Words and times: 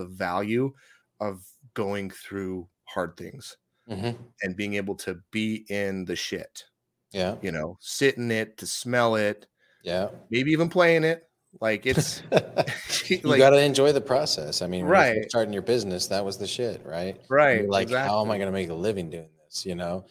the 0.00 0.06
value 0.08 0.72
of 1.20 1.42
going 1.74 2.10
through 2.10 2.68
hard 2.84 3.16
things 3.16 3.56
hmm 3.88 4.10
and 4.42 4.56
being 4.56 4.74
able 4.74 4.94
to 4.96 5.18
be 5.32 5.66
in 5.68 6.04
the 6.06 6.16
shit, 6.16 6.64
Yeah. 7.12 7.36
you 7.42 7.52
know, 7.52 7.76
sit 7.80 8.16
in 8.16 8.30
it, 8.30 8.56
to 8.58 8.66
smell 8.66 9.16
it, 9.16 9.46
Yeah. 9.82 10.08
maybe 10.30 10.50
even 10.52 10.68
playing 10.70 11.04
it. 11.04 11.24
Like 11.60 11.84
it's 11.84 12.22
you 13.10 13.20
like 13.24 13.38
got 13.38 13.50
to 13.50 13.60
enjoy 13.60 13.92
the 13.92 14.00
process. 14.00 14.62
I 14.62 14.66
mean, 14.66 14.84
Right. 14.86 15.28
starting 15.28 15.52
your 15.52 15.62
business, 15.62 16.06
that 16.06 16.24
was 16.24 16.38
the 16.38 16.46
shit, 16.46 16.80
right? 16.86 17.20
Right. 17.28 17.58
you're 17.62 17.68
like, 17.68 17.90
how 17.90 18.22
am 18.24 18.30
I 18.30 18.38
going 18.38 18.48
to 18.48 18.52
make 18.52 18.70
a 18.70 18.74
living 18.74 19.10
doing 19.10 19.28
this? 19.44 19.66
You 19.66 19.74
know? 19.74 20.06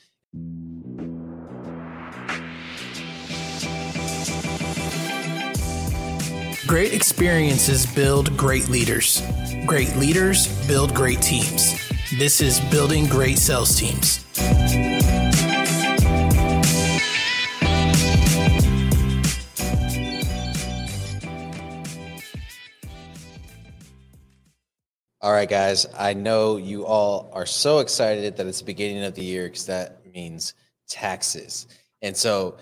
Great 6.70 6.94
experiences 6.94 7.88
build 7.96 8.38
great 8.38 8.70
leaders. 8.70 9.24
Great 9.66 9.96
leaders 9.96 10.48
build 10.68 10.94
great 10.94 11.20
teams. 11.20 11.74
This 12.20 12.42
is 12.42 12.60
Building 12.70 13.08
Great 13.08 13.40
Sales 13.40 13.76
Teams. 13.76 14.24
All 25.22 25.32
right, 25.32 25.50
guys. 25.50 25.88
I 25.98 26.14
know 26.14 26.58
you 26.58 26.86
all 26.86 27.32
are 27.34 27.48
so 27.48 27.80
excited 27.80 28.38
that 28.38 28.46
it's 28.46 28.60
the 28.60 28.66
beginning 28.66 29.04
of 29.06 29.16
the 29.16 29.24
year 29.24 29.46
because 29.46 29.66
that 29.66 30.06
means 30.14 30.54
taxes. 30.88 31.66
And 32.04 32.16
so, 32.16 32.58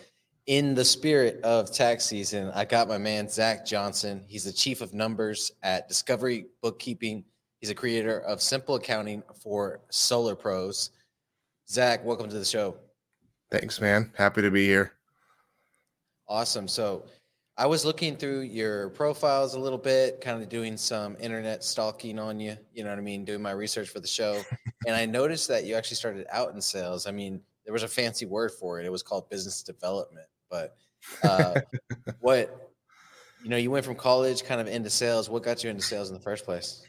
in 0.48 0.74
the 0.74 0.86
spirit 0.86 1.42
of 1.44 1.74
tax 1.74 2.06
season, 2.06 2.50
I 2.56 2.64
got 2.64 2.88
my 2.88 2.98
man, 2.98 3.28
Zach 3.28 3.66
Johnson. 3.66 4.24
He's 4.28 4.46
the 4.46 4.54
chief 4.54 4.80
of 4.80 4.94
numbers 4.94 5.52
at 5.62 5.90
Discovery 5.90 6.46
Bookkeeping. 6.62 7.26
He's 7.60 7.70
a 7.70 7.76
creator 7.76 8.22
of 8.22 8.42
Simple 8.42 8.76
Accounting 8.76 9.24
for 9.44 9.82
Solar 9.90 10.36
Pros. 10.36 10.92
Zach, 11.70 12.04
welcome 12.06 12.30
to 12.30 12.40
the 12.40 12.46
show. 12.46 12.78
Thanks, 13.52 13.82
man. 13.82 14.12
Happy 14.18 14.42
to 14.42 14.50
be 14.50 14.66
here. 14.66 14.94
Awesome. 16.30 16.68
So 16.70 17.04
I 17.58 17.66
was 17.66 17.84
looking 17.84 18.16
through 18.16 18.42
your 18.42 18.90
profiles 18.92 19.56
a 19.56 19.60
little 19.60 19.78
bit, 19.78 20.22
kind 20.22 20.42
of 20.42 20.48
doing 20.48 20.78
some 20.78 21.18
internet 21.20 21.62
stalking 21.62 22.20
on 22.20 22.40
you, 22.40 22.56
you 22.74 22.86
know 22.86 22.90
what 22.90 23.00
I 23.00 23.02
mean, 23.02 23.26
doing 23.26 23.42
my 23.42 23.52
research 23.52 23.90
for 23.90 24.00
the 24.00 24.08
show. 24.08 24.42
and 24.88 24.96
I 24.96 25.06
noticed 25.06 25.50
that 25.50 25.66
you 25.66 25.76
actually 25.76 25.98
started 25.98 26.26
out 26.32 26.54
in 26.54 26.62
sales. 26.62 27.06
I 27.06 27.12
mean, 27.12 27.42
there 27.66 27.74
was 27.74 27.84
a 27.84 27.88
fancy 27.88 28.26
word 28.26 28.52
for 28.54 28.80
it. 28.80 28.86
It 28.86 28.92
was 28.92 29.04
called 29.04 29.30
business 29.30 29.62
development. 29.62 30.28
But 30.50 30.78
uh, 31.22 31.60
what, 32.20 32.74
you 33.40 33.50
know, 33.50 33.58
you 33.58 33.72
went 33.72 33.86
from 33.86 33.96
college 33.96 34.44
kind 34.44 34.62
of 34.62 34.68
into 34.68 34.90
sales. 34.92 35.30
What 35.30 35.44
got 35.44 35.64
you 35.64 35.70
into 35.72 35.84
sales 35.84 36.10
in 36.10 36.16
the 36.16 36.22
first 36.24 36.46
place? 36.46 36.88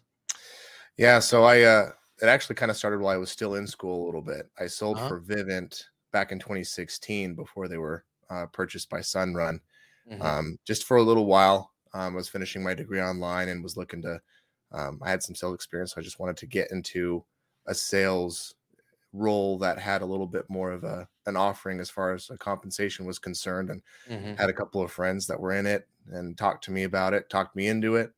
Yeah, 0.97 1.19
so 1.21 1.45
I 1.45 1.63
uh 1.63 1.91
it 2.21 2.27
actually 2.27 2.57
kind 2.57 2.71
of 2.71 2.77
started 2.77 3.01
while 3.01 3.15
I 3.15 3.19
was 3.19 3.31
still 3.31 3.55
in 3.55 3.67
school 3.67 4.05
a 4.05 4.07
little 4.07 4.23
bit. 4.23 4.51
I 4.59 4.67
sold 4.67 5.01
Uh-huh. 5.01 5.01
for 5.01 5.21
Vivint 5.21 5.85
back 6.13 6.33
in 6.33 6.39
2016 6.41 7.35
before 7.35 7.69
they 7.69 7.79
were 7.79 8.05
uh, 8.31 8.47
purchased 8.47 8.91
by 8.91 9.01
Sunrun. 9.01 9.61
Mhm. 10.05 10.39
Um, 10.39 10.59
just 10.67 10.85
for 10.85 10.97
a 10.99 11.03
little 11.03 11.27
while, 11.27 11.75
um, 11.95 12.15
I 12.15 12.17
was 12.17 12.29
finishing 12.29 12.63
my 12.65 12.75
degree 12.75 13.03
online 13.03 13.49
and 13.51 13.63
was 13.63 13.77
looking 13.77 14.03
to. 14.03 14.21
Um, 14.73 15.01
I 15.03 15.11
had 15.11 15.23
some 15.23 15.35
sales 15.37 15.55
experience, 15.57 15.95
so 15.95 16.01
I 16.01 16.05
just 16.05 16.21
wanted 16.21 16.39
to 16.39 16.47
get 16.47 16.71
into 16.73 17.27
a 17.67 17.75
sales 17.75 18.55
role 19.13 19.59
that 19.59 19.79
had 19.79 20.03
a 20.03 20.07
little 20.07 20.27
bit 20.29 20.47
more 20.51 20.73
of 20.73 20.85
a 20.85 21.09
an 21.29 21.37
offering 21.37 21.81
as 21.81 21.91
far 21.91 22.15
as 22.15 22.31
a 22.31 22.39
compensation 22.39 23.07
was 23.07 23.19
concerned, 23.21 23.71
and 23.71 23.83
Mhm. 24.07 24.39
had 24.39 24.51
a 24.51 24.55
couple 24.55 24.83
of 24.83 24.93
friends 24.93 25.27
that 25.29 25.41
were 25.41 25.53
in 25.53 25.67
it 25.67 25.89
and 26.09 26.39
talked 26.39 26.65
to 26.65 26.73
me 26.73 26.85
about 26.85 27.15
it, 27.15 27.31
talked 27.31 27.57
me 27.57 27.69
into 27.69 27.97
it, 27.97 28.13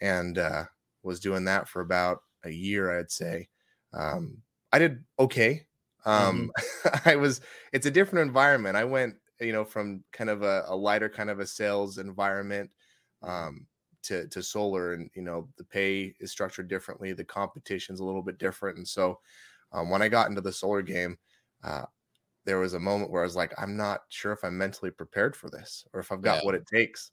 and 0.00 0.38
uh, 0.38 0.64
was 1.02 1.20
doing 1.20 1.44
that 1.44 1.68
for 1.68 1.80
about 1.80 2.22
a 2.44 2.50
year, 2.50 2.98
I'd 2.98 3.10
say. 3.10 3.48
Um, 3.92 4.42
I 4.72 4.78
did 4.78 5.04
okay. 5.18 5.66
Um, 6.04 6.50
I 7.04 7.16
was. 7.16 7.40
It's 7.72 7.86
a 7.86 7.90
different 7.90 8.26
environment. 8.26 8.76
I 8.76 8.84
went, 8.84 9.16
you 9.40 9.52
know, 9.52 9.64
from 9.64 10.04
kind 10.12 10.30
of 10.30 10.42
a, 10.42 10.64
a 10.66 10.76
lighter 10.76 11.08
kind 11.08 11.30
of 11.30 11.40
a 11.40 11.46
sales 11.46 11.98
environment 11.98 12.70
um, 13.22 13.66
to 14.02 14.28
to 14.28 14.42
solar, 14.42 14.92
and 14.92 15.10
you 15.14 15.22
know, 15.22 15.48
the 15.56 15.64
pay 15.64 16.14
is 16.20 16.30
structured 16.30 16.68
differently. 16.68 17.12
The 17.12 17.24
competition's 17.24 18.00
a 18.00 18.04
little 18.04 18.22
bit 18.22 18.38
different, 18.38 18.76
and 18.78 18.86
so 18.88 19.20
um, 19.72 19.90
when 19.90 20.02
I 20.02 20.08
got 20.08 20.28
into 20.28 20.40
the 20.40 20.52
solar 20.52 20.82
game. 20.82 21.18
Uh, 21.62 21.86
there 22.46 22.60
was 22.60 22.74
a 22.74 22.80
moment 22.80 23.12
where 23.12 23.22
I 23.22 23.26
was 23.26 23.36
like, 23.36 23.54
I'm 23.58 23.76
not 23.76 24.02
sure 24.10 24.32
if 24.32 24.44
I'm 24.44 24.58
mentally 24.58 24.92
prepared 24.92 25.36
for 25.36 25.50
this 25.50 25.86
or 25.94 26.00
if 26.00 26.12
I've 26.12 26.22
got 26.22 26.42
Yeah. 26.42 26.44
what 26.44 26.56
it 26.56 26.66
takes. 26.66 27.12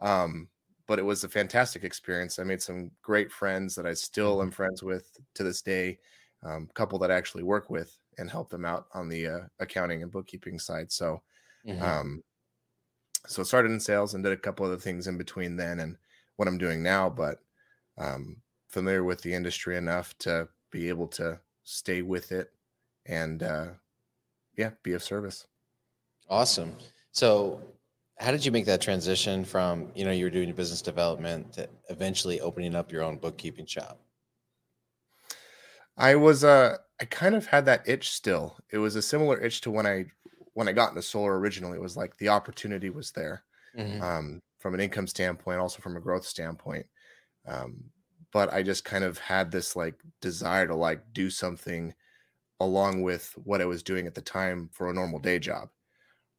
Um, 0.00 0.50
but 0.86 0.98
it 0.98 1.04
was 1.04 1.24
a 1.24 1.28
fantastic 1.28 1.84
experience. 1.84 2.38
I 2.38 2.44
made 2.44 2.62
some 2.62 2.90
great 3.02 3.32
friends 3.32 3.74
that 3.76 3.86
I 3.86 3.94
still 3.94 4.40
Mhm. 4.40 4.42
am 4.42 4.50
friends 4.50 4.82
with 4.82 5.16
to 5.34 5.44
this 5.44 5.62
day. 5.62 6.00
Um, 6.42 6.68
a 6.70 6.74
couple 6.74 6.98
that 7.00 7.10
I 7.10 7.16
actually 7.16 7.44
work 7.44 7.70
with 7.70 7.96
and 8.18 8.30
help 8.30 8.50
them 8.50 8.64
out 8.64 8.88
on 8.94 9.08
the 9.08 9.26
uh, 9.26 9.40
accounting 9.60 10.02
and 10.02 10.12
bookkeeping 10.12 10.58
side. 10.58 10.92
So, 10.92 11.22
Mhm. 11.64 12.00
um, 12.00 12.22
so 13.26 13.42
started 13.42 13.70
in 13.70 13.80
sales 13.80 14.14
and 14.14 14.24
did 14.24 14.32
a 14.32 14.36
couple 14.36 14.64
other 14.66 14.78
things 14.78 15.06
in 15.06 15.18
between 15.18 15.56
then 15.56 15.80
and 15.80 15.96
what 16.36 16.48
I'm 16.48 16.58
doing 16.58 16.82
now. 16.82 17.10
But 17.10 17.38
um, 17.98 18.42
familiar 18.68 19.04
with 19.04 19.22
the 19.22 19.34
industry 19.34 19.76
enough 19.76 20.16
to 20.18 20.48
be 20.70 20.88
able 20.88 21.08
to 21.08 21.40
stay 21.64 22.02
with 22.02 22.32
it 22.32 22.52
and 23.06 23.42
uh, 23.42 23.74
yeah, 24.60 24.72
be 24.84 24.92
of 24.94 25.02
service. 25.02 25.46
Awesome. 26.28 26.76
So, 27.12 27.76
how 28.18 28.30
did 28.32 28.44
you 28.44 28.52
make 28.52 28.66
that 28.66 28.80
transition 28.80 29.44
from 29.44 29.92
you 29.94 30.04
know 30.04 30.10
you 30.12 30.24
were 30.24 30.30
doing 30.30 30.48
your 30.48 30.56
business 30.56 30.82
development 30.82 31.52
to 31.54 31.68
eventually 31.90 32.40
opening 32.40 32.74
up 32.74 32.92
your 32.92 33.02
own 33.02 33.18
bookkeeping 33.18 33.66
shop? 33.66 34.00
I 35.96 36.14
was 36.14 36.44
uh 36.44 36.78
I 37.00 37.04
kind 37.06 37.34
of 37.34 37.46
had 37.46 37.66
that 37.66 37.88
itch 37.88 38.10
still. 38.10 38.58
It 38.70 38.78
was 38.78 38.96
a 38.96 39.02
similar 39.02 39.40
itch 39.40 39.60
to 39.62 39.70
when 39.70 39.86
I 39.86 40.06
when 40.54 40.68
I 40.68 40.72
got 40.72 40.90
into 40.90 41.02
solar 41.02 41.38
originally. 41.38 41.78
It 41.78 41.82
was 41.82 41.96
like 41.96 42.16
the 42.18 42.28
opportunity 42.28 42.90
was 42.90 43.12
there 43.12 43.44
Mhm. 43.74 44.00
um, 44.00 44.42
from 44.60 44.74
an 44.74 44.80
income 44.80 45.06
standpoint, 45.08 45.60
also 45.60 45.80
from 45.82 45.96
a 45.96 46.00
growth 46.00 46.26
standpoint. 46.26 46.86
Um, 47.46 47.92
but 48.32 48.52
I 48.52 48.62
just 48.64 48.84
kind 48.84 49.04
of 49.04 49.18
had 49.18 49.50
this 49.52 49.76
like 49.76 50.00
desire 50.20 50.66
to 50.68 50.74
like 50.76 51.12
do 51.14 51.30
something 51.30 51.94
along 52.60 53.02
with 53.02 53.32
what 53.44 53.60
I 53.60 53.66
was 53.66 53.82
doing 53.82 54.06
at 54.06 54.14
the 54.14 54.22
time 54.22 54.68
for 54.72 54.90
a 54.90 54.94
normal 54.94 55.18
day 55.18 55.38
job. 55.38 55.70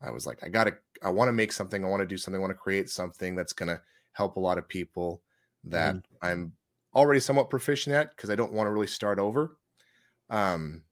I 0.01 0.11
was 0.11 0.25
like, 0.25 0.43
I 0.43 0.49
gotta, 0.49 0.77
I 1.03 1.09
want 1.09 1.29
to 1.29 1.33
make 1.33 1.51
something. 1.51 1.85
I 1.85 1.89
want 1.89 2.01
to 2.01 2.07
do 2.07 2.17
something. 2.17 2.39
I 2.39 2.41
want 2.41 2.51
to 2.51 2.55
create 2.57 2.89
something 2.89 3.35
that's 3.35 3.53
gonna 3.53 3.81
help 4.13 4.35
a 4.35 4.39
lot 4.39 4.57
of 4.57 4.67
people 4.67 5.23
that 5.65 6.01
I'm 6.21 6.55
already 6.95 7.19
somewhat 7.19 7.49
proficient 7.49 7.95
at 7.95 8.11
because 8.15 8.29
I 8.29 8.35
don't 8.35 8.53
want 8.53 8.67
to 8.67 8.71
really 8.71 8.87
start 8.87 9.19
over. 9.19 9.57
Um, 10.29 10.85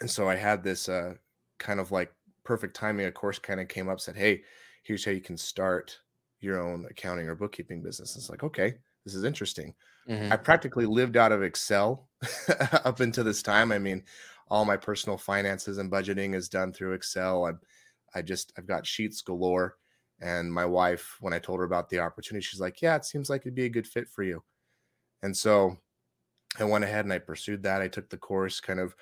and 0.00 0.10
so 0.10 0.28
I 0.28 0.36
had 0.36 0.62
this 0.64 0.88
uh, 0.88 1.16
kind 1.58 1.80
of 1.80 1.92
like 1.92 2.14
perfect 2.44 2.76
timing. 2.76 3.06
A 3.06 3.12
course 3.12 3.38
kind 3.38 3.60
of 3.60 3.68
came 3.68 3.88
up, 3.88 4.00
said, 4.00 4.16
"Hey, 4.16 4.44
here's 4.84 5.04
how 5.04 5.12
you 5.12 5.20
can 5.20 5.36
start 5.38 6.00
your 6.40 6.60
own 6.60 6.86
accounting 6.86 7.28
or 7.28 7.34
bookkeeping 7.36 7.82
business." 7.82 8.16
It's 8.16 8.30
like, 8.30 8.42
okay, 8.44 8.76
this 9.04 9.14
is 9.14 9.24
interesting. 9.24 9.74
Mhm. 10.06 10.32
I 10.32 10.36
practically 10.38 10.86
lived 10.86 11.16
out 11.16 11.32
of 11.32 11.42
Excel 11.42 12.10
up 12.72 13.00
until 13.00 13.24
this 13.24 13.42
time. 13.42 13.72
I 13.72 13.78
mean, 13.78 14.04
all 14.48 14.64
my 14.64 14.76
personal 14.76 15.18
finances 15.18 15.78
and 15.78 15.90
budgeting 15.90 16.34
is 16.34 16.48
done 16.48 16.72
through 16.72 16.92
Excel. 16.94 17.46
I, 17.46 17.52
I 18.14 18.22
just 18.22 18.52
I've 18.58 18.66
got 18.66 18.86
sheets 18.86 19.22
galore. 19.22 19.76
And 20.20 20.52
my 20.52 20.64
wife, 20.66 21.16
when 21.20 21.32
I 21.34 21.38
told 21.40 21.58
her 21.60 21.64
about 21.66 21.88
the 21.88 21.98
opportunity, 22.00 22.44
she's 22.44 22.60
like, 22.60 22.80
"Yeah, 22.82 22.96
it 22.96 23.04
seems 23.04 23.28
like 23.30 23.42
it'd 23.42 23.54
be 23.56 23.64
a 23.64 23.68
good 23.70 23.88
fit 23.88 24.08
for 24.08 24.22
you." 24.22 24.44
And 25.22 25.36
so 25.36 25.76
I 26.58 26.64
went 26.64 26.84
ahead 26.84 27.04
and 27.04 27.12
I 27.12 27.18
pursued 27.18 27.62
that. 27.62 27.80
I 27.82 27.88
took 27.88 28.10
the 28.10 28.18
course, 28.18 28.60
kind 28.60 28.80
of 28.80 28.94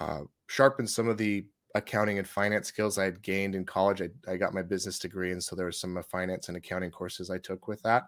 uh, 0.00 0.22
sharpened 0.48 0.90
some 0.90 1.08
of 1.08 1.18
the 1.18 1.48
accounting 1.74 2.18
and 2.18 2.28
finance 2.28 2.68
skills 2.68 2.98
I 2.98 3.04
had 3.04 3.22
gained 3.22 3.54
in 3.54 3.66
college. 3.66 4.02
I, 4.02 4.10
I 4.28 4.36
got 4.38 4.54
my 4.54 4.62
business 4.62 4.98
degree, 4.98 5.32
and 5.32 5.42
so 5.42 5.56
there 5.56 5.66
was 5.66 5.80
some 5.80 6.02
finance 6.04 6.48
and 6.48 6.56
accounting 6.58 6.90
courses 6.92 7.30
I 7.30 7.38
took 7.38 7.68
with 7.68 7.82
that. 7.82 8.04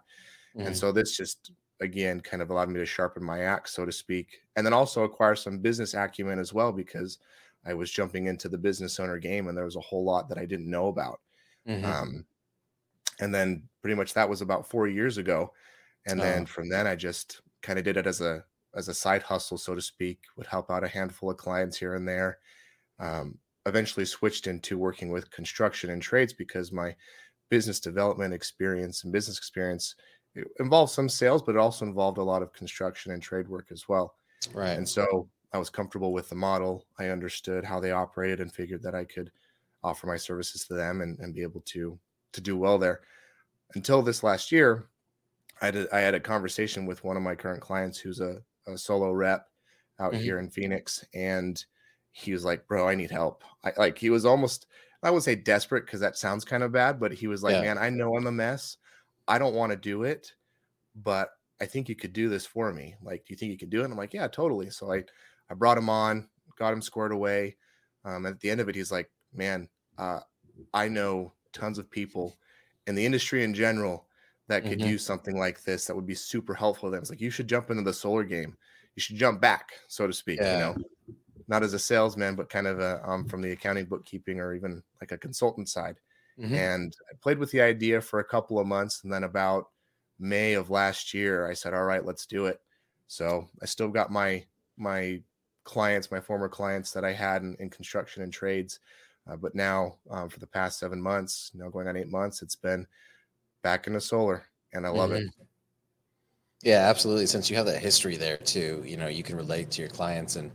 And 0.65 0.75
Mhm. 0.75 0.77
so 0.77 0.91
this 0.91 1.17
just 1.17 1.51
again 1.81 2.21
kind 2.21 2.41
of 2.41 2.49
allowed 2.49 2.69
me 2.69 2.79
to 2.79 2.85
sharpen 2.85 3.23
my 3.23 3.41
axe, 3.41 3.73
so 3.73 3.85
to 3.85 3.91
speak, 3.91 4.41
and 4.55 4.65
then 4.65 4.73
also 4.73 5.03
acquire 5.03 5.35
some 5.35 5.59
business 5.59 5.93
acumen 5.93 6.39
as 6.39 6.53
well 6.53 6.71
because 6.71 7.19
I 7.65 7.73
was 7.73 7.91
jumping 7.91 8.27
into 8.27 8.49
the 8.49 8.57
business 8.57 8.99
owner 8.99 9.17
game, 9.19 9.47
and 9.47 9.57
there 9.57 9.65
was 9.65 9.75
a 9.77 9.81
whole 9.81 10.03
lot 10.05 10.29
that 10.29 10.37
I 10.37 10.45
didn't 10.45 10.69
know 10.69 10.87
about. 10.87 11.21
Mhm. 11.65 11.83
Um, 11.83 12.25
and 13.19 13.33
then 13.33 13.69
pretty 13.81 13.95
much 13.95 14.13
that 14.13 14.29
was 14.29 14.41
about 14.41 14.69
four 14.69 14.87
years 14.87 15.17
ago, 15.17 15.53
and 16.05 16.21
then 16.23 16.45
Oh. 16.45 16.47
from 16.47 16.69
then 16.69 16.87
I 16.87 16.95
just 16.95 17.41
kind 17.61 17.79
of 17.79 17.85
did 17.85 17.97
it 17.97 18.07
as 18.07 18.21
a 18.21 18.45
as 18.75 18.87
a 18.87 18.93
side 18.93 19.23
hustle, 19.23 19.57
so 19.57 19.75
to 19.75 19.81
speak. 19.81 20.21
Would 20.37 20.47
help 20.47 20.71
out 20.71 20.83
a 20.83 20.87
handful 20.87 21.31
of 21.31 21.37
clients 21.37 21.77
here 21.77 21.95
and 21.95 22.07
there. 22.07 22.39
Um, 22.99 23.39
eventually 23.65 24.05
switched 24.05 24.47
into 24.47 24.77
working 24.77 25.11
with 25.11 25.31
construction 25.31 25.89
and 25.91 26.01
trades 26.01 26.33
because 26.33 26.71
my 26.71 26.95
business 27.49 27.79
development 27.79 28.33
experience 28.33 29.03
and 29.03 29.13
business 29.13 29.37
experience 29.37 29.95
it 30.35 30.47
involved 30.59 30.91
some 30.91 31.09
sales, 31.09 31.41
but 31.43 31.55
it 31.55 31.59
also 31.59 31.85
involved 31.85 32.17
a 32.17 32.23
lot 32.23 32.41
of 32.41 32.53
construction 32.53 33.11
and 33.11 33.21
trade 33.21 33.47
work 33.47 33.71
as 33.71 33.87
well. 33.87 34.15
right. 34.53 34.77
And 34.77 34.87
so 34.87 35.29
I 35.53 35.57
was 35.59 35.69
comfortable 35.69 36.13
with 36.13 36.29
the 36.29 36.35
model. 36.35 36.87
I 36.99 37.09
understood 37.09 37.63
how 37.65 37.79
they 37.79 37.91
operated 37.91 38.41
and 38.41 38.53
figured 38.53 38.83
that 38.83 38.95
I 38.95 39.05
could 39.05 39.31
offer 39.83 40.07
my 40.07 40.17
services 40.17 40.65
to 40.67 40.75
them 40.75 41.01
and, 41.01 41.19
and 41.19 41.33
be 41.35 41.43
able 41.43 41.61
to 41.61 41.99
to 42.33 42.41
do 42.41 42.57
well 42.57 42.79
there. 42.79 43.01
Until 43.75 44.01
this 44.01 44.23
last 44.23 44.51
year, 44.51 44.89
I 45.61 45.65
had 45.67 45.75
a, 45.75 45.95
I 45.95 45.99
had 45.99 46.15
a 46.15 46.19
conversation 46.19 46.85
with 46.85 47.03
one 47.03 47.17
of 47.17 47.23
my 47.23 47.35
current 47.35 47.61
clients 47.61 47.99
who's 47.99 48.19
a, 48.19 48.43
a 48.67 48.77
solo 48.77 49.11
rep 49.11 49.49
out 49.99 50.15
Mhm. 50.15 50.17
here 50.17 50.39
in 50.39 50.49
Phoenix, 50.49 51.05
and 51.13 51.63
he 52.11 52.33
was 52.33 52.43
like, 52.45 52.67
"Bro, 52.67 52.87
I 52.87 52.95
need 52.95 53.11
help." 53.11 53.43
I 53.63 53.73
like 53.77 53.97
he 53.97 54.09
was 54.09 54.25
almost 54.25 54.67
I 55.03 55.11
would 55.11 55.23
say 55.23 55.35
desperate 55.35 55.85
because 55.85 55.99
that 56.01 56.17
sounds 56.17 56.45
kind 56.45 56.63
of 56.63 56.71
bad, 56.71 56.99
but 56.99 57.13
he 57.13 57.27
was 57.27 57.43
like, 57.43 57.57
Yeah. 57.57 57.61
"Man, 57.61 57.77
I 57.77 57.89
know 57.89 58.15
I'm 58.15 58.27
a 58.27 58.31
mess. 58.31 58.77
I 59.27 59.39
don't 59.39 59.55
want 59.55 59.71
to 59.71 59.77
do 59.77 60.03
it, 60.03 60.33
but 60.95 61.31
I 61.61 61.65
think 61.65 61.89
you 61.89 61.95
could 61.95 62.13
do 62.13 62.29
this 62.29 62.45
for 62.45 62.73
me. 62.73 62.95
Like, 63.01 63.25
do 63.25 63.33
you 63.33 63.37
think 63.37 63.51
you 63.51 63.57
could 63.57 63.69
do 63.69 63.81
it?" 63.81 63.85
And 63.85 63.93
I'm 63.93 63.97
like, 63.99 64.13
"Yeah, 64.13 64.27
totally." 64.27 64.69
So 64.69 64.91
I 64.93 65.05
I 65.49 65.53
brought 65.55 65.77
him 65.77 65.89
on, 65.89 66.29
got 66.57 66.73
him 66.73 66.81
squared 66.81 67.11
away. 67.11 67.57
Um, 68.05 68.25
at 68.25 68.39
the 68.39 68.49
end 68.51 68.61
of 68.61 68.69
it, 68.69 68.75
he's 68.75 68.91
like, 68.91 69.11
"Man, 69.33 69.69
uh, 69.97 70.21
I 70.73 70.87
know 70.89 71.33
tons 71.53 71.77
of 71.79 71.89
people 71.89 72.37
in 72.87 72.95
the 72.95 73.05
industry 73.05 73.43
in 73.43 73.53
general 73.53 74.07
that 74.47 74.65
could 74.65 74.81
Mhm. 74.81 74.83
use 74.83 75.05
something 75.05 75.37
like 75.37 75.63
this 75.63 75.85
that 75.87 75.95
would 75.95 76.05
be 76.05 76.15
super 76.15 76.53
helpful 76.53 76.89
to 76.89 76.91
them. 76.91 77.01
It's 77.01 77.09
like 77.09 77.21
you 77.21 77.29
should 77.31 77.47
jump 77.47 77.69
into 77.71 77.83
the 77.83 77.93
solar 77.93 78.23
game. 78.23 78.57
You 78.95 79.01
should 79.01 79.15
jump 79.17 79.41
back, 79.41 79.71
so 79.87 80.05
to 80.07 80.13
speak. 80.13 80.49
Yeah. 80.49 80.49
You 80.49 80.57
know, 80.57 80.81
not 81.47 81.63
as 81.63 81.73
a 81.73 81.79
salesman, 81.79 82.35
but 82.35 82.49
kind 82.49 82.67
of 82.67 82.79
a, 82.79 83.01
um, 83.07 83.25
from 83.25 83.41
the 83.41 83.51
accounting, 83.51 83.85
bookkeeping, 83.85 84.39
or 84.39 84.53
even 84.53 84.83
like 85.01 85.11
a 85.11 85.17
consultant 85.17 85.69
side. 85.69 85.99
Mhm. 86.37 86.63
And 86.63 86.95
I 87.11 87.15
played 87.21 87.39
with 87.39 87.51
the 87.51 87.61
idea 87.61 88.01
for 88.01 88.19
a 88.19 88.25
couple 88.25 88.59
of 88.59 88.67
months, 88.67 89.03
and 89.03 89.11
then 89.13 89.23
about 89.23 89.71
May 90.19 90.53
of 90.53 90.69
last 90.69 91.13
year, 91.13 91.47
I 91.47 91.53
said, 91.53 91.73
"All 91.73 91.85
right, 91.85 92.05
let's 92.05 92.25
do 92.25 92.45
it." 92.47 92.61
So 93.07 93.49
I 93.61 93.65
still 93.65 93.89
got 93.89 94.11
my 94.11 94.45
my 94.77 95.23
clients, 95.65 96.11
my 96.11 96.19
former 96.21 96.49
clients 96.49 96.91
that 96.93 97.05
I 97.05 97.13
had 97.13 97.41
in, 97.43 97.55
in 97.55 97.69
construction 97.69 98.23
and 98.23 98.33
trades, 98.33 98.79
uh, 99.27 99.35
but 99.37 99.55
now 99.55 99.99
um, 100.09 100.29
for 100.29 100.39
the 100.39 100.47
past 100.47 100.79
seven 100.79 101.01
months, 101.01 101.51
now 101.55 101.69
going 101.69 101.87
on 101.87 101.95
eight 101.97 102.09
months, 102.09 102.41
it's 102.41 102.55
been 102.55 102.87
back 103.63 103.87
into 103.87 104.01
solar, 104.01 104.45
and 104.73 104.85
I 104.87 104.89
love 104.91 105.13
it. 105.13 105.25
Mhm. 105.25 105.47
Yeah, 106.63 106.87
absolutely. 106.89 107.25
Since 107.27 107.49
you 107.49 107.55
have 107.57 107.65
that 107.65 107.81
history 107.81 108.15
there 108.15 108.37
too, 108.37 108.81
you 108.85 108.95
know, 108.97 109.07
you 109.07 109.23
can 109.23 109.35
relate 109.35 109.71
to 109.71 109.81
your 109.81 109.89
clients 109.89 110.35
and 110.35 110.51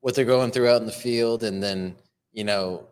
what 0.00 0.14
they're 0.14 0.24
going 0.24 0.50
through 0.50 0.68
out 0.68 0.80
in 0.80 0.86
the 0.86 0.92
field. 0.92 1.44
And 1.44 1.62
then, 1.62 1.96
you 2.32 2.44
know, 2.44 2.88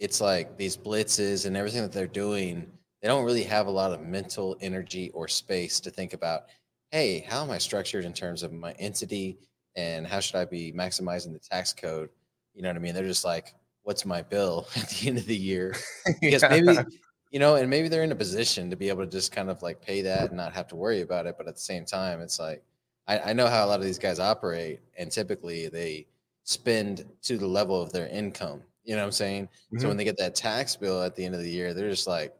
it's 0.00 0.20
like 0.20 0.58
these 0.58 0.76
blitzes 0.76 1.46
and 1.46 1.56
everything 1.56 1.82
that 1.82 1.92
they're 1.92 2.08
doing, 2.08 2.72
they 3.02 3.08
don't 3.08 3.24
really 3.24 3.44
have 3.44 3.68
a 3.68 3.72
lot 3.72 3.92
of 3.92 4.02
mental 4.02 4.56
energy 4.60 5.10
or 5.10 5.28
space 5.28 5.80
to 5.80 5.90
think 5.90 6.14
about, 6.14 6.44
hey, 6.90 7.20
how 7.28 7.42
am 7.44 7.50
I 7.52 7.58
structured 7.58 8.04
in 8.04 8.12
terms 8.14 8.42
of 8.42 8.52
my 8.52 8.72
entity 8.80 9.38
and 9.76 10.06
how 10.06 10.20
should 10.20 10.36
I 10.36 10.46
be 10.46 10.72
maximizing 10.72 11.32
the 11.32 11.38
tax 11.38 11.72
code? 11.72 12.10
You 12.54 12.62
know 12.62 12.70
what 12.70 12.76
I 12.76 12.80
mean? 12.80 12.94
They're 12.94 13.04
just 13.06 13.24
like, 13.24 13.54
what's 13.84 14.04
my 14.06 14.22
bill 14.22 14.68
at 14.76 14.88
the 14.90 15.08
end 15.08 15.18
of 15.18 15.26
the 15.26 15.36
year? 15.36 15.76
because 16.20 16.42
Yeah. 16.42 16.48
maybe 16.48 16.86
you 17.30 17.38
know 17.38 17.56
and 17.56 17.70
maybe 17.70 17.88
they're 17.88 18.02
in 18.02 18.12
a 18.12 18.16
position 18.16 18.70
to 18.70 18.76
be 18.76 18.88
able 18.88 19.04
to 19.04 19.10
just 19.10 19.32
kind 19.32 19.50
of 19.50 19.62
like 19.62 19.80
pay 19.80 20.02
that 20.02 20.28
and 20.28 20.36
not 20.36 20.52
have 20.52 20.66
to 20.68 20.76
worry 20.76 21.00
about 21.02 21.26
it 21.26 21.36
but 21.38 21.46
at 21.48 21.54
the 21.54 21.60
same 21.60 21.84
time 21.84 22.20
it's 22.20 22.40
like 22.40 22.64
I, 23.06 23.30
I 23.30 23.32
know 23.34 23.46
how 23.46 23.64
a 23.64 23.68
lot 23.68 23.78
of 23.80 23.86
these 23.86 24.00
guys 24.00 24.18
operate 24.18 24.80
and 24.98 25.12
typically 25.12 25.68
they 25.68 26.08
spend 26.44 27.04
to 27.22 27.38
the 27.38 27.46
level 27.46 27.80
of 27.80 27.92
their 27.92 28.08
income 28.08 28.62
you 28.84 28.94
know 28.94 29.02
what 29.02 29.06
i'm 29.06 29.12
saying 29.12 29.48
so 29.78 29.84
Mhm. 29.84 29.88
when 29.88 29.96
they 29.96 30.04
get 30.04 30.16
that 30.18 30.34
tax 30.34 30.76
bill 30.76 31.02
at 31.02 31.14
the 31.14 31.24
end 31.24 31.34
of 31.34 31.40
the 31.42 31.50
year 31.50 31.74
they're 31.74 31.90
just 31.90 32.06
like 32.06 32.34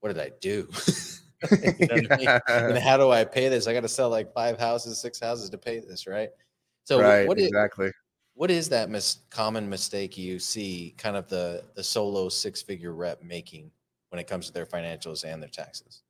what 0.00 0.14
did 0.14 0.20
i 0.22 0.30
do 0.40 0.68
You 1.52 1.86
know 1.88 1.96
what 1.96 2.12
I 2.12 2.16
mean? 2.16 2.28
and 2.48 2.78
how 2.82 2.96
do 2.96 3.10
i 3.10 3.24
pay 3.24 3.48
this 3.48 3.66
i 3.66 3.72
got 3.74 3.80
to 3.80 3.88
sell 3.88 4.08
like 4.08 4.32
five 4.32 4.58
houses 4.58 4.98
six 5.00 5.20
houses 5.20 5.50
to 5.50 5.58
pay 5.58 5.80
this 5.80 6.06
right 6.06 6.30
so 6.84 7.00
right, 7.00 7.26
what 7.26 7.38
is, 7.38 7.48
exactly. 7.48 7.90
what 8.34 8.50
is 8.50 8.68
that 8.68 8.90
mis- 8.90 9.18
common 9.30 9.68
mistake 9.68 10.16
you 10.16 10.38
see 10.38 10.94
kind 10.98 11.16
of 11.16 11.28
the 11.28 11.62
the 11.74 11.84
solo 11.84 12.28
six 12.28 12.62
figure 12.62 12.92
rep 12.94 13.22
making 13.22 13.70
when 14.10 14.18
it 14.20 14.26
comes 14.26 14.46
to 14.46 14.52
their 14.52 14.66
financials 14.66 15.24
and 15.24 15.42
their 15.42 15.50
taxes 15.50 16.02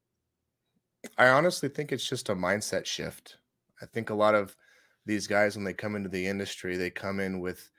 I 1.19 1.29
honestly 1.29 1.69
think 1.69 1.93
it's 1.93 2.09
just 2.09 2.31
a 2.31 2.35
mindset 2.35 2.87
shift. 2.87 3.37
I 3.83 3.87
think 3.87 4.09
a 4.09 4.15
lot 4.15 4.35
of 4.35 4.57
these 5.05 5.27
guys, 5.27 5.55
when 5.55 5.63
they 5.65 5.75
come 5.75 5.97
into 5.97 6.09
the 6.09 6.27
industry, 6.27 6.79
they 6.79 6.89
come 6.89 7.21
in 7.21 7.41
with 7.41 7.71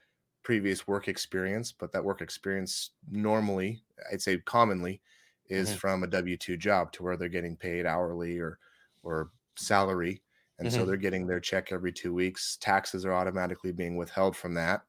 previous 0.46 0.88
work 0.88 1.10
experience, 1.10 1.74
but 1.74 1.92
that 1.94 2.06
work 2.06 2.22
experience 2.22 2.92
normally, 3.12 3.84
I'd 4.14 4.24
say 4.24 4.40
commonly, 4.40 5.04
is 5.50 5.74
Mhm. 5.74 5.76
from 5.76 6.04
a 6.04 6.08
W 6.08 6.38
two 6.38 6.58
job 6.58 6.94
to 6.94 7.04
where 7.04 7.18
they're 7.18 7.30
getting 7.30 7.58
paid 7.58 7.88
hourly 7.88 8.40
or 8.40 8.60
or 9.04 9.32
salary, 9.58 10.24
and 10.60 10.72
so 10.74 10.86
Mhm. 10.86 10.88
they're 10.88 10.98
getting 10.98 11.28
their 11.28 11.42
check 11.42 11.72
every 11.74 11.94
two 11.94 12.14
weeks. 12.14 12.58
Taxes 12.58 13.06
are 13.06 13.14
automatically 13.14 13.74
being 13.74 13.98
withheld 13.98 14.38
from 14.38 14.56
that, 14.56 14.86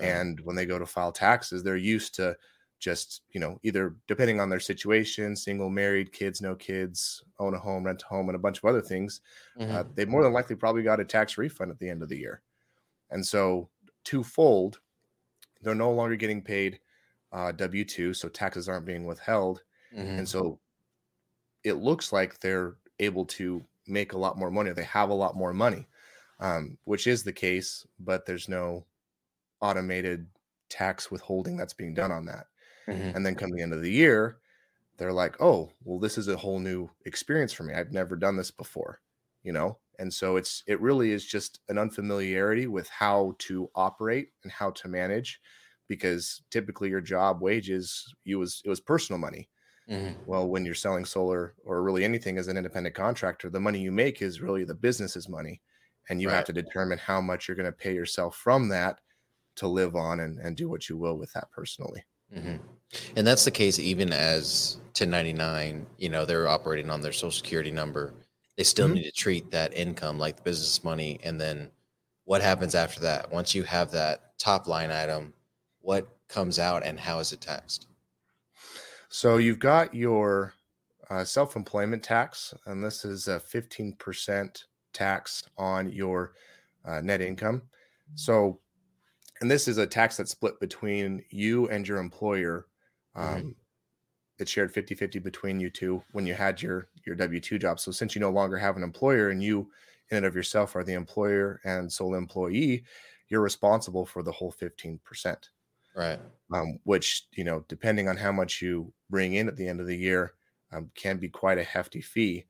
and 0.00 0.40
when 0.40 0.56
they 0.56 0.66
go 0.66 0.78
to 0.78 0.86
file 0.86 1.12
taxes, 1.12 1.62
they're 1.62 1.76
used 1.76 2.14
to 2.16 2.36
just 2.78 3.22
you 3.30 3.40
know 3.40 3.58
either 3.62 3.96
depending 4.06 4.38
on 4.38 4.50
their 4.50 4.60
situation 4.60 5.34
single 5.34 5.70
married 5.70 6.12
kids 6.12 6.42
no 6.42 6.54
kids 6.54 7.24
own 7.38 7.54
a 7.54 7.58
home 7.58 7.84
rent 7.84 8.02
a 8.02 8.06
home 8.06 8.28
and 8.28 8.36
a 8.36 8.38
bunch 8.38 8.58
of 8.58 8.64
other 8.66 8.82
things 8.82 9.22
Mhm. 9.54 9.76
uh, 9.76 9.84
they 9.94 10.04
more 10.04 10.22
than 10.22 10.34
likely 10.34 10.54
probably 10.54 10.82
got 10.82 11.00
a 11.00 11.04
tax 11.04 11.38
refund 11.38 11.70
at 11.70 11.78
the 11.78 11.88
end 11.88 12.02
of 12.02 12.10
the 12.10 12.18
year 12.18 12.42
and 13.10 13.26
so 13.26 13.70
twofold 14.04 14.80
they're 15.62 15.74
no 15.74 15.92
longer 15.92 16.16
getting 16.16 16.42
paid 16.42 16.80
uh, 17.32 17.52
w2 17.52 18.14
so 18.14 18.28
taxes 18.28 18.68
aren't 18.68 18.86
being 18.86 19.04
withheld 19.06 19.62
Mhm. 19.90 20.18
and 20.18 20.28
so 20.28 20.60
it 21.64 21.74
looks 21.74 22.12
like 22.12 22.40
they're 22.40 22.76
able 22.98 23.24
to 23.24 23.66
make 23.86 24.12
a 24.12 24.18
lot 24.18 24.36
more 24.36 24.50
money 24.50 24.72
they 24.72 24.84
have 24.84 25.10
a 25.10 25.14
lot 25.14 25.36
more 25.36 25.52
money 25.52 25.86
um, 26.40 26.76
which 26.84 27.06
is 27.06 27.24
the 27.24 27.32
case 27.32 27.86
but 27.98 28.26
there's 28.26 28.48
no 28.48 28.86
automated 29.62 30.28
tax 30.70 31.10
withholding 31.10 31.56
that's 31.56 31.74
being 31.74 31.94
done 31.94 32.12
on 32.12 32.26
that 32.26 32.48
Mhm. 32.86 33.14
and 33.14 33.26
then 33.26 33.36
come 33.36 33.50
the 33.52 33.62
end 33.62 33.74
of 33.74 33.82
the 33.82 33.92
year 33.92 34.40
they're 34.98 35.12
like 35.12 35.40
oh 35.40 35.72
well 35.84 36.00
this 36.00 36.18
is 36.18 36.28
a 36.28 36.36
whole 36.36 36.60
new 36.60 36.90
experience 37.06 37.52
for 37.52 37.64
me 37.64 37.74
i've 37.74 37.92
never 37.92 38.16
done 38.16 38.36
this 38.36 38.50
before 38.52 39.00
you 39.46 39.52
know 39.52 39.78
and 40.00 40.12
so 40.14 40.36
it's 40.36 40.64
it 40.68 40.80
really 40.82 41.12
is 41.12 41.26
just 41.26 41.60
an 41.70 41.78
unfamiliarity 41.78 42.68
with 42.68 42.88
how 42.90 43.34
to 43.38 43.70
operate 43.76 44.30
and 44.44 44.52
how 44.52 44.70
to 44.72 44.88
manage 44.88 45.40
because 45.88 46.42
typically 46.50 46.90
your 46.90 47.02
job 47.02 47.42
wages 47.42 48.14
you 48.24 48.38
was 48.40 48.62
it 48.66 48.70
was 48.70 48.80
personal 48.80 49.20
money 49.20 49.50
Mhm. 49.86 50.26
well 50.26 50.48
when 50.48 50.64
you're 50.64 50.74
selling 50.74 51.04
solar 51.04 51.54
or 51.64 51.82
really 51.82 52.04
anything 52.04 52.38
as 52.38 52.48
an 52.48 52.56
independent 52.56 52.94
contractor 52.94 53.50
the 53.50 53.60
money 53.60 53.80
you 53.80 53.92
make 53.92 54.22
is 54.22 54.40
really 54.42 54.64
the 54.64 54.74
business's 54.74 55.28
money 55.28 55.62
and 56.10 56.20
you 56.22 56.30
have 56.30 56.44
to 56.44 56.52
determine 56.52 56.98
how 56.98 57.20
much 57.20 57.48
you're 57.48 57.56
going 57.56 57.66
to 57.66 57.72
pay 57.72 57.94
yourself 57.94 58.36
from 58.36 58.68
that 58.68 59.00
to 59.56 59.68
live 59.68 59.96
on 59.96 60.20
and, 60.20 60.38
and 60.40 60.56
do 60.56 60.68
what 60.68 60.88
you 60.88 60.96
will 60.98 61.18
with 61.18 61.32
that 61.34 61.50
personally 61.52 62.04
Mhm. 62.32 62.60
And 63.16 63.26
that's 63.26 63.44
the 63.44 63.50
case 63.50 63.78
even 63.78 64.12
as 64.12 64.78
1099, 64.94 65.86
you 65.98 66.08
know, 66.08 66.24
they're 66.24 66.48
operating 66.48 66.90
on 66.90 67.00
their 67.00 67.12
social 67.12 67.30
security 67.32 67.70
number. 67.70 68.14
They 68.56 68.64
still 68.64 68.88
Mhm. 68.88 68.94
need 68.94 69.04
to 69.04 69.12
treat 69.12 69.50
that 69.52 69.72
income 69.74 70.18
like 70.18 70.36
the 70.36 70.42
business 70.42 70.82
money. 70.84 71.20
And 71.22 71.40
then 71.40 71.72
what 72.24 72.42
happens 72.42 72.74
after 72.74 73.00
that? 73.00 73.30
Once 73.30 73.54
you 73.54 73.62
have 73.64 73.90
that 73.92 74.38
top 74.38 74.66
line 74.66 74.90
item, 74.90 75.34
what 75.80 76.18
comes 76.28 76.58
out 76.58 76.84
and 76.84 76.98
how 77.00 77.18
is 77.20 77.32
it 77.32 77.40
taxed? 77.40 77.88
So 79.08 79.36
you've 79.38 79.58
got 79.58 79.94
your 79.94 80.54
uh, 81.10 81.24
self-employment 81.24 82.02
tax, 82.02 82.54
and 82.66 82.82
this 82.82 83.04
is 83.04 83.28
a 83.28 83.38
15% 83.40 84.64
tax 84.92 85.44
on 85.56 85.90
your 85.92 86.34
uh, 86.84 87.00
net 87.00 87.20
income. 87.20 87.62
So, 88.14 88.60
and 89.40 89.50
this 89.50 89.68
is 89.68 89.78
a 89.78 89.86
tax 89.86 90.16
that's 90.18 90.32
split 90.32 90.60
between 90.60 91.24
you 91.30 91.68
and 91.68 91.86
your 91.88 91.98
employer. 91.98 92.68
Um, 93.16 93.42
Mhm. 93.42 93.54
It's 94.38 94.50
shared 94.50 94.72
50-50 94.72 95.18
between 95.18 95.60
you 95.60 95.70
two 95.70 96.04
when 96.12 96.26
you 96.26 96.34
had 96.34 96.60
your 96.62 96.90
your 97.06 97.16
W-2 97.16 97.58
job. 97.58 97.80
So 97.80 97.90
since 97.92 98.14
you 98.14 98.20
no 98.20 98.30
longer 98.30 98.58
have 98.58 98.76
an 98.76 98.82
employer 98.82 99.30
and 99.30 99.42
you 99.42 99.70
in 100.10 100.18
and 100.18 100.26
of 100.26 100.34
yourself 100.36 100.76
are 100.76 100.84
the 100.84 100.94
employer 100.94 101.60
and 101.64 101.92
sole 101.92 102.14
employee, 102.14 102.84
you're 103.28 103.40
responsible 103.42 104.06
for 104.06 104.22
the 104.22 104.32
whole 104.32 104.52
15% 104.52 105.50
Right. 105.94 106.20
um, 106.52 106.78
which 106.84 107.26
you 107.32 107.44
know, 107.44 107.64
depending 107.68 108.08
on 108.08 108.16
how 108.16 108.32
much 108.32 108.62
you 108.62 108.92
bring 109.10 109.34
in 109.34 109.48
at 109.48 109.56
the 109.56 109.68
end 109.68 109.80
of 109.80 109.86
the 109.86 109.96
year, 109.96 110.34
um, 110.72 110.90
can 110.94 111.18
be 111.18 111.28
quite 111.28 111.58
a 111.58 111.64
hefty 111.64 112.00
fee. 112.00 112.46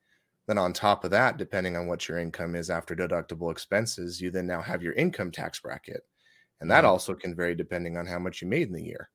Then 0.46 0.58
on 0.58 0.72
top 0.72 1.04
of 1.04 1.10
that, 1.10 1.38
depending 1.38 1.76
on 1.76 1.86
what 1.86 2.08
your 2.08 2.18
income 2.18 2.54
is 2.54 2.70
after 2.70 2.94
deductible 2.94 3.50
expenses, 3.50 4.20
you 4.20 4.30
then 4.30 4.46
now 4.46 4.62
have 4.62 4.82
your 4.82 4.92
income 4.94 5.30
tax 5.30 5.60
bracket, 5.60 6.02
and 6.60 6.70
that 6.70 6.84
Mhm. 6.84 6.86
also 6.86 7.14
can 7.14 7.34
vary 7.34 7.54
depending 7.54 7.96
on 7.96 8.06
how 8.06 8.18
much 8.18 8.42
you 8.42 8.48
made 8.48 8.68
in 8.68 8.74
the 8.74 8.84
year. 8.84 9.10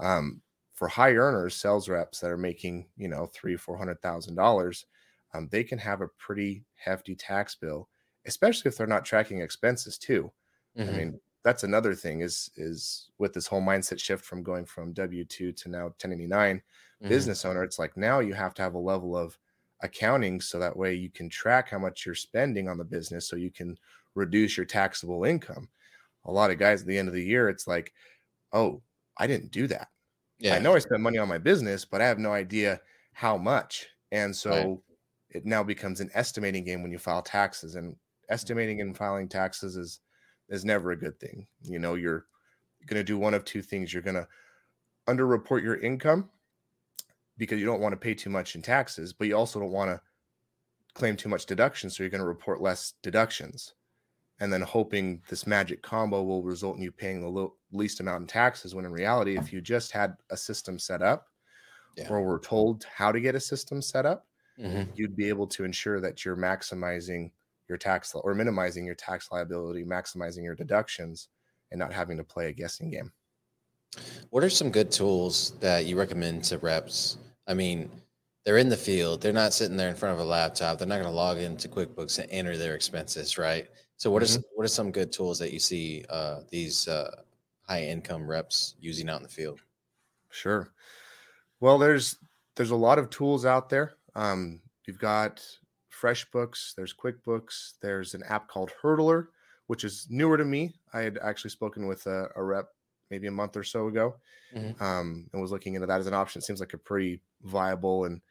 Um, 0.00 0.42
for 0.76 0.88
high 0.88 1.14
earners, 1.14 1.56
sales 1.56 1.88
reps 1.90 2.20
that 2.20 2.30
are 2.32 2.38
making 2.38 2.90
you 2.96 3.08
know 3.08 3.26
three, 3.28 3.56
four 3.58 3.78
hundred 3.78 4.02
thousand 4.02 4.36
dollars, 4.36 4.86
um, 5.34 5.48
they 5.50 5.64
can 5.64 5.78
have 5.80 6.02
a 6.02 6.08
pretty 6.08 6.66
hefty 6.76 7.16
tax 7.16 7.56
bill, 7.56 7.90
especially 8.26 8.70
if 8.70 8.78
they're 8.78 8.86
not 8.88 9.04
tracking 9.06 9.40
expenses 9.42 9.98
too. 9.98 10.32
I 10.86 10.90
Mhm. 10.90 10.92
mean, 10.92 11.20
that's 11.44 11.64
another 11.64 11.94
thing 11.94 12.20
is 12.20 12.50
is 12.56 13.10
with 13.18 13.32
this 13.34 13.46
whole 13.46 13.62
mindset 13.62 14.00
shift 14.00 14.24
from 14.24 14.42
going 14.42 14.64
from 14.66 14.92
W 14.92 15.24
two 15.24 15.52
to 15.52 15.68
now 15.68 15.90
1099 15.98 16.62
Mhm. 17.00 17.06
business 17.08 17.44
owner. 17.44 17.62
It's 17.64 17.78
like 17.78 17.96
now 17.96 18.20
you 18.20 18.34
have 18.34 18.54
to 18.54 18.62
have 18.62 18.74
a 18.74 18.78
level 18.78 19.16
of 19.16 19.38
accounting 19.82 20.40
so 20.40 20.58
that 20.58 20.76
way 20.76 20.94
you 20.94 21.10
can 21.10 21.28
track 21.28 21.68
how 21.68 21.78
much 21.78 22.04
you're 22.06 22.14
spending 22.14 22.68
on 22.68 22.78
the 22.78 22.84
business, 22.84 23.28
so 23.28 23.36
you 23.36 23.50
can 23.50 23.78
reduce 24.14 24.56
your 24.56 24.66
taxable 24.66 25.24
income. 25.24 25.68
A 26.26 26.32
lot 26.32 26.50
of 26.52 26.58
guys 26.58 26.82
at 26.82 26.88
the 26.88 26.98
end 26.98 27.08
of 27.08 27.14
the 27.14 27.24
year, 27.24 27.48
it's 27.48 27.66
like, 27.68 27.94
oh, 28.52 28.82
I 29.18 29.26
didn't 29.28 29.52
do 29.52 29.66
that. 29.68 29.90
Yeah. 30.38 30.54
I 30.54 30.58
know 30.58 30.74
I 30.74 30.78
spent 30.78 31.00
money 31.00 31.18
on 31.18 31.28
my 31.28 31.38
business, 31.38 31.84
but 31.84 32.00
I 32.00 32.06
have 32.06 32.18
no 32.18 32.32
idea 32.32 32.80
how 33.12 33.38
much. 33.38 33.86
And 34.12 34.34
so 34.34 34.82
it 35.36 35.44
now 35.44 35.62
becomes 35.62 36.00
an 36.00 36.10
estimating 36.14 36.64
game 36.64 36.82
when 36.82 36.90
you 36.90 36.98
file 36.98 37.22
taxes 37.22 37.74
and 37.74 37.92
mm-hmm. 37.92 38.32
estimating 38.32 38.80
and 38.80 38.96
filing 38.96 39.28
taxes 39.28 39.76
is 39.76 40.00
is 40.48 40.64
never 40.64 40.92
a 40.92 40.98
good 40.98 41.18
thing 41.20 41.46
you 41.62 41.78
know 41.78 41.94
you're 41.94 42.24
going 42.86 43.00
to 43.00 43.04
do 43.04 43.18
one 43.18 43.34
of 43.34 43.44
two 43.44 43.62
things 43.62 43.92
you're 43.92 44.02
going 44.02 44.14
to 44.14 44.26
underreport 45.08 45.62
your 45.62 45.76
income 45.76 46.28
because 47.36 47.58
you 47.58 47.66
don't 47.66 47.80
want 47.80 47.92
to 47.92 47.96
pay 47.96 48.14
too 48.14 48.30
much 48.30 48.54
in 48.54 48.62
taxes 48.62 49.12
but 49.12 49.26
you 49.26 49.36
also 49.36 49.60
don't 49.60 49.72
want 49.72 49.90
to 49.90 50.00
claim 50.94 51.16
too 51.16 51.28
much 51.28 51.46
deduction 51.46 51.90
so 51.90 52.02
you're 52.02 52.10
going 52.10 52.20
to 52.20 52.26
report 52.26 52.60
less 52.60 52.94
deductions 53.02 53.74
and 54.40 54.52
then 54.52 54.60
hoping 54.62 55.22
this 55.28 55.46
magic 55.46 55.82
combo 55.82 56.22
will 56.22 56.42
result 56.42 56.76
in 56.76 56.82
you 56.82 56.92
paying 56.92 57.20
the 57.20 57.28
lo- 57.28 57.54
least 57.72 58.00
amount 58.00 58.20
in 58.22 58.26
taxes 58.26 58.74
when 58.74 58.84
in 58.84 58.92
reality 58.92 59.36
if 59.38 59.52
you 59.52 59.60
just 59.60 59.92
had 59.92 60.14
a 60.30 60.36
system 60.36 60.78
set 60.78 61.02
up 61.02 61.28
Yeah. 61.96 62.08
or 62.10 62.22
were 62.22 62.38
told 62.38 62.84
how 62.84 63.10
to 63.12 63.20
get 63.20 63.34
a 63.34 63.40
system 63.40 63.80
set 63.80 64.04
up 64.06 64.26
Mhm. 64.58 64.90
you'd 64.96 65.16
be 65.16 65.28
able 65.28 65.46
to 65.48 65.64
ensure 65.64 66.00
that 66.00 66.24
you're 66.24 66.36
maximizing 66.36 67.30
your 67.68 67.78
tax 67.78 68.14
li- 68.14 68.20
or 68.24 68.34
minimizing 68.34 68.86
your 68.86 68.94
tax 68.94 69.30
liability, 69.32 69.84
maximizing 69.84 70.44
your 70.44 70.54
deductions, 70.54 71.28
and 71.72 71.78
not 71.78 71.92
having 71.92 72.16
to 72.16 72.24
play 72.24 72.48
a 72.48 72.52
guessing 72.52 72.90
game. 72.90 73.12
What 74.30 74.44
are 74.44 74.50
some 74.50 74.70
good 74.70 74.92
tools 74.92 75.52
that 75.60 75.86
you 75.86 75.98
recommend 75.98 76.44
to 76.44 76.58
reps? 76.58 77.18
I 77.46 77.54
mean, 77.54 77.90
they're 78.44 78.58
in 78.58 78.68
the 78.68 78.76
field. 78.76 79.20
They're 79.20 79.32
not 79.32 79.52
sitting 79.52 79.76
there 79.76 79.88
in 79.88 79.96
front 79.96 80.14
of 80.14 80.20
a 80.20 80.24
laptop. 80.28 80.78
They're 80.78 80.86
not 80.86 80.96
going 81.00 81.06
to 81.10 81.10
log 81.10 81.38
into 81.38 81.68
QuickBooks 81.68 82.18
and 82.20 82.30
enter 82.30 82.56
their 82.56 82.74
expenses, 82.76 83.36
right? 83.38 83.68
So, 83.96 84.10
what 84.10 84.22
are 84.22 84.24
Mhm. 84.24 84.26
s- 84.26 84.44
what 84.54 84.64
are 84.64 84.68
some 84.68 84.92
good 84.92 85.12
tools 85.12 85.38
that 85.38 85.52
you 85.52 85.58
see 85.60 86.04
uh, 86.08 86.42
these 86.50 86.88
uh, 86.88 87.22
high 87.62 87.84
income 87.84 88.26
reps 88.28 88.74
using 88.78 89.08
out 89.08 89.18
in 89.18 89.22
the 89.22 89.28
field? 89.28 89.60
Sure. 90.30 90.72
Well, 91.60 91.78
there's 91.78 92.18
there's 92.56 92.70
a 92.70 92.76
lot 92.76 92.98
of 92.98 93.10
tools 93.10 93.46
out 93.46 93.70
there. 93.70 93.96
Um, 94.14 94.62
you've 94.86 94.98
got 94.98 95.46
FreshBooks, 95.92 96.74
there's 96.76 96.94
QuickBooks, 96.94 97.74
there's 97.80 98.14
an 98.14 98.22
app 98.24 98.48
called 98.48 98.72
Hurdlr, 98.82 99.28
which 99.68 99.84
is 99.84 100.08
newer 100.10 100.36
to 100.38 100.44
me. 100.44 100.74
I 100.92 101.02
had 101.02 101.18
actually 101.18 101.50
spoken 101.50 101.86
with 101.86 102.06
a, 102.06 102.30
a 102.36 102.44
rep 102.44 102.68
maybe 103.10 103.26
a 103.28 103.32
month 103.32 103.56
or 103.56 103.64
so 103.64 103.88
ago, 103.88 104.20
Mhm. 104.50 104.80
um, 104.80 105.28
and 105.32 105.42
was 105.42 105.52
looking 105.52 105.74
into 105.74 105.86
that 105.88 106.00
as 106.00 106.06
an 106.08 106.14
option. 106.14 106.40
It 106.40 106.44
seems 106.44 106.60
like 106.60 106.74
a 106.74 106.78
pretty 106.78 107.22
viable 107.42 108.04
and 108.06 108.22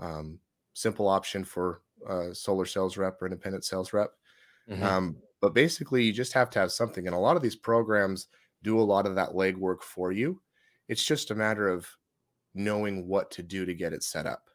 um, 0.00 0.40
simple 0.74 1.08
option 1.08 1.44
for 1.44 1.82
a 2.06 2.34
solar 2.34 2.66
sales 2.66 2.96
rep 2.98 3.22
or 3.22 3.26
independent 3.26 3.64
sales 3.64 3.92
rep. 3.92 4.16
Mhm. 4.66 4.92
Um, 4.94 5.22
but 5.40 5.54
basically, 5.54 6.04
you 6.04 6.12
just 6.12 6.32
have 6.34 6.50
to 6.50 6.58
have 6.60 6.72
something. 6.72 7.06
And 7.06 7.14
a 7.16 7.18
lot 7.18 7.36
of 7.36 7.42
these 7.42 7.56
programs 7.56 8.28
do 8.62 8.78
a 8.78 8.82
lot 8.82 9.06
of 9.06 9.14
that 9.16 9.30
legwork 9.30 9.82
for 9.82 10.12
you. 10.12 10.42
It's 10.88 11.04
just 11.04 11.30
a 11.30 11.34
matter 11.34 11.68
of 11.68 11.88
knowing 12.54 13.08
what 13.08 13.30
to 13.32 13.42
do 13.42 13.66
to 13.66 13.74
get 13.74 13.92
it 13.92 14.02
set 14.04 14.26
up. 14.26 14.50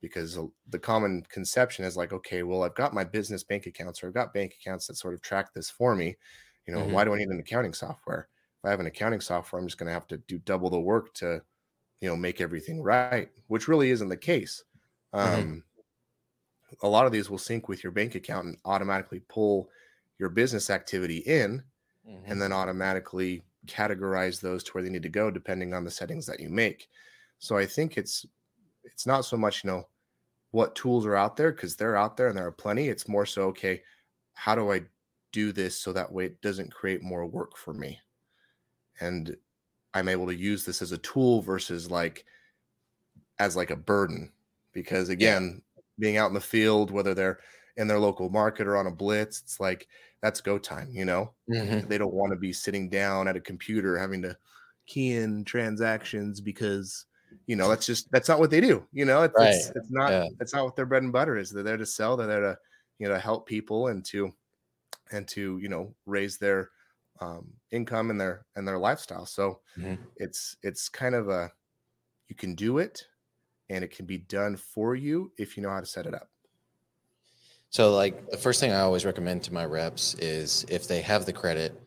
Because 0.00 0.38
the 0.68 0.78
common 0.78 1.24
conception 1.24 1.84
is 1.84 1.96
like, 1.96 2.12
okay, 2.12 2.44
well, 2.44 2.62
I've 2.62 2.76
got 2.76 2.94
my 2.94 3.02
business 3.02 3.42
bank 3.42 3.66
accounts 3.66 4.02
or 4.02 4.08
I've 4.08 4.14
got 4.14 4.32
bank 4.32 4.54
accounts 4.60 4.86
that 4.86 4.94
sort 4.96 5.14
of 5.14 5.22
track 5.22 5.52
this 5.54 5.70
for 5.70 5.96
me. 5.96 6.16
You 6.66 6.72
know, 6.74 6.84
Mhm. 6.84 6.86
why 6.86 7.04
do 7.04 7.12
I 7.14 7.18
need 7.18 7.28
an 7.28 7.40
accounting 7.40 7.74
software? 7.74 8.28
If 8.58 8.64
I 8.68 8.70
have 8.70 8.78
an 8.80 8.86
accounting 8.86 9.20
software, 9.20 9.60
I'm 9.60 9.66
just 9.66 9.76
going 9.78 9.88
to 9.88 9.92
have 9.92 10.06
to 10.08 10.18
do 10.18 10.38
double 10.38 10.70
the 10.70 10.78
work 10.80 11.14
to, 11.14 11.42
you 12.00 12.08
know, 12.08 12.16
make 12.16 12.40
everything 12.40 12.82
right, 12.82 13.30
which 13.48 13.68
really 13.68 13.90
isn't 13.90 14.08
the 14.08 14.16
case. 14.16 14.64
Mhm. 15.22 15.48
Um, 15.48 15.64
a 16.82 16.88
lot 16.88 17.06
of 17.06 17.12
these 17.12 17.30
will 17.30 17.38
sync 17.38 17.68
with 17.68 17.82
your 17.82 17.92
bank 17.92 18.14
account 18.14 18.46
and 18.46 18.58
automatically 18.64 19.20
pull 19.28 19.70
your 20.18 20.28
business 20.28 20.70
activity 20.70 21.18
in 21.18 21.64
Mhm. 22.04 22.24
and 22.30 22.42
then 22.42 22.52
automatically 22.52 23.44
categorize 23.66 24.40
those 24.40 24.64
to 24.64 24.72
where 24.72 24.82
they 24.84 24.90
need 24.90 25.02
to 25.04 25.08
go 25.10 25.30
depending 25.30 25.74
on 25.74 25.84
the 25.84 25.90
settings 25.90 26.26
that 26.26 26.40
you 26.40 26.48
make. 26.50 26.88
So 27.38 27.56
i 27.58 27.66
think 27.66 27.98
it's 27.98 28.26
it's 28.84 29.06
not 29.06 29.24
so 29.26 29.36
much 29.36 29.64
you 29.64 29.70
know 29.70 29.88
what 30.52 30.76
tools 30.76 31.06
are 31.06 31.16
out 31.16 31.36
there 31.36 31.52
because 31.52 31.76
they're 31.76 31.96
out 31.96 32.16
there 32.16 32.28
and 32.28 32.38
there 32.38 32.46
are 32.46 32.52
plenty. 32.52 32.88
It's 32.88 33.08
more 33.08 33.26
so 33.26 33.44
okay 33.48 33.82
how 34.34 34.54
do 34.56 34.72
i 34.72 34.82
do 35.32 35.52
this 35.52 35.78
so 35.78 35.92
that 35.92 36.12
way 36.12 36.26
it 36.26 36.40
doesn't 36.42 36.72
create 36.72 37.02
more 37.02 37.26
work 37.26 37.56
for 37.56 37.74
me? 37.74 38.00
And 39.00 39.36
i'm 39.94 40.08
able 40.08 40.26
to 40.26 40.34
use 40.36 40.64
this 40.66 40.82
as 40.82 40.92
a 40.92 40.98
tool 40.98 41.42
versus 41.42 41.90
like 41.90 42.24
as 43.38 43.56
like 43.56 43.70
a 43.70 43.76
burden 43.76 44.32
because 44.72 45.08
again 45.08 45.62
being 45.98 46.16
out 46.16 46.28
in 46.28 46.34
the 46.34 46.40
field 46.40 46.90
whether 46.90 47.14
they're 47.14 47.40
in 47.76 47.88
their 47.88 47.98
local 48.00 48.30
market 48.30 48.66
or 48.66 48.76
on 48.76 48.86
a 48.86 48.90
blitz 48.90 49.40
it's 49.42 49.60
like 49.60 49.88
that's 50.22 50.40
go 50.40 50.58
time 50.58 50.88
you 50.92 51.04
know 51.04 51.34
Mhm. 51.48 51.88
they 51.88 51.98
don't 51.98 52.14
want 52.14 52.32
to 52.32 52.36
be 52.38 52.52
sitting 52.52 52.88
down 52.90 53.28
at 53.28 53.36
a 53.36 53.40
computer 53.40 53.96
having 53.98 54.22
to 54.22 54.36
key 54.86 55.14
in 55.14 55.44
transactions 55.44 56.40
because 56.40 57.06
you 57.46 57.56
know 57.56 57.68
that's 57.68 57.86
just 57.86 58.10
that's 58.10 58.28
not 58.28 58.38
what 58.38 58.50
they 58.50 58.60
do 58.60 58.86
you 58.92 59.04
know 59.04 59.22
it's 59.22 59.40
it's, 59.40 59.70
Right. 59.70 59.74
it's 59.74 59.90
not 59.90 60.14
Yeah. 60.14 60.28
it's 60.40 60.54
not 60.54 60.64
what 60.64 60.76
their 60.76 60.86
bread 60.86 61.02
and 61.02 61.12
butter 61.12 61.36
is 61.36 61.50
they're 61.50 61.62
there 61.62 61.76
to 61.76 61.86
sell 61.86 62.16
they're 62.16 62.26
there 62.26 62.40
to 62.40 62.58
you 62.98 63.06
know 63.08 63.14
to 63.14 63.20
help 63.20 63.46
people 63.46 63.88
and 63.88 64.04
to 64.06 64.32
and 65.10 65.26
to 65.28 65.58
you 65.58 65.68
know 65.68 65.94
raise 66.06 66.38
their 66.38 66.70
um, 67.20 67.54
income 67.70 68.10
and 68.10 68.20
their 68.20 68.46
and 68.56 68.66
their 68.66 68.78
lifestyle 68.78 69.26
so 69.26 69.60
Mhm. 69.76 70.08
it's 70.16 70.56
it's 70.62 70.88
kind 70.88 71.14
of 71.14 71.28
a 71.28 71.50
you 72.28 72.36
can 72.36 72.54
do 72.54 72.78
it 72.78 73.06
and 73.70 73.84
it 73.84 73.90
can 73.90 74.06
be 74.06 74.18
done 74.18 74.56
for 74.56 74.94
you 74.94 75.30
if 75.38 75.56
you 75.56 75.62
know 75.62 75.70
how 75.70 75.80
to 75.80 75.86
set 75.86 76.06
it 76.06 76.14
up 76.14 76.28
So, 77.70 77.94
like, 77.94 78.30
the 78.30 78.36
first 78.38 78.60
thing 78.60 78.72
I 78.72 78.80
always 78.80 79.04
recommend 79.04 79.42
to 79.44 79.52
my 79.52 79.64
reps 79.66 80.14
is 80.14 80.64
if 80.70 80.88
they 80.88 81.02
have 81.02 81.26
the 81.26 81.32
credit 81.34 81.78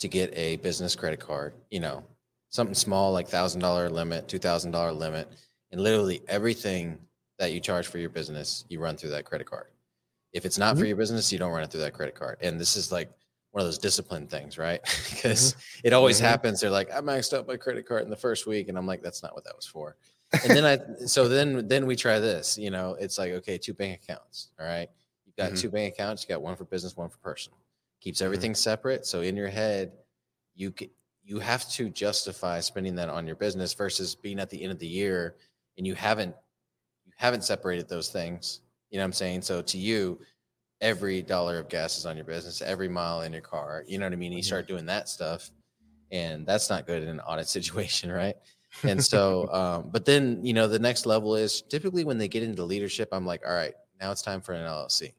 to 0.00 0.08
get 0.08 0.36
a 0.36 0.56
business 0.56 0.96
credit 0.96 1.20
card, 1.20 1.54
you 1.70 1.78
know, 1.80 2.04
something 2.50 2.74
small 2.74 3.12
like 3.12 3.28
thousand 3.28 3.60
dollar 3.60 3.88
limit, 3.88 4.26
two 4.26 4.38
thousand 4.40 4.72
dollar 4.72 4.92
limit, 4.92 5.28
and 5.70 5.80
literally 5.80 6.22
everything 6.28 6.98
that 7.38 7.52
you 7.52 7.60
charge 7.60 7.86
for 7.86 7.98
your 7.98 8.10
business, 8.10 8.64
you 8.68 8.80
run 8.80 8.96
through 8.96 9.10
that 9.10 9.24
credit 9.24 9.46
card. 9.46 9.68
If 10.32 10.44
it's 10.44 10.58
not 10.58 10.76
for 10.76 10.84
your 10.84 10.96
business, 10.96 11.32
you 11.32 11.38
don't 11.38 11.52
run 11.52 11.62
it 11.62 11.70
through 11.70 11.80
that 11.82 11.94
credit 11.94 12.14
card. 12.16 12.38
And 12.40 12.60
this 12.60 12.74
is 12.76 12.90
like 12.90 13.08
one 13.52 13.60
of 13.60 13.66
those 13.66 13.78
discipline 13.78 14.26
things, 14.26 14.58
right? 14.58 14.80
because 15.10 15.54
it 15.84 15.92
always 15.92 16.18
Mhm. 16.18 16.24
happens. 16.24 16.60
They're 16.60 16.70
like, 16.70 16.90
I 16.92 17.00
maxed 17.00 17.32
out 17.32 17.46
my 17.46 17.56
credit 17.56 17.86
card 17.86 18.02
in 18.02 18.10
the 18.10 18.16
first 18.16 18.46
week, 18.46 18.68
and 18.68 18.76
I'm 18.76 18.86
like, 18.86 19.02
that's 19.02 19.22
not 19.22 19.34
what 19.34 19.44
that 19.44 19.54
was 19.56 19.66
for. 19.66 19.96
And 20.44 20.54
then 20.54 20.64
I, 20.64 21.06
so 21.06 21.26
then 21.28 21.66
then 21.68 21.86
we 21.86 21.96
try 21.96 22.18
this. 22.18 22.58
You 22.58 22.70
know, 22.70 22.94
it's 22.94 23.18
like 23.18 23.32
okay, 23.32 23.58
two 23.58 23.74
bank 23.74 24.00
accounts. 24.02 24.50
All 24.58 24.66
right, 24.66 24.88
you've 25.24 25.36
got 25.36 25.52
Mhm. 25.52 25.58
two 25.58 25.70
bank 25.70 25.94
accounts. 25.94 26.22
You 26.22 26.28
got 26.28 26.42
one 26.42 26.56
for 26.56 26.64
business, 26.64 26.96
one 26.96 27.08
for 27.08 27.18
personal. 27.18 27.58
Keeps 28.00 28.20
Mhm. 28.20 28.24
everything 28.26 28.54
separate. 28.54 29.06
So 29.06 29.22
in 29.22 29.36
your 29.36 29.48
head, 29.48 29.92
you 30.54 30.72
you 31.24 31.38
have 31.38 31.68
to 31.72 31.90
justify 31.90 32.60
spending 32.60 32.94
that 32.96 33.08
on 33.10 33.26
your 33.26 33.36
business 33.36 33.74
versus 33.74 34.14
being 34.14 34.38
at 34.38 34.48
the 34.50 34.62
end 34.62 34.72
of 34.72 34.78
the 34.78 34.86
year 34.86 35.36
and 35.76 35.86
you 35.86 35.94
haven't 35.94 36.34
you 37.04 37.12
haven't 37.16 37.44
separated 37.44 37.88
those 37.88 38.10
things. 38.10 38.60
You 38.90 38.98
know 38.98 39.02
what 39.02 39.06
I'm 39.08 39.12
saying? 39.14 39.42
So 39.42 39.60
to 39.62 39.78
you, 39.78 40.20
every 40.80 41.22
dollar 41.22 41.58
of 41.58 41.68
gas 41.68 41.98
is 41.98 42.06
on 42.06 42.16
your 42.16 42.24
business, 42.24 42.62
every 42.62 42.88
mile 42.88 43.22
in 43.22 43.32
your 43.32 43.42
car. 43.42 43.84
You 43.86 43.98
know 43.98 44.06
what 44.06 44.12
I 44.12 44.16
mean? 44.16 44.32
You 44.32 44.42
Mhm. 44.42 44.44
start 44.44 44.68
doing 44.68 44.86
that 44.86 45.08
stuff, 45.08 45.50
and 46.10 46.46
that's 46.46 46.70
not 46.70 46.86
good 46.86 47.02
in 47.02 47.08
an 47.08 47.20
audit 47.20 47.48
situation, 47.48 48.10
right? 48.10 48.36
And 48.86 49.02
so, 49.02 49.52
um, 49.52 49.90
but 49.90 50.04
then 50.04 50.44
you 50.44 50.54
know 50.54 50.68
the 50.68 50.78
next 50.78 51.06
level 51.06 51.36
is 51.36 51.62
typically 51.62 52.04
when 52.04 52.18
they 52.18 52.28
get 52.28 52.42
into 52.42 52.64
leadership. 52.64 53.08
I'm 53.12 53.26
like, 53.26 53.42
all 53.46 53.54
right, 53.54 53.74
now 54.00 54.12
it's 54.12 54.22
time 54.22 54.40
for 54.40 54.52
an 54.54 54.62
LLC. 54.64 55.14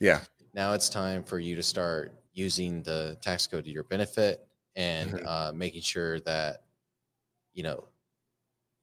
yeah 0.00 0.24
Now 0.52 0.72
it's 0.74 0.88
time 0.88 1.24
for 1.24 1.38
you 1.38 1.56
to 1.56 1.62
start 1.62 2.22
using 2.32 2.82
the 2.82 3.18
tax 3.20 3.46
code 3.46 3.64
to 3.64 3.70
your 3.70 3.84
benefit 3.84 4.46
and 4.76 5.16
Mhm. 5.16 5.24
uh, 5.24 5.52
making 5.54 5.82
sure 5.82 6.20
that 6.20 6.64
you 7.54 7.62
know 7.64 7.88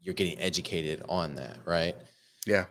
you're 0.01 0.15
getting 0.15 0.39
educated 0.39 1.03
on 1.10 1.36
that, 1.36 1.60
right? 1.65 1.96
yeah 2.46 2.67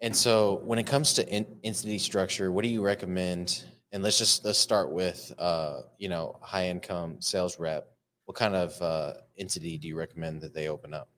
And 0.00 0.14
so 0.14 0.56
when 0.64 0.78
it 0.78 0.86
comes 0.86 1.14
to 1.14 1.28
in, 1.28 1.58
entity 1.64 1.98
structure, 1.98 2.52
what 2.52 2.62
do 2.62 2.68
you 2.68 2.82
recommend? 2.84 3.64
And 3.92 4.02
let's 4.02 4.18
just 4.18 4.44
let's 4.44 4.58
start 4.58 4.92
with 4.92 5.32
uh, 5.38 5.82
you 5.98 6.08
know, 6.08 6.38
high 6.42 6.68
income 6.68 7.20
sales 7.22 7.58
rep. 7.58 7.95
What 8.26 8.36
kind 8.36 8.54
of 8.54 8.80
uh, 8.82 9.14
entity 9.38 9.78
do 9.78 9.88
you 9.88 9.96
recommend 9.98 10.42
that 10.42 10.54
they 10.54 10.68
open 10.68 10.94
up? 10.94 11.10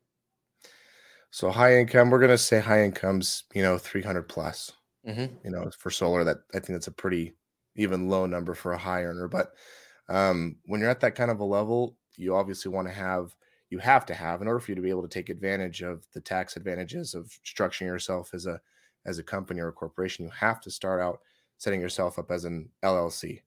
so 1.30 1.50
high 1.50 1.76
income 1.78 2.10
we're 2.10 2.18
going 2.18 2.30
to 2.30 2.38
say 2.38 2.60
high 2.60 2.82
incomes 2.84 3.44
you 3.54 3.62
know 3.62 3.78
300 3.78 4.24
plus 4.28 4.72
Mm-hmm. 5.06 5.36
you 5.44 5.50
know 5.52 5.70
for 5.70 5.90
solar 5.90 6.24
that 6.24 6.38
i 6.52 6.58
think 6.58 6.70
that's 6.70 6.88
a 6.88 6.92
pretty 6.92 7.32
even 7.76 8.08
low 8.08 8.26
number 8.26 8.52
for 8.52 8.72
a 8.72 8.78
high 8.78 9.04
earner 9.04 9.28
but 9.28 9.52
um 10.08 10.58
when 10.66 10.80
you're 10.80 10.90
at 10.90 11.00
that 11.00 11.14
kind 11.14 11.30
of 11.30 11.38
a 11.40 11.44
level 11.44 11.96
you 12.16 12.34
obviously 12.34 12.70
want 12.70 12.88
to 12.88 12.92
have 12.92 13.34
you 13.70 13.78
have 13.78 14.04
to 14.06 14.12
have 14.14 14.42
in 14.42 14.48
order 14.48 14.58
for 14.58 14.72
you 14.72 14.74
to 14.74 14.82
be 14.82 14.90
able 14.90 15.02
to 15.02 15.08
take 15.08 15.30
advantage 15.30 15.82
of 15.82 16.04
the 16.14 16.20
tax 16.20 16.56
advantages 16.56 17.14
of 17.14 17.26
structuring 17.46 17.86
yourself 17.86 18.34
as 18.34 18.46
a 18.46 18.60
as 19.06 19.18
a 19.18 19.22
company 19.22 19.60
or 19.60 19.68
a 19.68 19.72
corporation 19.72 20.24
you 20.24 20.30
have 20.32 20.60
to 20.60 20.70
start 20.70 21.00
out 21.00 21.20
setting 21.58 21.80
yourself 21.80 22.18
up 22.18 22.30
as 22.32 22.44
an 22.44 22.68
llc 22.82 23.40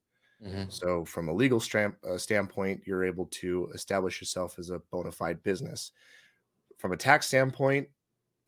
Mm-hmm. 0.43 0.69
so 0.69 1.05
from 1.05 1.29
a 1.29 1.33
legal 1.33 1.61
uh, 1.61 2.17
standpoint 2.17 2.81
you're 2.83 3.05
able 3.05 3.27
to 3.27 3.69
establish 3.75 4.19
yourself 4.19 4.57
as 4.57 4.71
a 4.71 4.79
bona 4.89 5.11
fide 5.11 5.43
business 5.43 5.91
from 6.79 6.93
a 6.93 6.97
tax 6.97 7.27
standpoint 7.27 7.87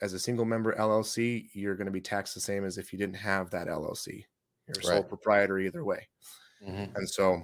as 0.04 0.12
a 0.14 0.20
single 0.20 0.44
member 0.44 0.76
LLC, 0.76 1.50
you're 1.54 1.76
going 1.76 1.86
to 1.86 1.92
be 1.92 2.02
taxed 2.02 2.34
the 2.34 2.42
same 2.42 2.66
as 2.66 2.78
if 2.78 2.92
you 2.92 3.00
didn't 3.00 3.16
have 3.16 3.50
that 3.52 3.68
LLC. 3.68 4.26
You're 4.68 4.80
a 4.80 4.84
sole 4.84 5.04
proprietor 5.04 5.60
either 5.60 5.86
way. 5.86 6.10
Mm-hmm. 6.62 6.96
And 6.96 7.10
so, 7.10 7.44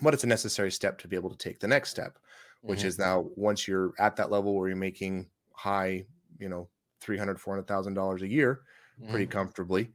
but 0.00 0.14
it's 0.14 0.22
a 0.22 0.28
necessary 0.28 0.70
step 0.70 0.98
to 0.98 1.08
be 1.08 1.16
able 1.16 1.30
to 1.30 1.36
take 1.36 1.58
the 1.58 1.66
next 1.66 1.90
step, 1.90 2.18
which 2.60 2.80
Mm-hmm. 2.80 2.88
is 2.88 2.98
now 2.98 3.26
once 3.34 3.66
you're 3.66 3.94
at 3.98 4.14
that 4.16 4.30
level 4.30 4.54
where 4.54 4.68
you're 4.68 4.76
making 4.76 5.28
high, 5.54 6.04
you 6.38 6.48
know, 6.48 6.68
300, 7.00 7.38
$400,000 7.38 8.22
a 8.22 8.28
year, 8.28 8.60
pretty 9.08 9.26
comfortably. 9.26 9.90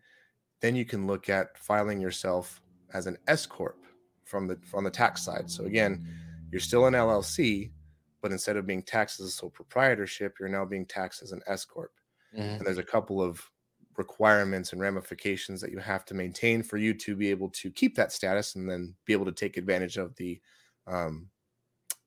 Then 0.60 0.76
you 0.76 0.84
can 0.84 1.08
look 1.08 1.30
at 1.30 1.58
filing 1.58 2.02
yourself 2.02 2.62
as 2.94 3.08
an 3.08 3.18
S 3.28 3.46
corp 3.46 3.86
from 4.26 4.48
the 4.48 4.58
from 4.66 4.84
the 4.84 4.92
tax 4.92 5.22
side. 5.24 5.50
So 5.50 5.66
again, 5.66 6.02
you're 6.52 6.62
still 6.62 6.86
an 6.88 6.96
LLC, 6.96 7.74
but 8.22 8.32
instead 8.32 8.58
of 8.58 8.66
being 8.68 8.84
taxed 8.84 9.20
as 9.20 9.28
a 9.28 9.32
sole 9.32 9.50
proprietorship, 9.50 10.38
you're 10.40 10.50
now 10.50 10.66
being 10.66 10.86
taxed 10.86 11.22
as 11.24 11.32
an 11.32 11.42
S 11.48 11.66
corp. 11.66 11.94
Mhm. 12.34 12.60
And 12.60 12.68
there's 12.68 12.78
a 12.78 12.84
couple 12.84 13.22
of 13.22 13.52
requirements 13.98 14.72
and 14.72 14.82
ramifications 14.82 15.62
that 15.62 15.72
you 15.72 15.80
have 15.80 16.06
to 16.06 16.14
maintain 16.14 16.64
for 16.64 16.78
you 16.78 16.94
to 16.94 17.16
be 17.16 17.30
able 17.30 17.50
to 17.50 17.72
keep 17.72 17.96
that 17.96 18.12
status 18.12 18.56
and 18.56 18.70
then 18.70 18.96
be 19.06 19.14
able 19.14 19.26
to 19.26 19.32
take 19.32 19.58
advantage 19.58 19.98
of 19.98 20.16
the 20.16 20.42
um, 20.86 21.30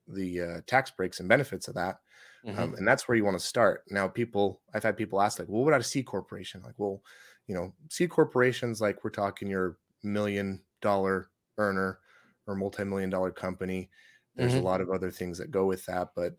the 0.06 0.40
uh, 0.40 0.60
tax 0.66 0.90
breaks 0.90 1.20
and 1.20 1.28
benefits 1.28 1.68
of 1.68 1.74
that. 1.74 2.00
Mhm. 2.44 2.58
Um, 2.58 2.74
and 2.74 2.86
that's 2.86 3.06
where 3.06 3.16
you 3.16 3.24
want 3.24 3.38
to 3.38 3.44
start. 3.44 3.84
Now, 3.90 4.08
people, 4.08 4.62
I've 4.74 4.82
had 4.82 4.96
people 4.96 5.20
ask, 5.20 5.38
like, 5.38 5.48
well, 5.48 5.62
what 5.62 5.68
about 5.68 5.80
a 5.82 5.84
C 5.84 6.02
corporation? 6.02 6.62
Like, 6.62 6.74
well, 6.78 7.02
you 7.46 7.54
know, 7.54 7.74
C 7.90 8.08
corporations, 8.08 8.80
like 8.80 9.04
we're 9.04 9.10
talking 9.10 9.48
your 9.48 9.78
million 10.02 10.64
dollar 10.80 11.30
earner 11.58 12.00
or 12.46 12.54
multi 12.56 12.84
million 12.84 13.10
dollar 13.10 13.30
company. 13.32 13.90
There's 14.36 14.54
Mhm. 14.54 14.60
a 14.60 14.60
lot 14.60 14.80
of 14.80 14.90
other 14.90 15.10
things 15.10 15.38
that 15.38 15.50
go 15.50 15.66
with 15.66 15.84
that, 15.86 16.10
but 16.16 16.36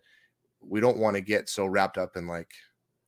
we 0.62 0.80
don't 0.82 0.98
want 0.98 1.16
to 1.16 1.22
get 1.22 1.50
so 1.50 1.66
wrapped 1.66 1.98
up 1.98 2.18
in 2.18 2.28
like, 2.28 2.54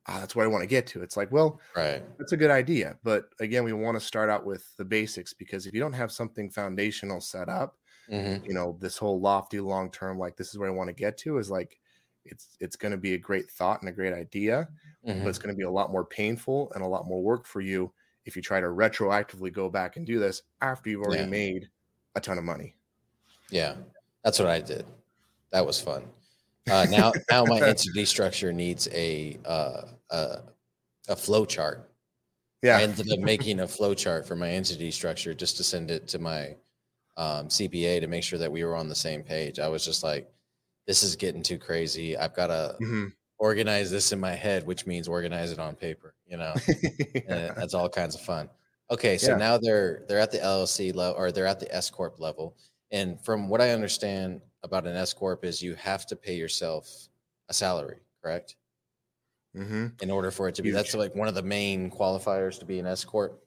ah, 0.08 0.20
that's 0.20 0.36
where 0.36 0.46
I 0.46 0.50
want 0.50 0.64
to 0.64 0.68
get 0.68 0.88
to. 0.88 1.02
It's 1.04 1.18
like, 1.18 1.32
well, 1.32 1.60
right. 1.76 2.04
that's 2.20 2.34
a 2.34 2.38
good 2.38 2.52
idea. 2.52 3.00
But 3.04 3.30
again, 3.40 3.64
we 3.64 3.74
want 3.74 3.96
to 3.98 4.02
start 4.06 4.30
out 4.30 4.46
with 4.46 4.76
the 4.78 4.86
basics 4.86 5.34
because 5.34 5.68
if 5.68 5.74
you 5.74 5.80
don't 5.82 5.94
have 5.94 6.12
something 6.12 6.50
foundational 6.52 7.22
set 7.22 7.50
up, 7.50 7.78
Mhm. 8.08 8.44
you 8.44 8.54
know 8.54 8.78
this 8.80 8.98
whole 8.98 9.20
lofty 9.22 9.60
long 9.60 9.92
term 9.92 10.18
like 10.18 10.36
this 10.36 10.50
is 10.50 10.58
where 10.58 10.70
i 10.70 10.74
want 10.74 10.88
to 10.88 10.94
get 10.94 11.18
to 11.18 11.38
is 11.38 11.50
like 11.50 11.80
it's 12.26 12.56
it's 12.60 12.76
going 12.76 12.92
to 12.92 12.98
be 12.98 13.14
a 13.14 13.18
great 13.18 13.50
thought 13.50 13.82
and 13.82 13.90
a 13.90 13.94
great 13.94 14.14
idea 14.14 14.70
Mhm. 15.04 15.24
but 15.24 15.30
it's 15.30 15.38
going 15.38 15.54
to 15.54 15.58
be 15.58 15.64
a 15.64 15.72
lot 15.72 15.92
more 15.92 16.06
painful 16.06 16.72
and 16.74 16.84
a 16.84 16.88
lot 16.88 17.06
more 17.08 17.22
work 17.24 17.46
for 17.46 17.62
you 17.62 17.94
if 18.26 18.36
you 18.36 18.42
try 18.42 18.60
to 18.62 18.68
retroactively 18.68 19.52
go 19.52 19.70
back 19.70 19.98
and 19.98 20.06
do 20.06 20.20
this 20.20 20.42
after 20.62 20.90
you've 20.90 21.02
already 21.02 21.24
Yeah. 21.24 21.30
made 21.30 21.70
a 22.16 22.22
ton 22.22 22.38
of 22.38 22.44
money 22.44 22.76
Yeah, 23.50 23.76
that's 24.24 24.40
what 24.40 24.48
I 24.48 24.62
did. 24.62 24.86
That 25.52 25.66
was 25.66 25.80
fun. 25.80 26.10
Uh, 26.70 26.88
now, 26.90 27.14
now 27.32 27.46
my 27.46 27.60
entity 27.62 28.06
structure 28.06 28.54
needs 28.54 28.88
a 28.92 29.40
uh, 29.46 29.82
a, 30.12 30.42
a 31.10 31.16
flow 31.16 31.46
chart. 31.46 31.92
yeah 32.62 32.78
I 32.78 32.84
ended 32.84 33.12
up 33.12 33.20
making 33.20 33.60
a 33.62 33.68
flow 33.68 33.94
chart 33.94 34.28
for 34.28 34.36
my 34.36 34.50
entity 34.50 34.92
structure 34.92 35.34
just 35.34 35.58
to 35.58 35.64
send 35.64 35.92
it 35.92 36.08
to 36.10 36.20
my 36.20 36.58
um, 37.18 37.50
CPA 37.50 38.00
to 38.02 38.08
make 38.08 38.24
sure 38.24 38.40
that 38.40 38.52
we 38.52 38.64
were 38.64 38.76
on 38.76 38.90
the 38.90 38.96
same 38.96 39.24
page. 39.24 39.60
I 39.60 39.68
was 39.70 39.86
just 39.86 40.04
like, 40.04 40.32
this 40.88 41.04
is 41.04 41.16
getting 41.16 41.44
too 41.44 41.60
crazy. 41.60 42.18
I've 42.18 42.36
got 42.36 42.48
to 42.48 42.80
Mhm. 42.80 43.14
Organize 43.40 43.92
this 43.92 44.12
in 44.12 44.20
my 44.20 44.32
head, 44.34 44.66
which 44.66 44.86
means 44.88 45.08
organize 45.08 45.52
it 45.52 45.60
on 45.60 45.76
paper. 45.76 46.16
You 46.26 46.38
know, 46.38 46.62
Yeah. 47.28 47.54
that's 47.56 47.74
all 47.74 47.90
kinds 47.90 48.16
of 48.16 48.22
fun. 48.22 48.50
Okay, 48.92 49.18
so 49.18 49.32
Yeah. 49.32 49.36
now 49.36 49.58
they're 49.58 50.06
they're 50.08 50.20
at 50.20 50.32
the 50.32 50.40
LLC 50.44 50.92
level 50.94 51.18
or 51.20 51.32
they're 51.32 51.48
at 51.48 51.60
the 51.60 51.74
S 51.74 51.90
corp 51.90 52.20
level, 52.20 52.58
and 52.92 53.20
from 53.24 53.50
what 53.50 53.62
I 53.62 53.72
understand 53.72 54.42
about 54.64 54.88
an 54.88 54.96
S 54.96 55.14
corp 55.14 55.46
is 55.46 55.62
you 55.62 55.76
have 55.76 56.06
to 56.08 56.16
pay 56.16 56.36
yourself 56.36 57.10
a 57.50 57.54
salary, 57.54 58.02
correct? 58.22 58.56
Mhm. 59.56 60.02
In 60.02 60.10
order 60.10 60.32
for 60.32 60.48
it 60.48 60.56
to 60.56 60.62
be, 60.64 60.72
that's 60.72 60.94
like 60.96 61.14
one 61.16 61.28
of 61.28 61.36
the 61.36 61.44
main 61.44 61.92
qualifiers 61.92 62.60
to 62.60 62.66
be 62.66 62.80
an 62.80 62.88
S 62.88 63.04
corp. 63.06 63.40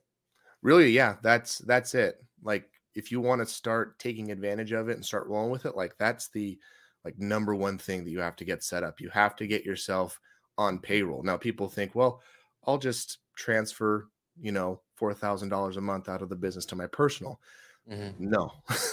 really 0.62 0.90
yeah 0.90 1.16
that's 1.22 1.58
that's 1.60 1.94
it 1.94 2.24
like 2.42 2.70
if 2.94 3.12
you 3.12 3.20
want 3.20 3.40
to 3.40 3.46
start 3.46 3.98
taking 3.98 4.32
advantage 4.32 4.72
of 4.72 4.88
it 4.88 4.94
and 4.94 5.04
start 5.06 5.26
rolling 5.28 5.50
with 5.52 5.66
it 5.66 5.76
like 5.76 5.96
that's 5.98 6.28
the 6.30 6.58
like 7.06 7.18
number 7.18 7.54
one 7.54 7.78
thing 7.78 8.04
that 8.04 8.10
you 8.10 8.20
have 8.20 8.36
to 8.36 8.44
get 8.44 8.62
set 8.64 8.82
up 8.84 9.00
you 9.00 9.10
have 9.10 9.36
to 9.36 9.46
get 9.46 9.64
yourself 9.64 10.20
on 10.58 10.78
payroll. 10.80 11.22
Now 11.22 11.36
people 11.38 11.68
think 11.68 11.94
well 11.94 12.22
i'll 12.66 12.78
just 12.78 13.18
transfer 13.36 14.10
you 14.40 14.52
know 14.52 14.82
$4000 14.96 15.76
a 15.76 15.82
month 15.82 16.08
out 16.08 16.22
of 16.22 16.30
the 16.30 16.36
business 16.36 16.66
to 16.66 16.76
my 16.76 16.86
personal. 16.88 17.40
Mhm. 17.86 18.16
no. 18.18 18.50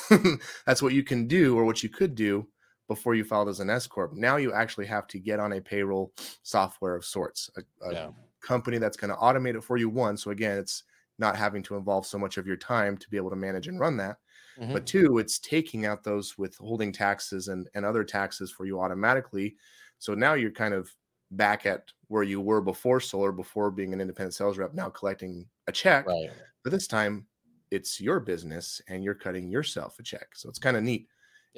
That's 0.66 0.82
what 0.82 0.94
you 0.94 1.04
can 1.04 1.28
do 1.28 1.58
or 1.58 1.66
what 1.66 1.84
you 1.84 1.90
could 1.90 2.16
do 2.16 2.50
before 2.88 3.16
you 3.16 3.24
filed 3.24 3.50
as 3.50 3.60
an 3.60 3.70
s 3.70 3.88
corp. 3.88 4.14
Now 4.14 4.38
you 4.38 4.54
actually 4.54 4.86
have 4.88 5.08
to 5.08 5.20
get 5.20 5.40
on 5.40 5.54
a 5.54 5.62
payroll 5.62 6.14
software 6.44 6.96
of 6.96 7.06
sorts 7.06 7.50
a, 7.58 7.64
a 7.92 7.96
Yeah. 7.96 8.12
company 8.42 8.78
that's 8.78 8.98
going 8.98 9.10
to 9.12 9.16
automate 9.18 9.56
it 9.56 9.64
for 9.64 9.78
you 9.78 9.90
one 9.90 10.18
so 10.18 10.30
again 10.32 10.58
it's 10.58 10.84
not 11.18 11.38
having 11.38 11.64
to 11.64 11.76
involve 11.78 12.06
so 12.06 12.18
much 12.20 12.38
of 12.38 12.46
your 12.48 12.58
time 12.58 12.98
to 12.98 13.10
be 13.10 13.16
able 13.18 13.30
to 13.30 13.38
manage 13.38 13.68
and 13.70 13.80
run 13.80 13.96
that 13.98 14.18
Mhm. 14.58 14.74
but 14.74 14.86
two 14.88 15.18
it's 15.20 15.40
taking 15.40 15.86
out 15.86 16.04
those 16.04 16.38
withholding 16.38 16.92
taxes 16.92 17.48
and, 17.48 17.70
and 17.74 17.86
other 17.86 18.04
taxes 18.04 18.52
for 18.52 18.66
you 18.66 18.80
automatically. 18.82 19.58
So 20.00 20.14
now 20.16 20.34
you're 20.36 20.52
kind 20.52 20.74
of 20.74 20.96
back 21.32 21.66
at 21.66 21.92
where 22.08 22.24
you 22.24 22.40
were 22.42 22.62
before 22.62 23.00
solar 23.00 23.32
before 23.32 23.72
being 23.72 23.94
an 23.94 24.02
independent 24.02 24.36
sales 24.36 24.58
rep 24.58 24.74
now 24.74 24.90
collecting 24.90 25.50
a 25.68 25.72
check. 25.72 26.06
Right. 26.08 26.30
but 26.64 26.72
this 26.72 26.88
time 26.88 27.28
it's 27.72 28.00
your 28.00 28.20
business 28.20 28.82
and 28.88 29.04
you're 29.04 29.16
cutting 29.16 29.50
yourself 29.50 29.98
a 30.00 30.04
check. 30.04 30.36
So 30.36 30.48
it's 30.50 30.60
kind 30.60 30.78
of 30.78 30.84
neat 30.84 31.10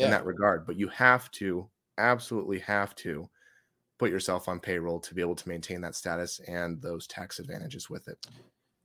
in 0.01 0.10
that 0.12 0.25
regard 0.25 0.65
but 0.65 0.77
you 0.77 0.88
have 0.89 1.29
to 1.31 1.69
absolutely 1.97 2.60
have 2.60 2.95
to 2.95 3.29
put 3.99 4.12
yourself 4.12 4.47
on 4.49 4.60
payroll 4.60 4.99
to 5.01 5.15
be 5.15 5.21
able 5.21 5.36
to 5.36 5.49
maintain 5.49 5.81
that 5.81 5.95
status 5.95 6.39
and 6.41 6.81
those 6.81 7.08
tax 7.08 7.39
advantages 7.39 7.89
with 7.89 8.08
it 8.10 8.19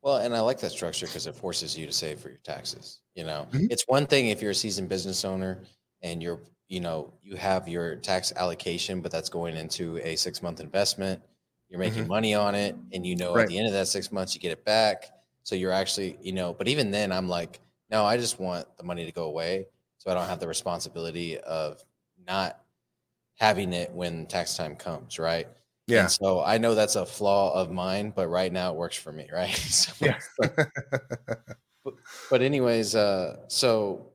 Well, 0.03 0.17
and 0.19 0.35
I 0.35 0.41
like 0.41 0.59
that 0.61 0.71
structure 0.73 1.07
because 1.07 1.27
it 1.27 1.35
forces 1.35 1.77
you 1.77 1.87
to 1.87 1.93
save 1.93 2.21
for 2.21 2.31
your 2.31 2.39
taxes. 2.39 3.01
You 3.15 3.25
know, 3.25 3.49
Mhm. 3.53 3.69
it's 3.69 3.85
one 3.87 4.07
thing 4.07 4.29
if 4.29 4.41
you're 4.41 4.53
a 4.53 4.55
seasoned 4.55 4.89
business 4.89 5.25
owner 5.25 5.63
and 6.03 6.23
you're, 6.23 6.41
you 6.69 6.81
know, 6.81 7.13
you 7.23 7.37
have 7.37 7.69
your 7.69 7.97
tax 7.97 8.33
allocation, 8.35 9.03
but 9.03 9.13
that's 9.13 9.29
going 9.29 9.57
into 9.57 9.99
a 9.99 10.17
six 10.17 10.43
month 10.43 10.61
investment. 10.61 11.23
You're 11.69 11.81
making 11.81 12.07
Mhm. 12.07 12.09
money 12.09 12.35
on 12.35 12.55
it, 12.55 12.77
and 12.93 13.07
you 13.07 13.15
know 13.15 13.37
Right. 13.37 13.39
at 13.39 13.47
the 13.47 13.57
end 13.59 13.67
of 13.69 13.73
that 13.75 13.87
six 13.89 14.11
months 14.11 14.35
you 14.35 14.41
get 14.41 14.51
it 14.53 14.65
back. 14.65 15.11
So 15.45 15.55
you're 15.55 15.71
actually, 15.73 16.19
you 16.21 16.33
know, 16.33 16.53
but 16.53 16.67
even 16.67 16.91
then, 16.91 17.13
I'm 17.13 17.29
like, 17.29 17.61
no, 17.91 18.05
I 18.05 18.17
just 18.17 18.41
want 18.41 18.67
the 18.77 18.83
money 18.85 19.05
to 19.07 19.13
go 19.13 19.25
away, 19.25 19.67
so 19.99 20.11
I 20.11 20.15
don't 20.15 20.27
have 20.27 20.41
the 20.41 20.49
responsibility 20.49 21.39
of 21.39 21.85
not 22.27 22.65
having 23.37 23.73
it 23.73 23.93
when 23.93 24.27
tax 24.27 24.57
time 24.57 24.77
comes, 24.77 25.19
right? 25.19 25.49
Yeah 25.91 26.07
And 26.07 26.11
so 26.11 26.43
I 26.43 26.59
know 26.59 26.75
that's 26.75 26.97
a 26.97 27.07
flaw 27.07 27.53
of 27.55 27.71
mine, 27.71 28.11
but 28.15 28.29
right 28.29 28.53
now 28.53 28.73
it 28.73 28.77
works 28.77 28.97
for 28.97 29.13
me, 29.13 29.29
right? 29.35 29.51
So, 29.57 29.93
yeah 30.01 30.19
but 32.29 32.43
anyways, 32.43 32.95
uh, 32.95 33.49
so 33.49 34.13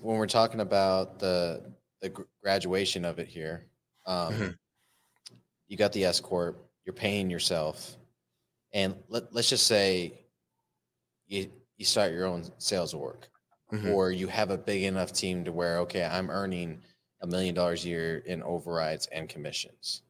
when 0.00 0.18
we're 0.18 0.26
talking 0.26 0.60
about 0.60 1.18
the 1.18 1.74
the 2.00 2.10
graduation 2.42 3.04
of 3.04 3.18
it 3.18 3.28
here, 3.28 3.66
um, 4.06 4.34
Mhm. 4.38 4.58
you 5.66 5.76
got 5.76 5.92
the 5.92 6.04
S 6.04 6.20
corp, 6.20 6.70
you're 6.84 6.94
paying 6.94 7.30
yourself, 7.30 7.96
and 8.72 8.96
let 9.08 9.32
let's 9.34 9.50
just 9.50 9.66
say 9.66 10.26
you 11.26 11.50
you 11.76 11.84
start 11.84 12.12
your 12.12 12.26
own 12.26 12.44
sales 12.60 12.94
org, 12.94 13.26
Mhm. 13.70 13.92
or 13.92 14.10
you 14.10 14.26
have 14.28 14.50
a 14.50 14.58
big 14.58 14.82
enough 14.84 15.12
team 15.12 15.44
to 15.44 15.52
where 15.52 15.78
okay, 15.80 16.04
I'm 16.04 16.30
earning 16.30 16.82
a 17.20 17.26
million 17.26 17.54
dollars 17.54 17.84
a 17.84 17.88
year 17.88 18.18
in 18.18 18.42
overrides 18.42 19.06
and 19.08 19.28
commissions. 19.28 20.02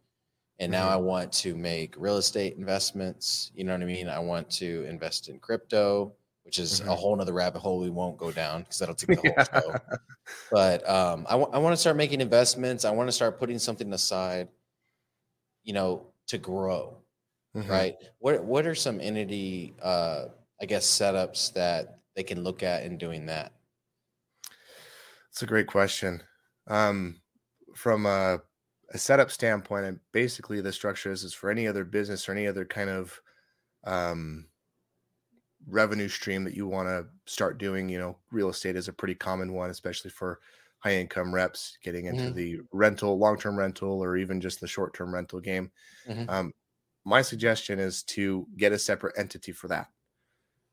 And 0.59 0.73
now 0.73 0.89
Mhm. 0.89 0.91
I 0.91 0.97
want 0.97 1.33
to 1.35 1.57
make 1.57 1.95
real 1.97 2.17
estate 2.17 2.57
investments. 2.57 3.53
You 3.55 3.65
know 3.65 3.73
what 3.73 3.83
I 3.83 3.87
mean? 3.87 4.09
I 4.09 4.19
want 4.19 4.51
to 4.53 4.85
invest 4.89 5.29
in 5.29 5.39
crypto, 5.41 6.17
which 6.45 6.59
is 6.59 6.83
a 6.89 6.95
Mhm. 6.95 6.97
whole 6.97 7.15
nother 7.17 7.33
rabbit 7.33 7.61
hole 7.61 7.81
we 7.81 7.91
won't 7.91 8.19
go 8.19 8.33
down 8.33 8.63
because 8.63 8.79
that'll 8.79 8.95
take 8.95 9.13
the 9.15 9.23
whole 9.23 9.39
show. 9.55 9.79
But 10.51 10.89
um, 10.89 11.27
I 11.29 11.37
want 11.37 11.73
to 11.75 11.77
start 11.79 11.97
making 11.97 12.21
investments. 12.23 12.85
I 12.85 12.93
want 12.93 13.09
to 13.09 13.13
start 13.13 13.39
putting 13.39 13.59
something 13.59 13.93
aside, 13.93 14.49
you 15.63 15.73
know, 15.73 16.13
to 16.27 16.39
grow 16.39 17.03
Mhm. 17.55 17.83
right? 17.83 17.97
What 18.19 18.45
what 18.45 18.67
are 18.67 18.75
some 18.77 19.01
entity 19.01 19.77
uh 19.83 20.29
I 20.61 20.67
guess 20.67 20.87
setups 20.87 21.55
that 21.55 22.01
they 22.17 22.25
can 22.25 22.43
look 22.43 22.63
at 22.63 22.85
in 22.85 22.99
doing 22.99 23.27
that? 23.27 23.53
It's 25.31 25.43
a 25.43 25.47
great 25.47 25.67
question. 25.67 26.23
Um, 26.67 27.23
from 27.77 28.07
a, 28.07 28.43
a 28.91 28.99
setup 28.99 29.31
standpoint, 29.31 29.87
and 29.87 30.01
basically 30.13 30.61
the 30.61 30.73
structure 30.73 31.13
is, 31.13 31.25
is 31.25 31.35
for 31.35 31.51
any 31.51 31.67
other 31.67 31.85
business 31.85 32.29
or 32.29 32.33
any 32.33 32.47
other 32.47 32.65
kind 32.65 32.91
of 32.91 33.21
um, 33.85 34.49
revenue 35.67 36.09
stream 36.09 36.45
that 36.45 36.55
you 36.55 36.67
want 36.67 36.89
to 36.89 37.09
start 37.31 37.59
doing. 37.59 37.89
You 37.89 37.99
know, 37.99 38.19
real 38.31 38.49
estate 38.49 38.77
is 38.77 38.89
a 38.89 38.93
pretty 38.93 39.15
common 39.15 39.53
one, 39.53 39.71
especially 39.71 40.11
for 40.11 40.41
high 40.81 40.95
income 40.95 41.35
reps 41.35 41.77
getting 41.83 42.07
into 42.07 42.31
Mhm. 42.31 42.33
the 42.33 42.61
rental, 42.73 43.19
long 43.19 43.39
term 43.39 43.59
rental, 43.59 44.03
or 44.03 44.17
even 44.17 44.41
just 44.41 44.61
the 44.61 44.69
short 44.69 44.95
term 44.95 45.13
rental 45.15 45.41
game. 45.41 45.73
Mhm. 46.05 46.29
Um, 46.29 46.53
my 47.05 47.23
suggestion 47.23 47.79
is 47.81 48.03
to 48.05 48.49
get 48.57 48.73
a 48.73 48.79
separate 48.79 49.19
entity 49.19 49.53
for 49.53 49.69
that. 49.69 49.91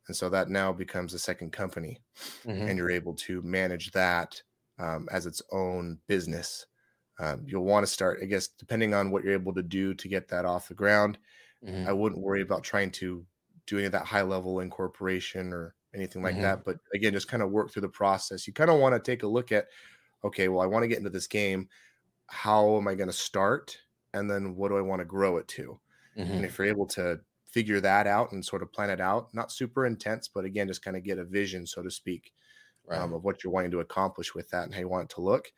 And 0.08 0.16
so 0.18 0.30
that 0.30 0.50
now 0.50 0.74
becomes 0.74 1.14
a 1.14 1.20
second 1.20 1.52
company 1.54 2.02
Mhm. 2.44 2.70
and 2.70 2.78
you're 2.78 2.92
able 2.92 3.16
to 3.16 3.42
manage 3.44 3.92
that 3.94 4.42
um, 4.80 5.08
as 5.12 5.26
its 5.26 5.42
own 5.52 6.02
business. 6.08 6.68
Um, 7.20 7.46
you'll 7.48 7.66
want 7.66 7.86
to 7.86 7.92
start, 7.92 8.20
I 8.22 8.26
guess, 8.26 8.48
depending 8.48 8.94
on 8.94 9.12
what 9.12 9.24
you're 9.24 9.34
able 9.34 9.54
to 9.56 9.64
do 9.64 9.94
to 9.94 10.08
get 10.08 10.28
that 10.30 10.46
off 10.46 10.68
the 10.68 10.74
ground. 10.76 11.18
Mhm. 11.62 11.88
I 11.88 11.94
wouldn't 11.94 12.22
worry 12.22 12.42
about 12.42 12.64
trying 12.64 12.92
to 12.94 13.26
do 13.68 13.78
any 13.78 13.86
of 13.86 13.92
that 13.94 14.06
high 14.06 14.22
level 14.24 14.60
incorporation 14.60 15.54
or 15.54 15.76
anything 15.94 16.22
like 16.24 16.40
Mhm. 16.40 16.42
that. 16.42 16.66
But 16.66 16.80
again, 16.94 17.14
just 17.14 17.28
kind 17.28 17.44
of 17.44 17.52
work 17.52 17.72
through 17.72 17.84
the 17.84 17.90
process. 17.90 18.48
You 18.48 18.54
kind 18.54 18.70
of 18.70 18.80
want 18.80 18.96
to 18.96 19.12
take 19.12 19.24
a 19.24 19.28
look 19.28 19.52
at, 19.52 19.68
okay, 20.24 20.50
well, 20.50 20.62
I 20.62 20.68
want 20.68 20.84
to 20.84 20.88
get 20.90 20.98
into 21.00 21.10
this 21.12 21.28
game. 21.28 21.70
How 22.28 22.78
am 22.78 22.88
I 22.88 22.96
going 22.96 23.08
to 23.10 23.14
start? 23.14 23.78
And 24.14 24.30
then 24.30 24.56
what 24.56 24.70
do 24.70 24.78
I 24.78 24.82
want 24.82 25.00
to 25.02 25.06
grow 25.06 25.38
it 25.38 25.48
to? 25.50 25.80
Mhm. 26.16 26.40
And 26.40 26.46
if 26.46 26.58
you're 26.58 26.68
able 26.68 26.88
to 26.88 27.22
figure 27.48 27.80
that 27.82 28.08
out 28.08 28.32
and 28.34 28.46
sort 28.46 28.62
of 28.64 28.72
plan 28.74 28.90
it 28.90 29.00
out. 29.00 29.34
Not 29.34 29.52
super 29.52 29.86
intense, 29.86 30.28
but 30.28 30.44
again, 30.46 30.68
just 30.68 30.84
kind 30.84 30.98
of 30.98 31.04
get 31.04 31.18
a 31.20 31.24
vision, 31.26 31.66
so 31.66 31.82
to 31.84 31.90
speak, 31.90 32.34
Right. 32.86 33.08
um, 33.08 33.14
of 33.14 33.24
what 33.24 33.44
you're 33.44 33.54
wanting 33.54 33.72
to 33.72 33.80
accomplish 33.82 34.36
with 34.36 34.50
that 34.52 34.66
and 34.66 34.74
how 34.74 34.82
you 34.82 34.90
want 34.90 35.12
it 35.12 35.16
to 35.16 35.22
look. 35.22 35.52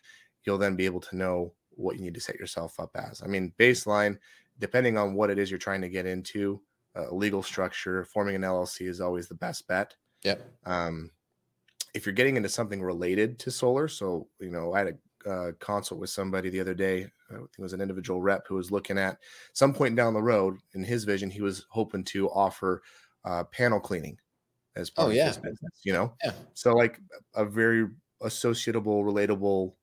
You'll 0.46 0.58
then 0.58 0.76
be 0.76 0.86
able 0.86 1.02
to 1.02 1.16
know 1.16 1.54
what 1.72 1.96
you 1.98 2.02
need 2.02 2.14
to 2.16 2.22
set 2.22 2.36
yourself 2.38 2.80
up 2.80 2.92
as. 2.96 3.22
I 3.22 3.28
mean, 3.28 3.54
baseline, 3.60 4.18
depending 4.60 4.98
on 4.98 5.14
what 5.14 5.30
it 5.30 5.38
is 5.40 5.52
you're 5.52 5.58
trying 5.60 5.82
to 5.82 5.90
get 5.90 6.06
into, 6.06 6.62
a 6.96 7.14
legal 7.14 7.44
structure, 7.44 8.06
forming 8.06 8.36
an 8.36 8.42
LLC 8.44 8.88
is 8.88 9.02
always 9.02 9.28
the 9.28 9.36
best 9.36 9.68
bet. 9.68 9.96
yep. 10.24 10.42
Um, 10.66 11.12
if 11.94 12.06
you're 12.06 12.14
getting 12.14 12.38
into 12.38 12.50
something 12.50 12.82
related 12.82 13.40
to 13.40 13.52
solar, 13.52 13.88
so 13.88 14.30
you 14.40 14.50
know, 14.52 14.74
I 14.74 14.80
had 14.80 14.88
a 14.88 15.30
uh, 15.30 15.52
consult 15.60 16.00
with 16.00 16.10
somebody 16.10 16.50
the 16.50 16.60
other 16.60 16.74
day. 16.74 17.08
I 17.30 17.34
think 17.36 17.50
it 17.58 17.62
was 17.62 17.74
an 17.74 17.82
individual 17.82 18.22
rep 18.22 18.48
who 18.48 18.56
was 18.56 18.72
looking 18.72 18.98
at 18.98 19.20
some 19.54 19.74
point 19.74 19.96
down 19.96 20.14
the 20.14 20.22
road. 20.22 20.58
In 20.74 20.84
his 20.84 21.04
vision, 21.04 21.30
he 21.30 21.42
was 21.42 21.66
hoping 21.70 22.04
to 22.06 22.30
offer 22.30 22.82
uh, 23.26 23.44
panel 23.46 23.80
cleaning 23.80 24.18
as 24.76 24.90
part 24.90 25.08
Oh, 25.08 25.10
of 25.10 25.16
yeah. 25.16 25.28
his 25.28 25.38
business. 25.38 25.82
You 25.84 25.94
know, 25.94 26.16
Yeah. 26.24 26.34
so 26.54 26.74
like 26.74 27.00
a 27.36 27.46
very 27.46 27.88
associatable, 28.22 29.04
relatable, 29.04 29.74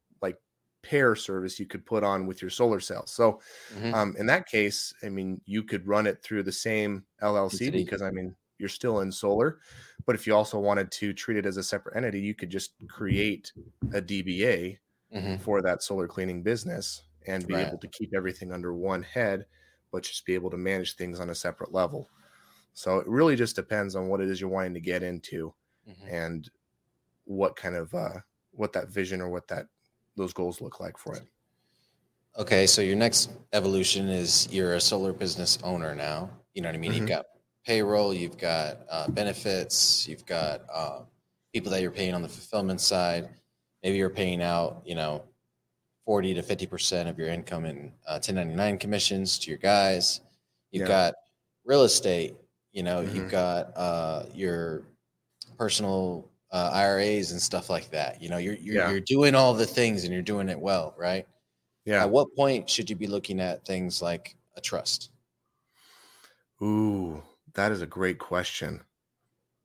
pair 0.84 1.16
service 1.16 1.58
you 1.60 1.66
could 1.66 1.86
put 1.86 2.04
on 2.04 2.26
with 2.26 2.42
your 2.42 2.50
solar 2.50 2.80
cells. 2.80 3.12
So 3.12 3.40
Mhm. 3.70 3.94
um, 3.94 4.16
in 4.18 4.26
that 4.26 4.46
case, 4.46 4.92
I 5.02 5.08
mean, 5.08 5.40
you 5.46 5.62
could 5.62 5.86
run 5.86 6.06
it 6.06 6.22
through 6.22 6.42
the 6.44 6.52
same 6.52 7.06
LLC 7.20 7.70
because 7.70 8.02
I 8.02 8.10
mean, 8.10 8.36
you're 8.58 8.68
still 8.68 9.00
in 9.00 9.12
solar. 9.12 9.60
But 10.06 10.14
if 10.14 10.26
you 10.26 10.34
also 10.34 10.58
wanted 10.58 10.90
to 10.92 11.12
treat 11.12 11.38
it 11.38 11.46
as 11.46 11.56
a 11.56 11.62
separate 11.62 11.96
entity, 11.96 12.20
you 12.20 12.34
could 12.34 12.50
just 12.50 12.74
create 12.88 13.52
a 13.92 14.00
DBA 14.00 14.78
Mhm. 15.10 15.38
for 15.38 15.62
that 15.62 15.82
solar 15.82 16.08
cleaning 16.08 16.42
business 16.42 17.02
and 17.26 17.46
be 17.46 17.60
Right. 17.60 17.62
able 17.62 17.78
to 17.78 17.88
keep 17.88 18.12
everything 18.14 18.52
under 18.52 18.74
one 18.74 19.02
head, 19.02 19.46
but 19.90 20.02
just 20.02 20.26
be 20.26 20.34
able 20.34 20.50
to 20.50 20.56
manage 20.58 20.96
things 20.96 21.20
on 21.20 21.30
a 21.30 21.34
separate 21.34 21.72
level. 21.72 22.10
So 22.74 22.98
it 22.98 23.08
really 23.08 23.36
just 23.36 23.56
depends 23.56 23.96
on 23.96 24.08
what 24.08 24.20
it 24.20 24.28
is 24.30 24.40
you're 24.40 24.50
wanting 24.50 24.74
to 24.74 24.80
get 24.80 25.02
into 25.02 25.54
Mhm. 25.86 26.10
and 26.10 26.50
what 27.24 27.56
kind 27.56 27.74
of 27.76 27.94
uh 27.94 28.20
what 28.52 28.72
that 28.72 28.88
vision 28.88 29.20
or 29.20 29.28
what 29.30 29.48
that 29.48 29.66
those 30.16 30.32
goals 30.32 30.60
look 30.60 30.80
like 30.80 30.98
for 30.98 31.16
it. 31.16 31.24
Okay, 32.36 32.66
so 32.66 32.82
your 32.82 32.96
next 32.96 33.30
evolution 33.52 34.08
is 34.08 34.48
you're 34.50 34.74
a 34.74 34.80
solar 34.80 35.12
business 35.12 35.58
owner 35.62 35.94
now. 35.94 36.30
You 36.52 36.62
know 36.62 36.68
what 36.68 36.74
I 36.74 36.78
mean? 36.78 36.92
Mhm. 36.92 36.96
You've 36.96 37.08
got 37.08 37.26
payroll, 37.64 38.12
you've 38.12 38.38
got 38.38 38.78
uh, 38.90 39.08
benefits, 39.08 40.06
you've 40.08 40.26
got 40.26 40.62
uh, 40.72 41.02
people 41.52 41.70
that 41.70 41.80
you're 41.80 41.92
paying 41.92 42.14
on 42.14 42.22
the 42.22 42.28
fulfillment 42.28 42.80
side. 42.80 43.30
Maybe 43.82 43.96
you're 43.98 44.10
paying 44.10 44.42
out, 44.42 44.82
you 44.84 44.94
know, 44.96 45.24
40 46.04 46.34
to 46.34 46.42
50% 46.42 47.08
of 47.08 47.18
your 47.18 47.28
income 47.28 47.64
in 47.66 47.92
uh, 48.06 48.18
1099 48.18 48.78
commissions 48.78 49.38
to 49.40 49.50
your 49.50 49.58
guys. 49.58 50.20
You've 50.72 50.82
Yeah. 50.82 50.88
got 50.88 51.14
real 51.64 51.82
estate, 51.84 52.36
you 52.72 52.82
know, 52.82 53.00
Mhm. 53.00 53.14
you've 53.14 53.30
got 53.30 53.76
uh, 53.76 54.26
your 54.34 54.82
personal 55.56 56.30
uh, 56.54 56.70
IRAs 56.74 57.32
and 57.32 57.42
stuff 57.42 57.70
like 57.70 57.90
that. 57.90 58.22
You 58.22 58.30
know, 58.30 58.38
you're, 58.38 58.54
you're, 58.54 58.76
Yeah. 58.76 58.90
you're 58.92 59.00
doing 59.00 59.34
all 59.36 59.54
the 59.54 59.66
things 59.66 60.04
and 60.04 60.14
you're 60.14 60.22
doing 60.22 60.48
it 60.48 60.60
well, 60.60 60.94
right? 60.98 61.26
Yeah. 61.86 62.02
At 62.04 62.10
what 62.10 62.34
point 62.36 62.70
should 62.70 62.90
you 62.90 62.96
be 62.96 63.08
looking 63.08 63.40
at 63.40 63.66
things 63.66 64.02
like 64.02 64.36
a 64.56 64.62
trust? 64.62 65.10
Ooh, 66.62 67.22
that 67.54 67.72
is 67.72 67.82
a 67.82 67.86
great 67.86 68.18
question. 68.18 68.82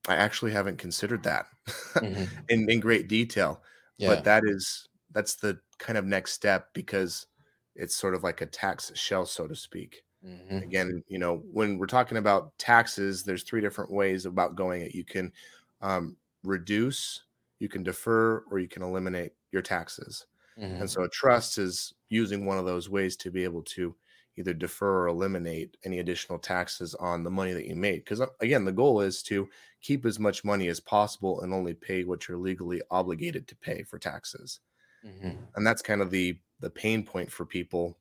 I 0.08 0.16
actually 0.16 0.52
haven't 0.52 0.78
considered 0.80 1.24
that 1.24 1.48
Mhm. 1.96 2.30
in, 2.50 2.70
in 2.70 2.80
great 2.82 3.08
detail, 3.10 3.64
Yeah. 3.98 4.10
but 4.10 4.24
that 4.26 4.44
is 4.46 4.90
that's 5.12 5.36
the 5.36 5.60
kind 5.80 5.98
of 5.98 6.06
next 6.06 6.34
step 6.34 6.74
because 6.74 7.28
it's 7.76 7.96
sort 7.96 8.16
of 8.16 8.24
like 8.24 8.42
a 8.42 8.48
tax 8.48 8.92
shell, 8.98 9.26
so 9.26 9.48
to 9.48 9.56
speak. 9.56 10.04
Mhm. 10.26 10.64
Again, 10.64 11.04
you 11.08 11.20
know, 11.20 11.38
when 11.54 11.78
we're 11.80 11.88
talking 11.88 12.18
about 12.18 12.58
taxes, 12.60 13.24
there's 13.24 13.44
three 13.44 13.62
different 13.62 13.92
ways 13.92 14.26
about 14.26 14.56
going 14.56 14.82
it. 14.84 14.96
You 14.96 15.06
can 15.06 15.34
um, 15.82 16.18
reduce, 16.44 17.24
you 17.60 17.70
can 17.70 17.84
defer, 17.84 18.40
or 18.52 18.60
you 18.60 18.68
can 18.68 18.84
eliminate 18.84 19.34
your 19.52 19.62
taxes. 19.62 20.26
Mhm. 20.58 20.80
And 20.80 20.90
so 20.90 21.04
a 21.04 21.10
trust 21.10 21.58
is 21.58 21.94
using 22.10 22.46
one 22.46 22.58
of 22.58 22.66
those 22.66 22.90
ways 22.90 23.16
to 23.18 23.32
be 23.32 23.44
able 23.44 23.64
to 23.64 23.96
either 24.38 24.54
defer 24.54 25.04
or 25.04 25.08
eliminate 25.08 25.78
any 25.84 26.00
additional 26.00 26.40
taxes 26.40 26.96
on 26.96 27.24
the 27.24 27.32
money 27.32 27.52
that 27.54 27.68
you 27.68 27.76
made. 27.76 27.98
Because 28.06 28.22
again, 28.40 28.66
the 28.66 28.72
goal 28.72 29.02
is 29.02 29.22
to 29.24 29.50
keep 29.82 30.06
as 30.06 30.20
much 30.20 30.46
money 30.46 30.70
as 30.70 30.80
possible 30.80 31.42
and 31.42 31.54
only 31.54 31.74
pay 31.74 32.06
what 32.06 32.28
you're 32.28 32.38
legally 32.38 32.82
obligated 32.90 33.48
to 33.50 33.56
pay 33.58 33.84
for 33.84 34.00
taxes. 34.00 34.62
Mhm. 35.04 35.50
And 35.56 35.66
that's 35.66 35.82
kind 35.82 36.02
of 36.02 36.12
the 36.12 36.40
the 36.60 36.70
pain 36.70 37.06
point 37.06 37.32
for 37.32 37.46
people 37.46 37.98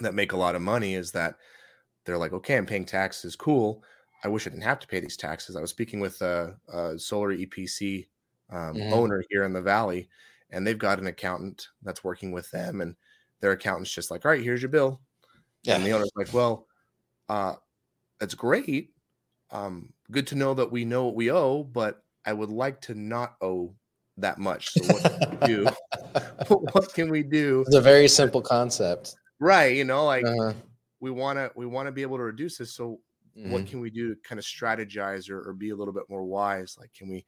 that 0.00 0.14
make 0.14 0.32
a 0.32 0.36
lot 0.38 0.54
of 0.56 0.62
money 0.62 0.94
is 0.94 1.12
that 1.12 1.38
they're 2.04 2.18
like, 2.18 2.32
okay, 2.32 2.56
I'm 2.56 2.66
paying 2.66 2.86
taxes, 2.86 3.36
cool. 3.36 3.84
I 4.24 4.28
wish 4.28 4.46
I 4.46 4.50
didn't 4.50 4.62
have 4.64 4.78
to 4.80 4.86
pay 4.86 5.00
these 5.00 5.16
taxes. 5.16 5.56
I 5.56 5.60
was 5.60 5.70
speaking 5.70 6.00
with 6.00 6.20
a, 6.22 6.58
a 6.68 6.98
solar 6.98 7.32
EPC 7.32 8.08
um, 8.50 8.76
Mhm. 8.78 8.92
owner 8.92 9.22
here 9.30 9.44
in 9.44 9.52
the 9.52 9.62
valley, 9.62 10.08
and 10.50 10.66
they've 10.66 10.78
got 10.78 10.98
an 11.00 11.06
accountant 11.08 11.68
that's 11.82 12.04
working 12.04 12.32
with 12.32 12.50
them, 12.50 12.80
and 12.80 12.96
their 13.40 13.52
accountant's 13.52 13.92
just 13.92 14.10
like, 14.10 14.24
all 14.24 14.30
right, 14.32 14.42
here's 14.42 14.62
your 14.62 14.68
bill. 14.70 15.00
yeah. 15.64 15.76
And 15.76 15.86
the 15.86 15.92
owner's 15.92 16.12
like, 16.16 16.32
well, 16.32 16.68
uh, 17.28 17.56
that's 18.20 18.34
great. 18.34 18.94
Um, 19.50 19.94
good 20.10 20.26
to 20.28 20.36
know 20.36 20.54
that 20.54 20.72
we 20.72 20.84
know 20.84 21.06
what 21.06 21.16
we 21.16 21.30
owe, 21.32 21.64
but 21.64 22.04
I 22.26 22.32
would 22.34 22.50
like 22.50 22.80
to 22.82 22.94
not 22.94 23.36
owe 23.42 23.76
that 24.18 24.38
much. 24.38 24.76
So 24.76 24.84
what 24.84 25.02
can 25.04 25.18
we 25.30 25.38
do? 25.38 25.70
what 26.48 26.92
can 26.94 27.10
we 27.10 27.22
do? 27.22 27.62
It's 27.66 27.74
a 27.76 27.80
very 27.80 28.08
simple 28.08 28.40
concept. 28.42 29.16
Right, 29.40 29.76
you 29.76 29.84
know, 29.84 30.04
like 30.04 30.24
Uh-huh. 30.24 30.54
we 31.00 31.10
want 31.10 31.38
to 31.38 31.52
we 31.56 31.66
want 31.66 31.86
to 31.86 31.92
be 31.92 32.02
able 32.02 32.18
to 32.18 32.24
reduce 32.24 32.58
this. 32.58 32.74
So 32.74 33.00
what 33.42 33.64
Mhm. 33.64 33.66
can 33.66 33.80
we 33.80 33.90
do 33.90 34.14
to 34.14 34.20
kind 34.22 34.38
of 34.38 34.44
strategize 34.44 35.30
or, 35.30 35.48
or 35.48 35.52
be 35.54 35.70
a 35.70 35.76
little 35.76 35.94
bit 35.94 36.08
more 36.08 36.24
wise? 36.24 36.76
Like, 36.78 36.92
can 36.94 37.08
we, 37.08 37.26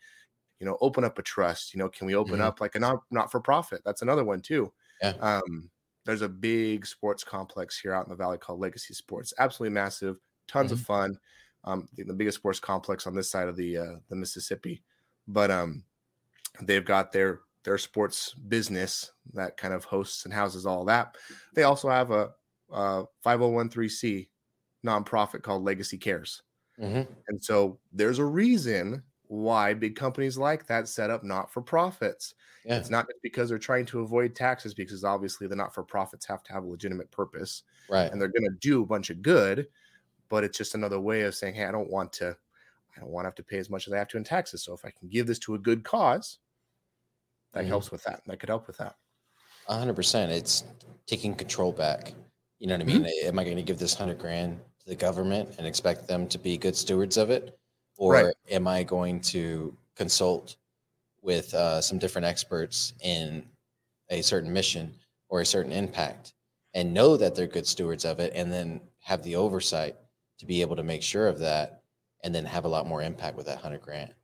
you 0.60 0.66
know, 0.66 0.78
open 0.80 1.04
up 1.04 1.18
a 1.18 1.22
trust? 1.22 1.74
You 1.74 1.78
know, 1.78 1.88
can 1.88 2.06
we 2.06 2.14
open 2.14 2.40
Mhm. 2.40 2.42
up 2.42 2.60
like 2.60 2.74
a 2.74 2.78
not 2.80 3.04
not 3.10 3.30
for 3.32 3.40
profit? 3.40 3.82
That's 3.84 4.02
another 4.02 4.24
one 4.24 4.40
too. 4.42 4.72
Yeah. 5.02 5.14
Um, 5.18 5.70
there's 6.06 6.22
a 6.22 6.28
big 6.28 6.86
sports 6.86 7.24
complex 7.24 7.80
here 7.80 7.94
out 7.94 8.06
in 8.06 8.10
the 8.10 8.16
valley 8.16 8.38
called 8.38 8.60
Legacy 8.60 8.94
Sports. 8.94 9.32
Absolutely 9.38 9.74
massive, 9.74 10.18
tons 10.48 10.72
of 10.72 10.80
fun. 10.80 11.18
Um, 11.64 11.88
the, 11.94 12.04
the 12.04 12.14
biggest 12.14 12.38
sports 12.38 12.60
complex 12.60 13.06
on 13.06 13.14
this 13.14 13.30
side 13.30 13.48
of 13.48 13.56
the 13.56 13.78
uh, 13.78 13.96
the 14.08 14.16
Mississippi, 14.16 14.84
but 15.28 15.50
um, 15.50 15.84
they've 16.62 16.84
got 16.84 17.12
their 17.12 17.42
their 17.64 17.78
sports 17.78 18.34
business 18.34 19.10
that 19.32 19.56
kind 19.56 19.72
of 19.72 19.84
hosts 19.84 20.24
and 20.24 20.34
houses 20.34 20.66
all 20.66 20.84
that. 20.84 21.16
They 21.54 21.62
also 21.62 21.88
have 21.88 22.10
a, 22.10 22.34
a 22.70 23.04
5013C 23.22 24.28
nonprofit 24.84 25.42
called 25.42 25.64
Legacy 25.64 25.98
Cares. 25.98 26.42
Mhm. 26.78 27.06
And 27.28 27.42
so 27.44 27.78
there's 27.92 28.18
a 28.18 28.24
reason 28.24 29.02
why 29.28 29.74
big 29.74 29.96
companies 29.96 30.36
like 30.36 30.66
that 30.66 30.88
set 30.88 31.10
up 31.10 31.24
not 31.24 31.52
for 31.52 31.62
profits. 31.62 32.34
Yeah. 32.64 32.78
It's 32.78 32.90
not 32.90 33.06
just 33.06 33.20
because 33.22 33.48
they're 33.48 33.58
trying 33.58 33.86
to 33.86 34.00
avoid 34.00 34.34
taxes, 34.34 34.74
because 34.74 35.04
obviously 35.04 35.46
the 35.46 35.56
not 35.56 35.74
for 35.74 35.82
profits 35.82 36.26
have 36.26 36.42
to 36.44 36.52
have 36.52 36.64
a 36.64 36.66
legitimate 36.66 37.10
purpose 37.10 37.62
Right. 37.88 38.10
and 38.10 38.20
they're 38.20 38.28
going 38.28 38.44
to 38.48 38.56
do 38.60 38.82
a 38.82 38.86
bunch 38.86 39.10
of 39.10 39.22
good. 39.22 39.68
But 40.28 40.44
it's 40.44 40.56
just 40.58 40.74
another 40.74 40.98
way 41.00 41.22
of 41.22 41.34
saying, 41.34 41.54
hey, 41.54 41.64
I 41.66 41.72
don't 41.72 41.90
want 41.90 42.12
to, 42.14 42.36
I 42.96 43.00
don't 43.00 43.10
want 43.10 43.24
to 43.24 43.28
have 43.28 43.34
to 43.36 43.42
pay 43.42 43.58
as 43.58 43.70
much 43.70 43.86
as 43.86 43.92
I 43.92 43.98
have 43.98 44.08
to 44.08 44.16
in 44.16 44.24
taxes. 44.24 44.62
So 44.64 44.72
if 44.72 44.84
I 44.84 44.90
can 44.90 45.08
give 45.08 45.26
this 45.26 45.38
to 45.40 45.54
a 45.54 45.58
good 45.58 45.84
cause, 45.84 46.38
that 47.52 47.64
Mhm. 47.64 47.68
helps 47.68 47.90
with 47.90 48.02
that. 48.04 48.22
That 48.26 48.40
could 48.40 48.48
help 48.48 48.66
with 48.66 48.78
that. 48.78 48.96
A 49.68 49.78
hundred 49.78 49.96
percent. 49.96 50.32
It's 50.32 50.64
taking 51.06 51.34
control 51.34 51.72
back. 51.72 52.14
You 52.58 52.66
know 52.66 52.74
what 52.74 52.82
I 52.82 52.84
mean? 52.84 53.04
Am 53.24 53.38
I 53.38 53.44
going 53.44 53.56
to 53.56 53.62
give 53.62 53.78
this 53.78 53.94
hundred 53.94 54.18
grand 54.18 54.58
to 54.58 54.64
the 54.86 54.94
government 54.94 55.54
and 55.58 55.66
expect 55.66 56.06
them 56.08 56.28
to 56.28 56.38
be 56.38 56.56
good 56.58 56.76
stewards 56.76 57.16
of 57.16 57.30
it, 57.30 57.58
or 57.96 58.12
Right. 58.12 58.34
am 58.50 58.66
I 58.68 58.82
going 58.82 59.20
to 59.22 59.76
consult 59.96 60.56
with 61.22 61.54
uh, 61.54 61.80
some 61.80 61.98
different 61.98 62.26
experts 62.26 62.92
in 63.02 63.48
a 64.10 64.22
certain 64.22 64.52
mission 64.52 64.94
or 65.28 65.40
a 65.40 65.46
certain 65.46 65.72
impact, 65.72 66.34
and 66.74 66.92
know 66.94 67.16
that 67.16 67.34
they're 67.34 67.46
good 67.46 67.66
stewards 67.66 68.04
of 68.04 68.20
it, 68.20 68.32
and 68.34 68.52
then 68.52 68.80
have 69.00 69.22
the 69.22 69.36
oversight 69.36 69.96
to 70.38 70.46
be 70.46 70.60
able 70.60 70.76
to 70.76 70.82
make 70.82 71.02
sure 71.02 71.28
of 71.28 71.38
that, 71.38 71.82
and 72.22 72.34
then 72.34 72.44
have 72.44 72.64
a 72.64 72.68
lot 72.68 72.86
more 72.86 73.02
impact 73.02 73.36
with 73.36 73.46
that 73.46 73.58
hundred 73.58 73.80
grand. 73.82 74.14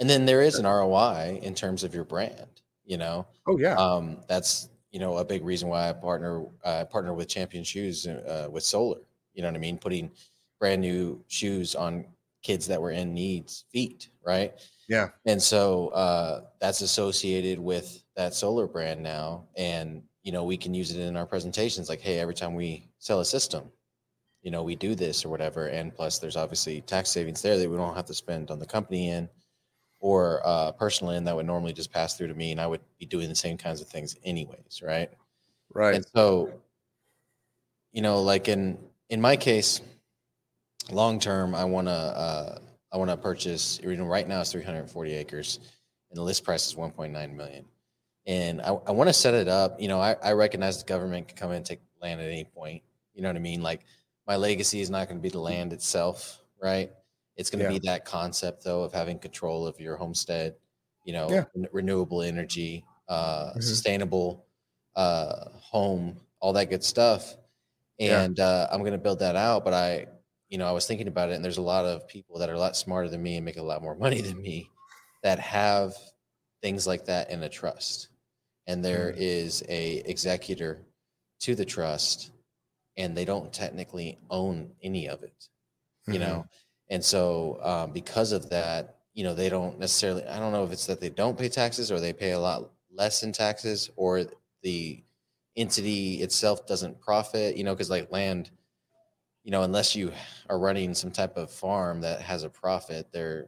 And 0.00 0.08
then 0.10 0.24
there 0.26 0.42
is 0.42 0.58
an 0.58 0.66
ROI 0.66 1.40
in 1.42 1.54
terms 1.54 1.84
of 1.84 1.94
your 1.94 2.04
brand. 2.04 2.62
You 2.84 2.98
know, 2.98 3.26
Oh, 3.46 3.58
yeah. 3.58 3.74
um, 3.76 4.18
that's 4.28 4.68
you 4.90 4.98
know 4.98 5.18
a 5.18 5.24
big 5.24 5.44
reason 5.44 5.68
why 5.68 5.88
I 5.88 5.92
partner 5.92 6.46
uh, 6.64 6.84
partner 6.86 7.14
with 7.14 7.28
Champion 7.28 7.64
Shoes 7.64 8.06
uh, 8.06 8.48
with 8.50 8.64
Solar. 8.64 9.00
You 9.34 9.42
know 9.42 9.48
what 9.48 9.56
I 9.56 9.60
mean? 9.60 9.78
Putting 9.78 10.10
brand 10.58 10.80
new 10.82 11.24
shoes 11.28 11.74
on 11.74 12.06
kids 12.42 12.66
that 12.68 12.80
were 12.80 12.90
in 12.90 13.14
needs 13.14 13.64
feet, 13.70 14.10
right? 14.24 14.54
yeah. 14.88 15.08
And 15.26 15.42
so 15.42 15.88
uh, 15.88 16.44
that's 16.60 16.80
associated 16.80 17.58
with 17.58 18.02
that 18.16 18.34
Solar 18.34 18.66
brand 18.66 19.02
now, 19.02 19.48
and 19.56 20.02
you 20.22 20.32
know 20.32 20.44
we 20.44 20.56
can 20.56 20.74
use 20.74 20.90
it 20.94 21.00
in 21.00 21.16
our 21.16 21.26
presentations. 21.26 21.88
Like, 21.88 22.00
hey, 22.00 22.18
every 22.18 22.34
time 22.34 22.54
we 22.54 22.90
sell 22.98 23.20
a 23.20 23.24
system, 23.24 23.70
you 24.42 24.50
know 24.50 24.62
we 24.62 24.76
do 24.76 24.94
this 24.94 25.24
or 25.24 25.28
whatever, 25.28 25.68
and 25.68 25.94
plus 25.94 26.18
there's 26.18 26.36
obviously 26.36 26.80
tax 26.82 27.10
savings 27.10 27.42
there 27.42 27.58
that 27.58 27.70
we 27.70 27.76
don't 27.76 27.96
have 27.96 28.06
to 28.06 28.14
spend 28.14 28.50
on 28.50 28.58
the 28.58 28.66
company 28.66 29.10
end 29.10 29.28
or 30.00 30.40
uh, 30.46 30.72
personal 30.72 31.12
end 31.12 31.26
that 31.26 31.36
would 31.36 31.46
normally 31.46 31.72
just 31.74 31.92
pass 31.92 32.16
through 32.16 32.28
to 32.28 32.34
me, 32.34 32.52
and 32.52 32.60
I 32.60 32.66
would 32.66 32.80
be 32.98 33.06
doing 33.06 33.28
the 33.28 33.34
same 33.34 33.58
kinds 33.58 33.80
of 33.82 33.88
things 33.88 34.16
anyways, 34.24 34.82
right? 34.82 35.10
Right. 35.74 35.94
And 35.96 36.04
so, 36.14 36.62
you 37.92 38.02
know, 38.02 38.22
like 38.22 38.48
in 38.48 38.78
in 39.10 39.20
my 39.20 39.36
case, 39.36 39.80
long 40.90 41.20
term, 41.20 41.54
I 41.54 41.64
want 41.64 41.88
to 41.88 41.92
uh, 41.92 42.58
I 42.92 42.96
want 42.96 43.10
to 43.10 43.16
purchase. 43.16 43.80
You 43.82 43.96
know, 43.96 44.06
right 44.06 44.26
now 44.26 44.40
it's 44.40 44.52
340 44.52 45.14
acres, 45.14 45.58
and 46.10 46.16
the 46.16 46.22
list 46.22 46.44
price 46.44 46.66
is 46.68 46.74
1.9 46.74 47.34
million. 47.34 47.64
And 48.26 48.60
I, 48.62 48.68
I 48.68 48.92
want 48.92 49.08
to 49.08 49.14
set 49.14 49.34
it 49.34 49.48
up. 49.48 49.80
You 49.80 49.88
know, 49.88 50.00
I, 50.00 50.14
I 50.22 50.32
recognize 50.32 50.78
the 50.82 50.86
government 50.88 51.28
can 51.28 51.36
come 51.36 51.50
in 51.50 51.58
and 51.58 51.66
take 51.66 51.80
land 52.00 52.20
at 52.20 52.26
any 52.28 52.44
point. 52.44 52.82
You 53.14 53.22
know 53.22 53.28
what 53.28 53.36
I 53.36 53.40
mean? 53.40 53.62
Like 53.62 53.80
my 54.26 54.36
legacy 54.36 54.80
is 54.80 54.90
not 54.90 55.08
going 55.08 55.18
to 55.18 55.22
be 55.22 55.30
the 55.30 55.40
land 55.40 55.72
itself, 55.72 56.40
right? 56.62 56.92
It's 57.36 57.50
going 57.50 57.60
to 57.60 57.64
Yeah. 57.72 57.78
be 57.78 57.86
that 57.86 58.04
concept 58.04 58.62
though 58.62 58.82
of 58.82 58.92
having 58.92 59.18
control 59.18 59.66
of 59.66 59.80
your 59.80 59.96
homestead. 59.96 60.54
You 61.04 61.14
know, 61.14 61.30
Yeah. 61.30 61.44
re- 61.54 61.68
renewable 61.72 62.22
energy, 62.22 62.84
uh, 63.08 63.54
Mhm. 63.54 63.62
sustainable 63.62 64.44
uh, 64.96 65.48
home, 65.52 66.20
all 66.40 66.52
that 66.52 66.68
good 66.68 66.84
stuff. 66.84 67.36
Yeah. 68.00 68.22
And 68.22 68.40
uh, 68.40 68.68
I'm 68.72 68.80
going 68.80 68.92
to 68.92 68.98
build 68.98 69.20
that 69.20 69.36
out. 69.36 69.64
But 69.64 69.74
I, 69.74 70.06
you 70.48 70.58
know, 70.58 70.66
I 70.66 70.72
was 70.72 70.86
thinking 70.86 71.08
about 71.08 71.30
it, 71.30 71.34
and 71.34 71.44
there's 71.44 71.58
a 71.58 71.62
lot 71.62 71.84
of 71.84 72.08
people 72.08 72.38
that 72.38 72.50
are 72.50 72.54
a 72.54 72.58
lot 72.58 72.76
smarter 72.76 73.08
than 73.08 73.22
me 73.22 73.36
and 73.36 73.44
make 73.44 73.58
a 73.58 73.62
lot 73.62 73.82
more 73.82 73.94
money 74.06 74.20
than 74.20 74.40
me 74.40 74.70
that 75.22 75.38
have 75.38 75.94
things 76.62 76.86
like 76.86 77.06
that 77.06 77.30
in 77.30 77.42
a 77.42 77.48
trust. 77.48 78.08
And 78.66 78.84
there 78.84 79.10
is 79.10 79.62
a 79.68 79.98
executor 80.06 80.82
to 81.40 81.54
the 81.54 81.64
trust, 81.64 82.32
and 82.96 83.16
they 83.16 83.24
don't 83.24 83.52
technically 83.52 84.18
own 84.30 84.72
any 84.82 85.08
of 85.08 85.22
it 85.22 85.48
you 86.06 86.18
Mhm. 86.18 86.20
know 86.20 86.46
and 86.88 87.04
so 87.04 87.58
um, 87.62 87.92
because 87.92 88.32
of 88.32 88.50
that 88.50 88.98
you 89.14 89.24
know 89.24 89.34
they 89.34 89.48
don't 89.48 89.78
necessarily 89.78 90.24
i 90.26 90.38
don't 90.38 90.52
know 90.52 90.64
if 90.64 90.72
it's 90.72 90.86
that 90.86 91.00
they 91.00 91.10
don't 91.10 91.38
pay 91.38 91.48
taxes 91.48 91.90
or 91.92 92.00
they 92.00 92.12
pay 92.12 92.32
a 92.32 92.38
lot 92.38 92.70
less 92.92 93.22
in 93.22 93.32
taxes 93.32 93.90
or 93.96 94.24
the 94.62 95.02
entity 95.60 96.22
itself 96.22 96.66
doesn't 96.66 97.00
profit 97.00 97.56
you 97.56 97.64
know 97.64 97.74
because 97.74 97.90
like 97.90 98.10
land 98.10 98.50
you 99.44 99.50
know 99.50 99.62
unless 99.62 99.94
you 99.94 100.12
are 100.48 100.58
running 100.58 100.94
some 100.94 101.10
type 101.10 101.36
of 101.36 101.50
farm 101.50 102.00
that 102.00 102.20
has 102.22 102.44
a 102.44 102.48
profit 102.48 103.08
there 103.12 103.46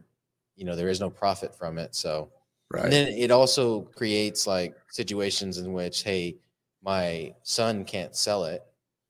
you 0.56 0.64
know 0.64 0.76
there 0.76 0.88
is 0.88 1.00
no 1.00 1.10
profit 1.10 1.54
from 1.54 1.78
it 1.78 1.94
so 1.94 2.30
right. 2.70 2.84
and 2.84 2.92
then 2.92 3.08
it 3.08 3.30
also 3.30 3.82
creates 3.96 4.46
like 4.46 4.74
situations 4.92 5.58
in 5.58 5.72
which, 5.72 6.02
hey, 6.02 6.36
my 6.82 7.34
son 7.42 7.84
can't 7.84 8.14
sell 8.14 8.44
it. 8.44 8.62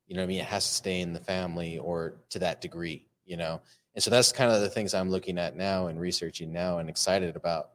You 0.06 0.14
know 0.16 0.22
what 0.22 0.26
I 0.26 0.28
mean? 0.28 0.40
It 0.40 0.46
has 0.46 0.66
to 0.66 0.74
stay 0.74 1.00
in 1.00 1.12
the 1.12 1.20
family 1.20 1.78
or 1.78 2.14
to 2.30 2.38
that 2.38 2.60
degree, 2.60 3.06
you 3.24 3.36
know? 3.36 3.60
And 3.94 4.02
so 4.02 4.10
that's 4.10 4.32
kind 4.32 4.50
of 4.50 4.60
the 4.60 4.68
things 4.68 4.94
I'm 4.94 5.10
looking 5.10 5.38
at 5.38 5.56
now 5.56 5.88
and 5.88 6.00
researching 6.00 6.52
now 6.52 6.78
and 6.78 6.88
excited 6.88 7.36
about 7.36 7.70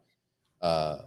uh, 0.61 0.99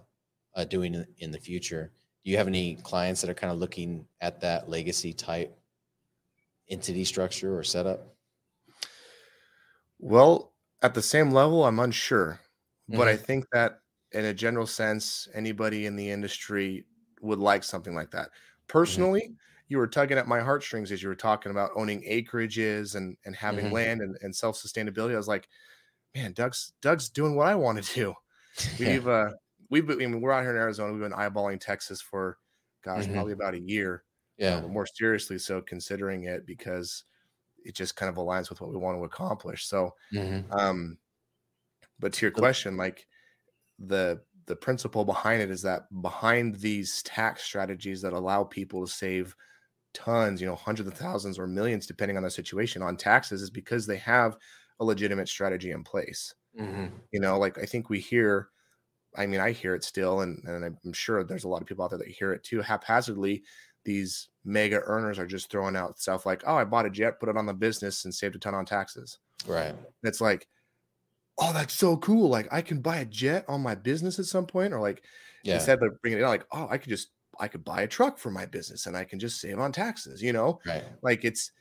uh, 0.54 0.64
doing 0.64 0.94
in- 0.94 1.06
in 1.18 1.30
the 1.30 1.38
future. 1.38 1.92
Do 2.24 2.30
you 2.30 2.36
have 2.38 2.46
any 2.48 2.76
clients 2.76 3.20
that 3.20 3.30
are 3.30 3.34
kind 3.34 3.52
of 3.52 3.58
looking 3.58 4.08
at 4.20 4.40
that 4.40 4.68
legacy 4.68 5.12
type 5.12 5.58
entity 6.68 7.04
structure 7.04 7.56
or 7.58 7.62
setup? 7.62 8.16
Well, 9.98 10.54
at 10.82 10.94
the 10.94 11.02
same 11.02 11.30
level, 11.30 11.64
I'm 11.64 11.78
unsure, 11.78 12.40
but 12.88 13.08
I 13.08 13.16
Mhm. 13.16 13.16
think 13.16 13.46
that 13.52 13.80
in 14.12 14.24
a 14.24 14.34
general 14.34 14.66
sense, 14.66 15.28
anybody 15.34 15.86
in 15.86 15.96
the 15.96 16.10
industry 16.10 16.86
would 17.20 17.38
like 17.38 17.62
something 17.64 17.94
like 17.94 18.10
that. 18.12 18.30
Personally, 18.66 19.34
you 19.68 19.78
were 19.78 19.86
tugging 19.86 20.18
at 20.18 20.26
my 20.26 20.40
heartstrings 20.40 20.90
as 20.90 21.02
you 21.02 21.08
were 21.08 21.14
talking 21.14 21.50
about 21.52 21.70
owning 21.76 22.02
acreages 22.02 22.94
and 22.96 23.16
and 23.24 23.36
having 23.36 23.70
Mhm. 23.70 23.70
land 23.70 24.00
and, 24.00 24.16
and 24.22 24.34
self 24.34 24.56
sustainability. 24.56 25.14
I 25.14 25.16
was 25.16 25.28
like, 25.28 25.48
man, 26.14 26.32
Doug's 26.34 26.74
Doug's 26.82 27.10
doing 27.10 27.36
what 27.36 27.48
I 27.48 27.56
want 27.56 27.84
to 27.84 27.94
do. 27.94 28.14
We've 28.78 29.06
uh 29.08 29.32
we've 29.70 29.86
been, 29.86 30.02
I 30.02 30.06
mean, 30.06 30.20
we're 30.20 30.32
out 30.32 30.42
here 30.42 30.50
in 30.52 30.56
Arizona. 30.56 30.92
We've 30.92 31.02
been 31.02 31.12
eyeballing 31.12 31.60
Texas 31.60 32.00
for 32.02 32.38
gosh, 32.82 33.06
Mhm. 33.06 33.12
probably 33.12 33.32
about 33.34 33.54
a 33.54 33.60
year. 33.60 34.04
yeah. 34.38 34.56
uh, 34.56 34.60
but 34.62 34.70
more 34.70 34.86
seriously 34.86 35.38
so 35.38 35.60
considering 35.62 36.24
it 36.24 36.46
because 36.46 37.04
it 37.64 37.74
just 37.76 37.96
kind 37.96 38.10
of 38.10 38.16
aligns 38.16 38.50
with 38.50 38.60
what 38.60 38.70
we 38.70 38.76
want 38.78 38.98
to 38.98 39.04
accomplish. 39.04 39.66
So 39.66 39.96
Mhm. 40.12 40.50
um 40.50 40.98
but 41.98 42.12
to 42.14 42.26
your 42.26 42.32
question 42.32 42.76
like 42.76 43.06
the 43.78 44.22
the 44.46 44.56
principle 44.56 45.04
behind 45.04 45.42
it 45.42 45.50
is 45.50 45.62
that 45.62 45.84
behind 46.02 46.56
these 46.56 47.02
tax 47.04 47.42
strategies 47.44 48.02
that 48.02 48.12
allow 48.12 48.44
people 48.44 48.86
to 48.86 48.92
save 48.92 49.36
tons 49.94 50.40
you 50.40 50.46
know 50.48 50.56
hundreds 50.56 50.88
of 50.88 50.94
thousands 50.96 51.38
or 51.38 51.46
millions 51.46 51.86
depending 51.86 52.16
on 52.16 52.22
the 52.24 52.30
situation 52.30 52.82
on 52.82 52.96
taxes 52.96 53.42
is 53.42 53.50
because 53.50 53.86
they 53.86 53.98
have 53.98 54.38
a 54.80 54.84
legitimate 54.84 55.28
strategy 55.28 55.70
in 55.72 55.84
place 55.84 56.34
Mhm. 56.54 57.00
you 57.12 57.20
know 57.20 57.38
like 57.38 57.58
i 57.58 57.66
think 57.66 57.90
we 57.90 58.00
hear 58.00 58.50
i 59.16 59.26
mean 59.26 59.40
i 59.40 59.50
hear 59.50 59.74
it 59.74 59.84
still 59.84 60.20
and, 60.20 60.42
and 60.46 60.64
i'm 60.84 60.92
sure 60.92 61.24
there's 61.24 61.44
a 61.44 61.48
lot 61.48 61.60
of 61.60 61.66
people 61.66 61.84
out 61.84 61.90
there 61.90 61.98
that 61.98 62.08
hear 62.08 62.32
it 62.32 62.42
too 62.44 62.60
haphazardly 62.60 63.42
these 63.84 64.28
mega 64.44 64.80
earners 64.84 65.18
are 65.18 65.26
just 65.26 65.50
throwing 65.50 65.74
out 65.76 65.98
stuff 65.98 66.26
like 66.26 66.42
oh 66.46 66.54
i 66.56 66.64
bought 66.64 66.86
a 66.86 66.90
jet 66.90 67.18
put 67.18 67.28
it 67.28 67.36
on 67.36 67.46
the 67.46 67.54
business 67.54 68.04
and 68.04 68.14
saved 68.14 68.36
a 68.36 68.38
ton 68.38 68.54
on 68.54 68.64
taxes 68.64 69.18
Right. 69.46 69.74
that's 70.02 70.20
like, 70.20 70.46
oh, 71.38 71.52
that's 71.52 71.72
so 71.74 71.96
cool. 71.96 72.28
Like 72.28 72.48
I 72.52 72.60
can 72.62 72.80
buy 72.80 72.98
a 72.98 73.04
jet 73.06 73.44
on 73.48 73.62
my 73.62 73.74
business 73.74 74.18
at 74.18 74.26
some 74.26 74.46
point, 74.46 74.72
or 74.74 74.80
like 74.80 75.02
Yeah. 75.44 75.54
instead 75.54 75.82
of 75.82 76.00
bringing 76.02 76.18
it 76.20 76.24
out, 76.24 76.28
like, 76.28 76.46
oh, 76.52 76.68
I 76.70 76.78
could 76.78 76.90
just 76.90 77.08
I 77.38 77.48
could 77.48 77.64
buy 77.64 77.82
a 77.82 77.86
truck 77.88 78.18
for 78.18 78.30
my 78.30 78.44
business 78.44 78.84
and 78.86 78.94
I 78.96 79.04
can 79.04 79.18
just 79.18 79.40
save 79.40 79.58
on 79.58 79.72
taxes. 79.72 80.20
You 80.22 80.32
know, 80.34 80.60
right. 80.66 80.84
like 81.02 81.24
it's 81.24 81.52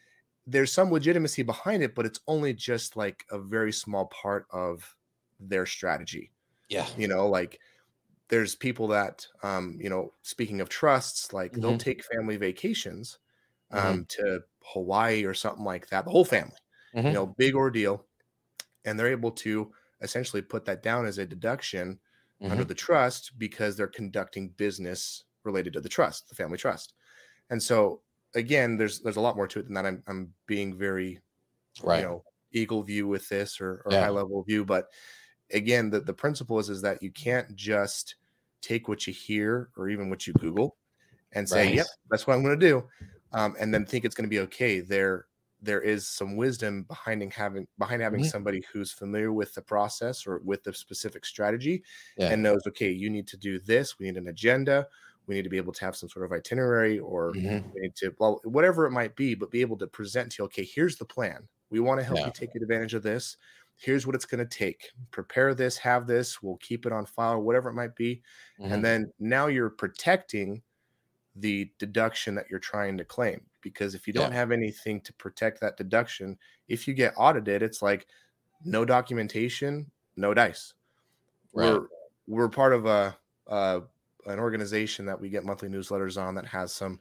there's 0.45 0.73
some 0.73 0.91
legitimacy 0.91 1.43
behind 1.43 1.83
it, 1.83 1.95
but 1.95 2.05
it's 2.05 2.19
only 2.27 2.53
just 2.53 2.97
like 2.97 3.23
a 3.31 3.39
very 3.39 3.71
small 3.71 4.07
part 4.07 4.45
of 4.51 4.95
their 5.39 5.65
strategy. 5.65 6.31
Yeah. 6.69 6.89
You 6.95 7.08
know, 7.08 7.27
like 7.27 7.60
there's 8.29 8.55
people 8.55 8.88
that 8.89 9.27
um, 9.43 9.77
you 9.82 9.89
know, 9.89 10.13
speaking 10.23 10.62
of 10.62 10.69
trusts, 10.69 11.34
like 11.34 11.60
they'll 11.62 11.73
Mhm. 11.73 11.89
take 11.89 12.03
family 12.05 12.38
vacations 12.38 13.19
Mhm. 13.73 13.99
um 13.99 14.05
to 14.12 14.41
Hawaii 14.65 15.25
or 15.25 15.34
something 15.36 15.65
like 15.65 15.89
that, 15.89 16.05
the 16.05 16.12
whole 16.12 16.25
family 16.25 16.58
Mhm. 16.93 17.10
you 17.10 17.15
know, 17.15 17.27
big 17.39 17.55
ordeal. 17.55 18.08
And 18.86 18.99
they're 18.99 19.08
able 19.08 19.32
to 19.32 19.73
essentially 20.01 20.41
put 20.41 20.65
that 20.65 20.84
down 20.84 21.05
as 21.05 21.17
a 21.17 21.25
deduction 21.25 21.99
under 22.49 22.63
Mhm. 22.63 22.65
the 22.65 22.75
trust 22.75 23.38
because 23.39 23.75
they're 23.77 23.88
conducting 23.88 24.49
business 24.49 25.25
related 25.43 25.73
to 25.73 25.82
the 25.82 25.89
trust, 25.89 26.29
the 26.29 26.36
family 26.36 26.58
trust. 26.58 26.93
And 27.51 27.62
so 27.63 28.03
again, 28.36 28.77
there's 28.77 29.01
there's 29.01 29.17
a 29.17 29.21
lot 29.21 29.36
more 29.38 29.47
to 29.49 29.60
it 29.62 29.65
than 29.65 29.75
that. 29.75 29.86
I'm 29.88 30.03
I'm 30.08 30.36
being 30.47 30.77
very 30.77 31.19
Right. 31.82 31.95
you 31.95 32.01
know 32.01 32.23
eagle 32.53 32.84
view 32.84 33.08
with 33.08 33.29
this 33.29 33.62
or, 33.62 33.82
or 33.86 33.95
Yeah. 33.95 33.97
high 33.97 34.10
level 34.10 34.43
view. 34.43 34.65
But 34.65 34.88
again, 35.51 35.89
the, 35.89 35.99
the 36.01 36.13
principle 36.13 36.59
is 36.59 36.69
is 36.69 36.81
that 36.81 37.01
you 37.03 37.12
can't 37.12 37.55
just 37.55 38.15
take 38.62 38.88
what 38.88 39.07
you 39.07 39.13
hear 39.13 39.69
or 39.77 39.89
even 39.89 40.09
what 40.09 40.27
you 40.27 40.33
Google 40.35 40.77
and 41.33 41.47
say, 41.49 41.65
Right. 41.65 41.73
Yep, 41.73 41.88
that's 42.09 42.27
what 42.27 42.35
I'm 42.35 42.43
gonna 42.43 42.57
do. 42.57 42.88
Um, 43.31 43.55
and 43.59 43.73
then 43.73 43.85
think 43.85 44.05
it's 44.05 44.15
gonna 44.15 44.27
be 44.27 44.39
okay. 44.41 44.79
There 44.81 45.27
there 45.62 45.81
is 45.81 46.07
some 46.07 46.38
wisdom 46.38 46.83
behind 46.83 47.33
having 47.33 47.67
behind 47.77 48.01
having 48.01 48.23
Mhm. 48.23 48.23
somebody 48.23 48.63
who's 48.71 48.91
familiar 48.93 49.33
with 49.33 49.53
the 49.53 49.62
process 49.62 50.25
or 50.25 50.39
with 50.39 50.63
the 50.63 50.73
specific 50.73 51.25
strategy 51.25 51.83
Yeah. 52.15 52.33
and 52.33 52.41
knows, 52.43 52.62
okay, 52.67 52.89
you 52.91 53.09
need 53.09 53.27
to 53.27 53.38
do 53.38 53.59
this, 53.59 53.99
we 53.99 54.05
need 54.07 54.17
an 54.17 54.27
agenda, 54.29 54.88
we 55.27 55.35
need 55.35 55.43
to 55.43 55.49
be 55.49 55.57
able 55.57 55.73
to 55.73 55.85
have 55.85 55.95
some 55.97 56.09
sort 56.09 56.25
of 56.25 56.31
itinerary 56.31 56.97
or 56.99 57.35
Mhm. 57.35 57.71
we 57.73 57.81
need 57.81 57.95
to 57.97 58.15
well 58.19 58.41
whatever 58.45 58.85
it 58.85 58.91
might 58.91 59.15
be 59.15 59.35
but 59.35 59.51
be 59.51 59.62
able 59.62 59.77
to 59.77 59.88
present 59.88 60.31
to 60.31 60.41
you 60.43 60.45
okay 60.45 60.63
here's 60.65 60.97
the 60.97 61.05
plan 61.05 61.47
we 61.69 61.79
want 61.79 61.99
to 61.99 62.03
help 62.05 62.19
Yeah. 62.19 62.25
you 62.25 62.31
take 62.31 62.49
advantage 62.55 62.93
of 62.95 63.03
this 63.03 63.38
here's 63.80 64.06
what 64.06 64.15
it's 64.15 64.26
going 64.26 64.46
to 64.46 64.58
take 64.58 64.92
prepare 65.12 65.54
this 65.56 65.78
have 65.78 66.08
this 66.08 66.42
we'll 66.44 66.58
keep 66.58 66.86
it 66.86 66.92
on 66.94 67.06
file 67.06 67.42
whatever 67.42 67.70
it 67.70 67.74
might 67.76 67.96
be 67.96 68.22
Mhm. 68.60 68.74
and 68.74 68.86
then 68.86 69.13
now 69.20 69.48
you're 69.48 69.70
protecting 69.72 70.62
the 71.36 71.72
deduction 71.80 72.36
that 72.36 72.48
you're 72.50 72.60
trying 72.60 72.98
to 72.98 73.06
claim 73.06 73.46
because 73.62 73.96
if 73.96 74.08
you 74.08 74.13
don't 74.13 74.32
Yeah. 74.32 74.38
have 74.38 74.52
anything 74.52 75.02
to 75.02 75.13
protect 75.13 75.62
that 75.62 75.78
deduction 75.78 76.38
if 76.68 76.88
you 76.88 76.94
get 76.94 77.13
audited 77.18 77.63
it's 77.63 77.82
like 77.82 78.08
no 78.65 78.86
documentation 78.86 79.92
no 80.18 80.34
dice 80.34 80.74
Right. 81.54 81.82
we're 81.82 81.88
we're 82.28 82.50
part 82.50 82.74
of 82.74 82.86
a, 82.86 83.18
uh 83.48 83.82
an 84.26 84.39
organization 84.39 85.06
that 85.06 85.20
we 85.20 85.30
get 85.30 85.46
monthly 85.46 85.70
newsletters 85.70 86.22
on 86.22 86.36
that 86.36 86.46
has 86.46 86.74
some 86.74 87.00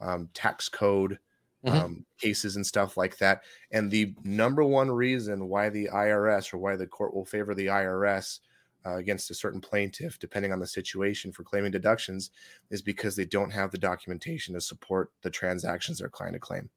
um, 0.00 0.30
tax 0.34 0.68
code 0.68 1.18
Mhm. 1.64 1.72
um, 1.72 2.06
cases 2.18 2.56
and 2.56 2.66
stuff 2.66 2.96
like 2.96 3.18
that. 3.18 3.42
And 3.70 3.90
the 3.90 4.14
number 4.24 4.64
one 4.64 4.90
reason 4.90 5.48
why 5.48 5.68
the 5.68 5.88
IRS 5.92 6.54
or 6.54 6.58
why 6.58 6.76
the 6.76 6.86
court 6.86 7.14
will 7.14 7.24
favor 7.26 7.54
the 7.54 7.66
IRS 7.66 8.40
uh, 8.86 8.94
against 8.94 9.30
a 9.30 9.34
certain 9.34 9.60
plaintiff, 9.60 10.18
depending 10.18 10.52
on 10.52 10.58
the 10.58 10.66
situation 10.66 11.32
for 11.32 11.44
claiming 11.44 11.70
deductions, 11.70 12.30
is 12.70 12.80
because 12.80 13.14
they 13.14 13.26
don't 13.26 13.50
have 13.50 13.70
the 13.70 13.78
documentation 13.78 14.54
to 14.54 14.60
support 14.60 15.12
the 15.22 15.28
transactions 15.28 15.98
they're 15.98 16.08
trying 16.08 16.32
to 16.32 16.38
claim. 16.38 16.70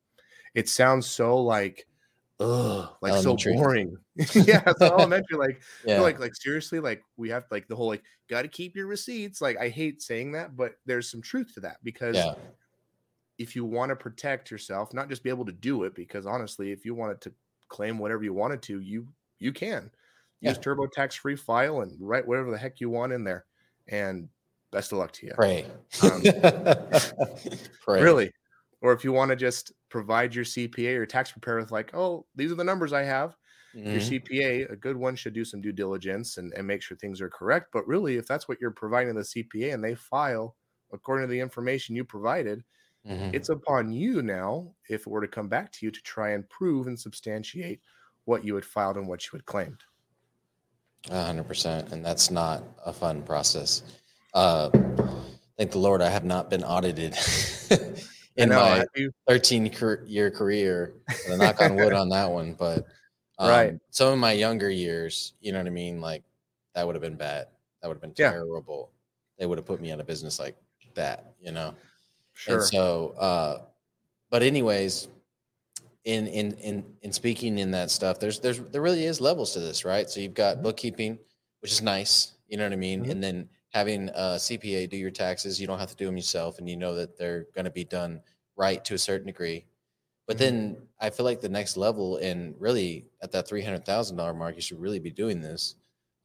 It 0.54 0.68
sounds 0.68 1.06
so 1.06 1.38
like, 1.38 1.88
ugh, 2.42 2.90
like 3.02 3.14
Elementary. 3.14 3.54
so 3.54 3.58
boring. 3.58 3.98
yeah, 4.34 4.66
so 4.78 4.88
elementary. 4.88 5.38
Like, 5.38 5.62
yeah. 5.86 6.02
like 6.02 6.20
like 6.20 6.36
seriously 6.36 6.80
like 6.82 7.02
we 7.16 7.30
have 7.30 7.46
like 7.52 7.70
the 7.70 7.76
whole 7.76 7.88
like 7.88 8.04
got 8.30 8.42
to 8.42 8.48
keep 8.50 8.76
your 8.76 8.88
receipts 8.88 9.42
like 9.42 9.58
i 9.58 9.68
hate 9.68 10.02
saying 10.02 10.32
that 10.32 10.56
but 10.56 10.74
there's 10.86 11.10
some 11.12 11.22
truth 11.22 11.54
to 11.54 11.60
that 11.60 11.78
because 11.84 12.16
yeah. 12.16 12.34
If 13.38 13.56
you 13.56 13.66
want 13.66 13.90
to 13.90 13.96
protect 13.96 14.52
yourself 14.52 14.94
not 14.94 15.10
just 15.10 15.24
be 15.24 15.30
able 15.30 15.46
to 15.46 15.52
do 15.52 15.84
it 15.84 15.96
because 15.96 16.26
honestly 16.26 16.72
if 16.72 16.86
you 16.86 16.94
wanted 16.96 17.20
to 17.22 17.34
claim 17.70 17.98
whatever 17.98 18.24
you 18.24 18.34
wanted 18.34 18.62
to 18.62 18.80
you 18.80 19.08
you 19.40 19.52
can 19.52 19.92
use 20.42 20.58
Yeah. 20.58 20.64
turbotax 20.64 21.18
free 21.18 21.36
file 21.36 21.82
and 21.82 21.98
write 22.00 22.28
whatever 22.28 22.52
the 22.52 22.58
heck 22.58 22.80
you 22.80 22.90
want 22.90 23.14
in 23.14 23.24
there 23.24 23.46
and 23.88 24.30
best 24.72 24.92
of 24.92 24.98
luck 25.00 25.12
to 25.14 25.26
you 25.28 25.36
Pray. 25.36 25.66
Um, 26.02 26.24
Pray. 27.80 28.02
really 28.02 28.32
or 28.82 28.92
if 28.94 29.04
you 29.04 29.12
want 29.12 29.30
to 29.30 29.36
just 29.36 29.72
provide 29.90 30.34
your 30.36 30.46
cpa 30.46 30.96
or 30.98 31.06
tax 31.06 31.32
preparer 31.32 31.60
with 31.60 31.72
like 31.72 31.94
oh 31.94 32.26
these 32.36 32.52
are 32.52 32.56
the 32.56 32.64
numbers 32.64 32.94
i 32.94 33.04
have 33.04 33.38
Your 33.92 34.02
Mhm. 34.02 34.02
CPA, 34.02 34.66
a 34.72 34.76
good 34.78 34.98
one, 34.98 35.16
should 35.16 35.34
do 35.36 35.46
some 35.46 35.62
due 35.62 35.74
diligence 35.74 36.38
and, 36.38 36.54
and 36.54 36.66
make 36.68 36.82
sure 36.82 36.98
things 36.98 37.22
are 37.22 37.30
correct. 37.30 37.68
But 37.74 37.86
really, 37.88 38.18
if 38.18 38.26
that's 38.28 38.48
what 38.48 38.58
you're 38.62 38.72
providing 38.84 39.16
the 39.16 39.26
CPA 39.26 39.74
and 39.74 39.84
they 39.84 39.96
file 39.96 40.56
according 40.94 41.28
to 41.28 41.32
the 41.32 41.42
information 41.42 41.96
you 41.96 42.06
provided, 42.06 42.64
Mhm. 43.06 43.34
it's 43.34 43.50
upon 43.50 43.92
you 43.92 44.22
now, 44.22 44.76
if 44.90 45.02
it 45.02 45.08
were 45.08 45.22
to 45.22 45.28
come 45.28 45.50
back 45.50 45.72
to 45.74 45.86
you, 45.86 45.92
to 45.92 46.02
try 46.02 46.32
and 46.32 46.48
prove 46.50 46.88
and 46.88 47.00
substantiate 47.00 47.82
what 48.26 48.46
you 48.46 48.56
had 48.56 48.66
filed 48.66 48.98
and 48.98 49.08
what 49.08 49.26
you 49.26 49.32
had 49.34 49.46
claimed. 49.46 49.84
Hundred 51.10 51.44
percent, 51.48 51.92
and 51.92 52.04
that's 52.06 52.32
not 52.32 52.64
a 52.86 52.94
fun 52.94 53.24
process. 53.24 53.84
Uh, 54.34 54.70
thank 55.58 55.72
the 55.72 55.78
Lord, 55.78 56.02
I 56.02 56.08
have 56.10 56.24
not 56.24 56.50
been 56.50 56.64
audited 56.64 57.14
in 58.38 58.50
know, 58.50 58.56
my 58.56 58.86
13 59.28 59.66
year 60.06 60.32
career. 60.32 60.94
I 61.30 61.36
knock 61.36 61.60
on 61.60 61.76
wood 61.76 61.94
on 61.94 62.08
that 62.10 62.32
one, 62.32 62.54
but 62.54 62.86
um, 63.38 63.50
Right. 63.50 63.80
Some 63.90 64.14
of 64.14 64.20
my 64.20 64.32
younger 64.32 64.70
years, 64.70 65.34
you 65.42 65.52
know 65.52 65.58
what 65.58 65.68
I 65.68 65.72
mean. 65.72 66.00
Like 66.00 66.24
that 66.74 66.86
would 66.88 66.96
have 66.96 67.02
been 67.02 67.18
bad. 67.18 67.48
That 67.82 67.90
would 67.90 67.96
have 67.96 68.02
been 68.02 68.14
Yeah. 68.18 68.32
terrible. 68.32 68.94
They 69.38 69.46
would 69.46 69.58
have 69.58 69.68
put 69.68 69.82
me 69.82 69.92
out 69.92 70.00
of 70.00 70.08
business 70.08 70.40
like 70.40 70.56
that, 70.96 71.34
you 71.42 71.52
know. 71.52 71.76
Sure. 72.34 72.54
And 72.54 72.64
so, 72.64 73.10
uh, 73.12 73.66
but 74.30 74.44
anyways, 74.44 75.10
in 76.06 76.28
in 76.28 76.54
in 76.56 76.98
in 77.02 77.14
speaking 77.14 77.58
in 77.60 77.72
that 77.72 77.92
stuff, 77.92 78.20
there's 78.20 78.40
there's 78.40 78.60
there 78.60 78.82
really 78.82 79.06
is 79.06 79.22
levels 79.22 79.54
to 79.54 79.60
this, 79.60 79.86
right? 79.86 80.10
So 80.10 80.20
you've 80.20 80.34
got 80.34 80.62
bookkeeping, 80.64 81.20
which 81.62 81.72
is 81.72 81.82
nice, 81.82 82.34
you 82.48 82.58
know 82.58 82.64
what 82.66 82.74
I 82.74 82.78
mean, 82.78 83.06
Mhm. 83.06 83.10
and 83.10 83.24
then 83.24 83.50
having 83.70 84.10
a 84.10 84.40
CPA 84.40 84.88
do 84.88 84.98
your 84.98 85.12
taxes, 85.12 85.60
you 85.62 85.68
don't 85.68 85.80
have 85.80 85.90
to 85.92 85.96
do 85.96 86.06
them 86.06 86.18
yourself, 86.18 86.60
and 86.60 86.70
you 86.70 86.78
know 86.78 86.96
that 86.96 87.18
they're 87.18 87.46
going 87.56 87.66
to 87.66 87.72
be 87.72 87.86
done 87.86 88.22
right 88.56 88.84
to 88.86 88.94
a 88.96 88.98
certain 89.00 89.28
degree. 89.28 89.66
But 90.28 90.38
Mhm. 90.38 90.40
then 90.40 90.88
I 91.00 91.10
feel 91.10 91.26
like 91.26 91.42
the 91.42 91.50
next 91.50 91.78
level, 91.78 92.18
and 92.18 92.56
really 92.60 93.10
at 93.22 93.32
that 93.34 93.48
three 93.48 93.64
hundred 93.64 93.86
thousand 93.86 94.18
dollar 94.18 94.34
mark, 94.34 94.56
you 94.56 94.62
should 94.62 94.80
really 94.80 95.00
be 95.00 95.12
doing 95.12 95.42
this. 95.42 95.76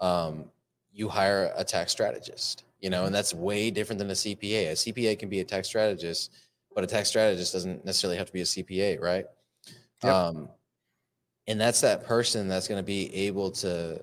Um, 0.00 0.52
you 0.92 1.08
hire 1.08 1.52
a 1.56 1.64
tax 1.64 1.92
strategist, 1.92 2.64
you 2.80 2.90
know, 2.90 3.04
and 3.04 3.14
that's 3.14 3.34
way 3.34 3.70
different 3.70 3.98
than 3.98 4.10
a 4.10 4.14
CPA. 4.14 4.70
A 4.70 4.72
CPA 4.74 5.18
can 5.18 5.28
be 5.28 5.40
a 5.40 5.44
tax 5.44 5.68
strategist, 5.68 6.32
but 6.74 6.84
a 6.84 6.86
tax 6.86 7.08
strategist 7.08 7.52
doesn't 7.52 7.84
necessarily 7.84 8.16
have 8.16 8.26
to 8.26 8.32
be 8.32 8.40
a 8.42 8.44
CPA, 8.44 9.00
right? 9.00 9.26
Yep. 10.04 10.12
Um, 10.12 10.48
and 11.46 11.60
that's 11.60 11.80
that 11.80 12.04
person 12.04 12.46
that's 12.48 12.68
going 12.68 12.78
to 12.78 12.86
be 12.86 13.14
able 13.14 13.50
to. 13.52 14.00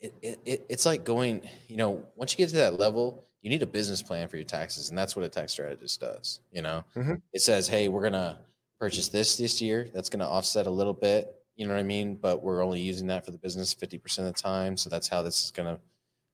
It, 0.00 0.14
it, 0.22 0.38
it, 0.44 0.66
it's 0.68 0.86
like 0.86 1.04
going, 1.04 1.42
you 1.66 1.76
know, 1.76 2.04
once 2.14 2.32
you 2.32 2.38
get 2.38 2.50
to 2.50 2.56
that 2.56 2.78
level, 2.78 3.24
you 3.42 3.50
need 3.50 3.62
a 3.62 3.66
business 3.66 4.00
plan 4.00 4.28
for 4.28 4.36
your 4.36 4.44
taxes, 4.44 4.88
and 4.90 4.96
that's 4.96 5.16
what 5.16 5.24
a 5.24 5.28
tax 5.28 5.52
strategist 5.52 6.00
does. 6.00 6.40
You 6.52 6.62
know, 6.62 6.84
Mhm. 6.96 7.20
it 7.32 7.42
says, 7.42 7.66
hey, 7.68 7.88
we're 7.88 8.02
gonna 8.02 8.38
purchase 8.80 9.08
this 9.08 9.36
this 9.36 9.60
year. 9.60 9.88
That's 9.92 10.08
gonna 10.08 10.28
offset 10.28 10.66
a 10.66 10.70
little 10.70 10.92
bit. 10.92 11.34
You 11.56 11.66
know 11.66 11.74
what 11.74 11.80
I 11.80 11.84
mean? 11.84 12.14
But 12.14 12.42
we're 12.44 12.62
only 12.62 12.80
using 12.80 13.08
that 13.08 13.24
for 13.24 13.32
the 13.32 13.38
business 13.38 13.72
fifty 13.72 13.98
percent 13.98 14.28
of 14.28 14.34
the 14.34 14.40
time, 14.40 14.76
so 14.76 14.88
that's 14.88 15.08
how 15.08 15.20
this 15.22 15.42
is 15.44 15.50
gonna 15.50 15.78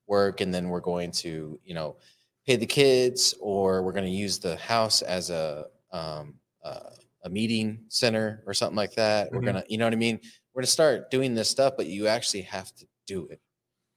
work. 0.07 0.41
And 0.41 0.53
then 0.53 0.69
we're 0.69 0.79
going 0.81 1.11
to, 1.13 1.59
you 1.63 1.73
know, 1.73 1.97
pay 2.45 2.55
the 2.55 2.65
kids, 2.65 3.33
or 3.39 3.83
we're 3.83 3.91
going 3.93 4.05
to 4.05 4.11
use 4.11 4.39
the 4.39 4.55
house 4.57 5.01
as 5.01 5.29
a 5.29 5.65
um, 5.91 6.39
uh, 6.63 6.91
a 7.23 7.29
meeting 7.29 7.85
center 7.89 8.43
or 8.45 8.53
something 8.53 8.75
like 8.75 8.93
that. 8.95 9.33
We're 9.33 9.41
Mhm. 9.41 9.45
gonna, 9.45 9.63
you 9.67 9.77
know 9.77 9.85
what 9.85 9.93
I 9.93 9.97
mean? 9.97 10.19
We're 10.53 10.61
gonna 10.61 10.67
start 10.67 11.09
doing 11.09 11.33
this 11.33 11.49
stuff, 11.49 11.73
but 11.77 11.87
you 11.87 12.07
actually 12.07 12.41
have 12.43 12.73
to 12.75 12.85
do 13.07 13.27
it. 13.27 13.41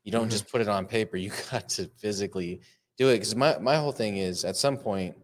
You 0.04 0.12
don't 0.12 0.28
Mhm. 0.28 0.30
just 0.30 0.48
put 0.50 0.60
it 0.62 0.68
on 0.68 0.86
paper. 0.86 1.16
You 1.18 1.30
got 1.50 1.68
to 1.70 1.88
physically 1.98 2.60
do 2.96 3.08
it. 3.10 3.14
Because 3.14 3.34
my 3.36 3.58
my 3.58 3.76
whole 3.76 3.92
thing 3.92 4.16
is, 4.18 4.44
at 4.44 4.56
some 4.56 4.76
point, 4.78 5.16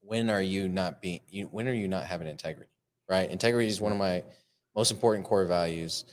when 0.00 0.30
are 0.30 0.42
you 0.42 0.68
not 0.68 1.00
being? 1.00 1.20
You, 1.28 1.46
when 1.46 1.68
are 1.68 1.72
you 1.74 1.88
not 1.88 2.04
having 2.06 2.28
integrity? 2.28 2.70
Right? 3.08 3.30
Integrity 3.30 3.68
is 3.68 3.80
one 3.80 3.92
of 3.92 3.98
my 3.98 4.24
most 4.74 4.90
important 4.90 5.26
core 5.26 5.46
values. 5.46 6.04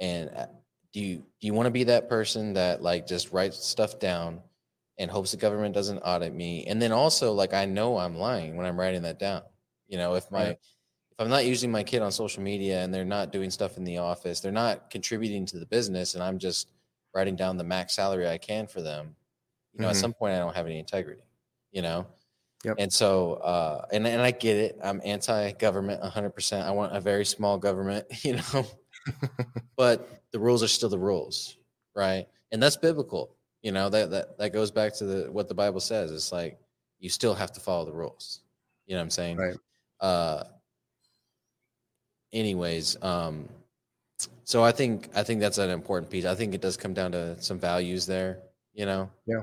And 0.00 0.30
uh, 0.30 0.46
do 0.92 1.00
you 1.00 1.16
do 1.16 1.46
you 1.46 1.54
want 1.54 1.66
to 1.66 1.70
be 1.70 1.84
that 1.84 2.08
person 2.08 2.52
that 2.54 2.82
like 2.82 3.06
just 3.06 3.32
writes 3.32 3.66
stuff 3.66 3.98
down 3.98 4.40
and 4.98 5.10
hopes 5.10 5.30
the 5.30 5.36
government 5.36 5.74
doesn't 5.74 5.98
audit 5.98 6.34
me 6.34 6.64
and 6.66 6.80
then 6.80 6.92
also 6.92 7.32
like 7.32 7.54
i 7.54 7.64
know 7.64 7.98
i'm 7.98 8.16
lying 8.16 8.56
when 8.56 8.66
i'm 8.66 8.78
writing 8.78 9.02
that 9.02 9.18
down 9.18 9.42
you 9.88 9.96
know 9.98 10.14
if 10.14 10.30
my 10.30 10.48
Right. 10.48 10.58
if 11.10 11.18
i'm 11.18 11.28
not 11.30 11.44
using 11.46 11.70
my 11.70 11.82
kid 11.82 12.02
on 12.02 12.12
social 12.12 12.42
media 12.42 12.82
and 12.82 12.92
they're 12.92 13.04
not 13.04 13.32
doing 13.32 13.50
stuff 13.50 13.76
in 13.76 13.84
the 13.84 13.98
office 13.98 14.40
they're 14.40 14.52
not 14.52 14.90
contributing 14.90 15.46
to 15.46 15.58
the 15.58 15.66
business 15.66 16.14
and 16.14 16.22
i'm 16.22 16.38
just 16.38 16.68
writing 17.14 17.36
down 17.36 17.56
the 17.56 17.64
max 17.64 17.94
salary 17.94 18.28
i 18.28 18.38
can 18.38 18.66
for 18.66 18.82
them 18.82 19.14
you 19.72 19.80
know 19.80 19.88
at 19.88 19.96
Mhm. 19.96 20.00
some 20.00 20.12
point 20.12 20.34
i 20.34 20.38
don't 20.38 20.54
have 20.54 20.66
any 20.66 20.78
integrity 20.78 21.22
you 21.70 21.82
know 21.82 22.06
Yep. 22.64 22.76
and 22.78 22.92
so 22.92 23.34
uh 23.34 23.86
and, 23.92 24.06
and 24.06 24.22
i 24.22 24.30
get 24.30 24.56
it 24.56 24.78
i'm 24.84 25.00
anti-government 25.04 26.00
100% 26.00 26.62
i 26.64 26.70
want 26.70 26.94
a 26.94 27.00
very 27.00 27.24
small 27.24 27.58
government 27.58 28.06
you 28.24 28.34
know 28.36 28.66
but 29.76 30.21
the 30.32 30.38
rules 30.38 30.62
are 30.62 30.68
still 30.68 30.88
the 30.88 30.98
rules 30.98 31.56
right? 31.94 32.26
And 32.52 32.62
that's 32.62 32.76
biblical 32.76 33.36
you 33.62 33.70
know 33.72 33.88
that 33.90 34.10
that 34.10 34.38
that 34.38 34.52
goes 34.52 34.70
back 34.70 34.94
to 34.94 35.04
the 35.04 35.30
what 35.32 35.48
the 35.48 35.54
bible 35.54 35.80
says. 35.80 36.10
It's 36.10 36.32
like 36.32 36.58
you 36.98 37.08
still 37.10 37.34
have 37.34 37.52
to 37.52 37.60
follow 37.60 37.84
the 37.84 37.92
rules. 37.92 38.40
You 38.86 38.94
know 38.94 39.00
what 39.00 39.04
i'm 39.04 39.10
saying? 39.10 39.36
Right. 39.36 39.56
uh 40.00 40.44
anyways 42.32 42.96
um 43.02 43.48
so 44.44 44.62
i 44.64 44.72
think 44.72 45.08
i 45.14 45.22
think 45.22 45.40
that's 45.40 45.58
an 45.58 45.70
important 45.70 46.10
piece. 46.10 46.24
I 46.24 46.34
think 46.34 46.54
it 46.54 46.60
does 46.60 46.76
come 46.76 46.94
down 46.94 47.12
to 47.12 47.40
some 47.42 47.58
values 47.58 48.06
there 48.06 48.38
you 48.74 48.86
know? 48.86 49.10
Yeah. 49.26 49.42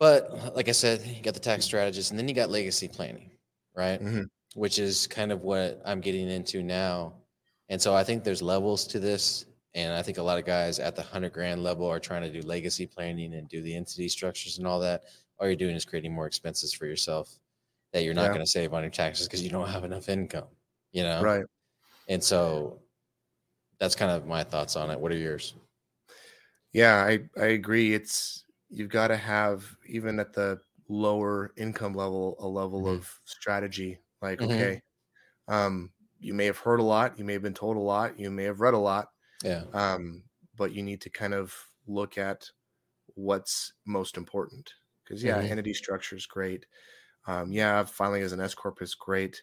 but 0.00 0.54
like 0.56 0.68
i 0.68 0.72
said 0.72 1.02
you 1.06 1.22
got 1.22 1.34
the 1.34 1.40
tax 1.40 1.64
strategist 1.64 2.10
and 2.10 2.18
then 2.18 2.28
you 2.28 2.34
got 2.34 2.50
legacy 2.50 2.88
planning 2.88 3.30
right? 3.74 4.00
Mhm. 4.02 4.26
which 4.54 4.78
is 4.78 5.06
kind 5.06 5.32
of 5.32 5.42
what 5.42 5.80
i'm 5.84 6.00
getting 6.00 6.28
into 6.28 6.62
now. 6.62 7.14
And 7.68 7.80
so 7.80 7.94
i 7.94 8.04
think 8.04 8.24
there's 8.24 8.42
levels 8.42 8.86
to 8.88 8.98
this 9.00 9.46
and 9.74 9.92
i 9.94 10.02
think 10.02 10.18
a 10.18 10.22
lot 10.22 10.38
of 10.38 10.44
guys 10.44 10.78
at 10.78 10.96
the 10.96 11.02
100 11.02 11.32
grand 11.32 11.62
level 11.62 11.86
are 11.86 12.00
trying 12.00 12.22
to 12.22 12.32
do 12.32 12.46
legacy 12.46 12.86
planning 12.86 13.34
and 13.34 13.48
do 13.48 13.62
the 13.62 13.74
entity 13.74 14.08
structures 14.08 14.58
and 14.58 14.66
all 14.66 14.80
that 14.80 15.04
all 15.38 15.46
you're 15.46 15.56
doing 15.56 15.74
is 15.76 15.84
creating 15.84 16.12
more 16.12 16.26
expenses 16.26 16.72
for 16.72 16.86
yourself 16.86 17.38
that 17.92 18.04
you're 18.04 18.14
not 18.14 18.30
Yeah. 18.30 18.32
going 18.32 18.44
to 18.44 18.50
save 18.50 18.74
on 18.74 18.82
your 18.82 18.90
taxes 18.90 19.28
because 19.28 19.42
you 19.42 19.50
don't 19.50 19.68
have 19.68 19.84
enough 19.84 20.08
income 20.08 20.48
you 20.92 21.02
know 21.02 21.28
Right. 21.28 21.46
and 22.08 22.22
so 22.24 22.82
that's 23.80 23.96
kind 23.96 24.10
of 24.12 24.26
my 24.26 24.44
thoughts 24.44 24.76
on 24.76 24.90
it 24.90 25.00
what 25.00 25.12
are 25.12 25.16
yours 25.16 25.54
Yeah, 26.72 26.96
I 27.04 27.28
I 27.40 27.46
agree. 27.46 27.94
It's 27.94 28.44
you've 28.68 28.88
got 28.88 29.08
to 29.08 29.16
have 29.16 29.76
even 29.86 30.18
at 30.18 30.32
the 30.32 30.60
lower 30.88 31.52
income 31.56 31.94
level 31.94 32.36
a 32.38 32.48
level 32.48 32.86
Mhm. 32.86 32.96
of 32.96 33.20
strategy. 33.24 33.98
Like, 34.20 34.40
Mhm. 34.40 34.42
okay, 34.42 34.80
um, 35.48 35.92
you 36.20 36.34
may 36.34 36.46
have 36.46 36.58
heard 36.58 36.80
a 36.80 36.84
lot, 36.84 37.18
you 37.18 37.24
may 37.24 37.34
have 37.34 37.42
been 37.42 37.54
told 37.54 37.76
a 37.76 37.80
lot, 37.80 38.18
you 38.20 38.30
may 38.30 38.44
have 38.44 38.60
read 38.60 38.74
a 38.74 38.78
lot, 38.78 39.08
yeah 39.42 39.64
um, 39.72 40.24
but 40.56 40.72
you 40.72 40.82
need 40.82 41.00
to 41.02 41.10
kind 41.10 41.34
of 41.34 41.54
look 41.86 42.18
at 42.18 42.50
what's 43.14 43.74
most 43.86 44.16
important. 44.16 44.74
Because 45.04 45.24
yeah, 45.24 45.40
Mhm. 45.40 45.42
entity 45.42 45.74
structure 45.74 46.16
is 46.16 46.26
great. 46.26 46.66
Um, 47.26 47.52
yeah, 47.52 47.84
filing 47.84 48.22
as 48.22 48.32
an 48.32 48.40
S 48.40 48.54
corp 48.54 48.82
is 48.82 48.94
great. 48.94 49.42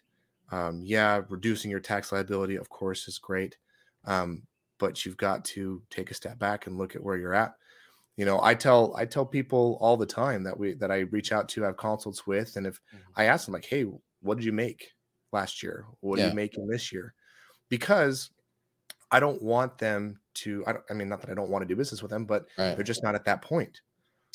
Um, 0.52 0.82
yeah, 0.84 1.22
reducing 1.28 1.70
your 1.70 1.80
tax 1.80 2.12
liability, 2.12 2.56
of 2.56 2.70
course, 2.70 3.08
is 3.08 3.18
great. 3.18 3.58
Um, 4.04 4.46
but 4.78 5.04
you've 5.06 5.16
got 5.18 5.44
to 5.46 5.82
take 5.90 6.10
a 6.10 6.14
step 6.14 6.38
back 6.38 6.66
and 6.66 6.78
look 6.78 6.96
at 6.96 7.02
where 7.02 7.16
you're 7.18 7.34
at. 7.34 7.56
You 8.16 8.24
know, 8.26 8.40
I 8.42 8.54
tell 8.54 8.94
I 8.96 9.06
tell 9.06 9.24
people 9.26 9.78
all 9.80 9.96
the 9.96 10.06
time 10.06 10.42
that 10.44 10.58
we 10.58 10.74
that 10.74 10.90
I 10.90 11.00
reach 11.00 11.32
out 11.32 11.48
to 11.50 11.62
have 11.62 11.76
consults 11.76 12.26
with, 12.26 12.56
and 12.56 12.66
if 12.66 12.80
Mhm. 12.92 13.16
I 13.16 13.24
ask 13.24 13.46
them 13.46 13.54
like, 13.54 13.64
"Hey, 13.64 13.84
what 14.20 14.36
did 14.36 14.44
you 14.44 14.52
make 14.52 14.92
last 15.32 15.62
year? 15.62 15.86
What 16.00 16.18
are 16.18 16.22
you 16.22 16.32
making 16.32 16.66
this 16.68 16.92
year?" 16.92 17.14
Because 17.68 18.30
I 19.10 19.20
don't 19.20 19.42
want 19.42 19.78
them 19.78 20.20
to. 20.34 20.64
I, 20.66 20.72
don't, 20.72 20.84
I 20.90 20.94
mean, 20.94 21.08
not 21.08 21.20
that 21.22 21.30
I 21.30 21.34
don't 21.34 21.50
want 21.50 21.62
to 21.62 21.66
do 21.68 21.76
business 21.76 22.02
with 22.02 22.10
them, 22.10 22.26
but 22.26 22.46
right 22.56 22.76
they're 22.76 22.84
just 22.84 23.02
not 23.02 23.14
at 23.14 23.24
that 23.24 23.42
point. 23.42 23.82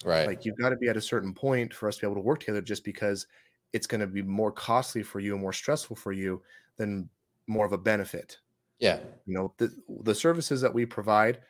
right 0.03 0.29
Like 0.29 0.45
you've 0.45 0.57
got 0.57 0.69
to 0.69 0.77
be 0.77 0.89
at 0.89 0.97
a 0.97 1.01
certain 1.01 1.33
point 1.33 1.73
for 1.73 1.88
us 1.89 1.97
to 1.97 2.01
be 2.01 2.07
able 2.07 2.15
to 2.21 2.27
work 2.27 2.39
together. 2.41 2.61
Just 2.61 2.83
because 2.83 3.27
it's 3.73 3.88
going 3.88 4.01
to 4.01 4.07
be 4.07 4.21
more 4.23 4.51
costly 4.51 5.03
for 5.03 5.19
you 5.19 5.33
and 5.33 5.41
more 5.41 5.53
stressful 5.53 5.95
for 5.97 6.11
you 6.13 6.43
than 6.77 7.09
more 7.47 7.65
of 7.65 7.73
a 7.73 7.77
benefit. 7.77 8.39
yeah 8.79 8.99
You 9.25 9.33
know, 9.33 9.53
the 9.57 9.75
the 10.03 10.15
services 10.15 10.61
that 10.61 10.73
we 10.73 10.86
provide 10.86 11.41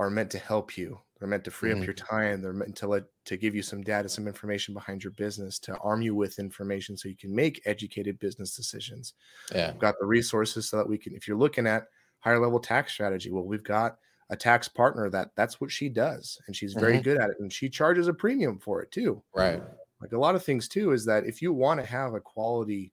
are 0.00 0.10
meant 0.10 0.30
to 0.32 0.38
help 0.38 0.78
you. 0.78 1.00
They're 1.18 1.28
meant 1.28 1.44
to 1.44 1.52
free 1.52 1.72
Mhm. 1.72 1.72
up 1.72 1.86
your 1.86 1.94
time. 1.94 2.42
They're 2.42 2.52
meant 2.54 2.76
to 2.78 2.88
let 2.88 3.04
to 3.26 3.36
give 3.38 3.54
you 3.54 3.62
some 3.62 3.82
data, 3.82 4.08
some 4.08 4.28
information 4.28 4.74
behind 4.74 5.04
your 5.04 5.12
business, 5.12 5.58
to 5.60 5.76
arm 5.78 6.02
you 6.02 6.14
with 6.16 6.38
information 6.40 6.96
so 6.96 7.08
you 7.08 7.16
can 7.16 7.34
make 7.34 7.62
educated 7.66 8.18
business 8.20 8.56
decisions. 8.56 9.14
yeah 9.54 9.74
We've 9.74 9.80
got 9.80 9.96
the 10.00 10.06
resources 10.06 10.68
so 10.70 10.78
that 10.78 10.88
we 10.88 10.98
can, 10.98 11.14
if 11.14 11.28
you're 11.28 11.38
looking 11.38 11.66
at 11.66 11.88
higher 12.24 12.40
level 12.40 12.60
tax 12.60 12.92
strategy, 12.92 13.30
well, 13.30 13.44
we've 13.46 13.64
got 13.64 13.98
a 14.30 14.36
tax 14.36 14.68
partner 14.68 15.10
that 15.10 15.30
that's 15.36 15.60
what 15.60 15.70
she 15.72 15.88
does, 15.90 16.40
and 16.48 16.56
she's 16.56 16.74
very 16.74 16.98
Mhm. 16.98 17.02
good 17.02 17.18
at 17.20 17.30
it, 17.30 17.36
and 17.40 17.52
she 17.52 17.68
charges 17.70 18.08
a 18.08 18.14
premium 18.14 18.58
for 18.58 18.82
it 18.82 18.90
too. 18.92 19.22
right 19.34 19.62
Like 20.00 20.12
a 20.12 20.18
lot 20.18 20.34
of 20.34 20.44
things 20.44 20.68
too 20.68 20.92
is 20.92 21.04
that 21.06 21.26
if 21.26 21.40
you 21.42 21.52
want 21.52 21.80
to 21.80 21.86
have 21.86 22.14
a 22.14 22.20
quality 22.20 22.92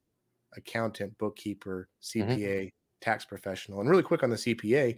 accountant, 0.58 1.18
bookkeeper, 1.18 1.90
Mm-hmm. 2.20 2.42
CPA, 2.42 2.74
tax 3.02 3.26
professional, 3.26 3.82
and 3.82 3.90
really 3.90 4.04
quick 4.04 4.24
on 4.24 4.30
the 4.30 4.38
CPA, 4.38 4.98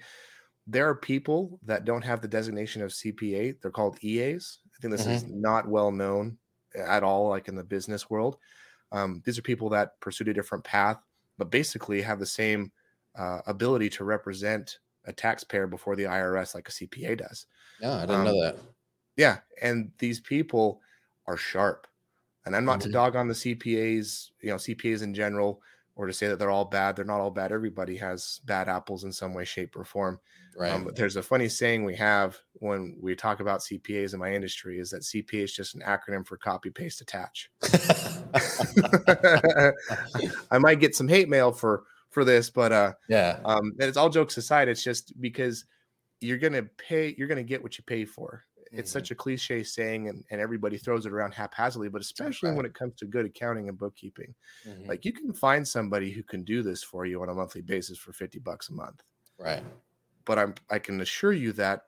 there 0.67 0.87
are 0.89 0.95
people 0.95 1.59
that 1.63 1.85
don't 1.85 2.03
have 2.03 2.21
the 2.21 2.27
designation 2.27 2.81
of 2.81 2.93
CPA. 2.93 3.53
They're 3.53 3.71
called 3.71 4.03
EAs. 4.03 4.59
I 4.67 4.77
think 4.81 4.91
this 4.91 5.07
is 5.07 5.25
not 5.27 5.67
well 5.69 5.91
known 5.91 6.39
at 6.75 7.03
all, 7.03 7.29
like 7.29 7.47
in 7.47 7.55
the 7.55 7.63
business 7.63 8.09
world. 8.09 8.37
Um, 8.91 9.21
these 9.25 9.39
are 9.39 9.43
people 9.43 9.69
that 9.69 9.99
pursued 10.01 10.29
a 10.29 10.33
different 10.33 10.63
path, 10.63 11.01
but 11.37 11.51
basically 11.51 12.01
have 12.01 12.19
the 12.19 12.25
same 12.27 12.71
uh, 13.17 13.39
ability 13.47 13.89
to 13.89 14.03
represent 14.03 14.79
a 15.05 15.13
taxpayer 15.13 15.67
before 15.67 15.95
the 15.95 16.03
IRS 16.03 16.55
like 16.55 16.67
a 16.67 16.71
CPA 16.71 17.17
does. 17.17 17.45
Yeah, 17.81 17.97
I 17.97 18.01
didn't 18.01 18.15
um, 18.15 18.25
know 18.25 18.43
that. 18.43 18.57
Yeah, 19.15 19.37
and 19.61 19.91
these 19.99 20.19
people 20.19 20.81
are 21.27 21.37
sharp. 21.37 21.87
And 22.45 22.55
I'm 22.55 22.65
not 22.65 22.79
mm-hmm. 22.79 22.89
to 22.89 22.93
dog 22.93 23.15
on 23.15 23.27
the 23.27 23.33
CPAs, 23.33 24.29
you 24.41 24.49
know, 24.49 24.57
CPAs 24.57 25.01
in 25.01 25.13
general, 25.13 25.61
or 25.95 26.07
to 26.07 26.13
say 26.13 26.27
that 26.27 26.39
they're 26.39 26.49
all 26.49 26.65
bad. 26.65 26.95
They're 26.95 27.05
not 27.05 27.21
all 27.21 27.31
bad. 27.31 27.51
Everybody 27.51 27.95
has 27.97 28.41
bad 28.45 28.67
apples 28.67 29.03
in 29.03 29.11
some 29.11 29.33
way, 29.33 29.45
shape, 29.45 29.75
or 29.75 29.85
form. 29.85 30.19
Right. 30.57 30.71
Um, 30.71 30.83
but 30.83 30.95
there's 30.95 31.15
a 31.15 31.23
funny 31.23 31.49
saying 31.49 31.83
we 31.83 31.95
have 31.95 32.37
when 32.53 32.97
we 33.01 33.15
talk 33.15 33.39
about 33.39 33.61
CPAs 33.61 34.13
in 34.13 34.19
my 34.19 34.33
industry 34.33 34.79
is 34.79 34.89
that 34.91 35.03
CPA 35.03 35.43
is 35.43 35.53
just 35.53 35.75
an 35.75 35.81
acronym 35.81 36.25
for 36.25 36.37
copy, 36.37 36.69
paste, 36.69 37.01
attach. 37.01 37.49
I 40.51 40.57
might 40.59 40.79
get 40.79 40.95
some 40.95 41.07
hate 41.07 41.29
mail 41.29 41.51
for 41.51 41.83
for 42.13 42.23
this, 42.23 42.49
but 42.49 42.71
uh, 42.71 42.93
yeah. 43.09 43.39
Um, 43.43 43.73
and 43.79 43.83
it's 43.89 43.97
all 43.97 44.09
jokes 44.09 44.37
aside. 44.37 44.69
It's 44.69 44.83
just 44.83 45.19
because 45.19 45.65
you're 46.21 46.37
gonna 46.37 46.63
pay, 46.77 47.15
you're 47.17 47.27
gonna 47.27 47.43
get 47.43 47.61
what 47.61 47.77
you 47.77 47.83
pay 47.85 48.05
for 48.05 48.45
it's 48.73 48.89
mm-hmm. 48.89 48.99
such 48.99 49.11
a 49.11 49.15
cliche 49.15 49.63
saying 49.63 50.09
and, 50.09 50.23
and 50.31 50.41
everybody 50.41 50.77
throws 50.77 51.05
it 51.05 51.11
around 51.13 51.33
haphazardly 51.33 51.89
but 51.89 52.01
especially 52.01 52.49
right. 52.49 52.57
when 52.57 52.65
it 52.65 52.73
comes 52.73 52.95
to 52.95 53.05
good 53.05 53.25
accounting 53.25 53.69
and 53.69 53.77
bookkeeping 53.77 54.33
mm-hmm. 54.67 54.89
like 54.89 55.05
you 55.05 55.13
can 55.13 55.31
find 55.31 55.65
somebody 55.65 56.11
who 56.11 56.23
can 56.23 56.43
do 56.43 56.63
this 56.63 56.83
for 56.83 57.05
you 57.05 57.21
on 57.21 57.29
a 57.29 57.33
monthly 57.33 57.61
basis 57.61 57.97
for 57.97 58.11
50 58.11 58.39
bucks 58.39 58.69
a 58.69 58.73
month 58.73 59.01
right 59.37 59.63
but 60.25 60.39
i'm 60.39 60.53
i 60.69 60.79
can 60.79 60.99
assure 61.01 61.33
you 61.33 61.53
that 61.53 61.83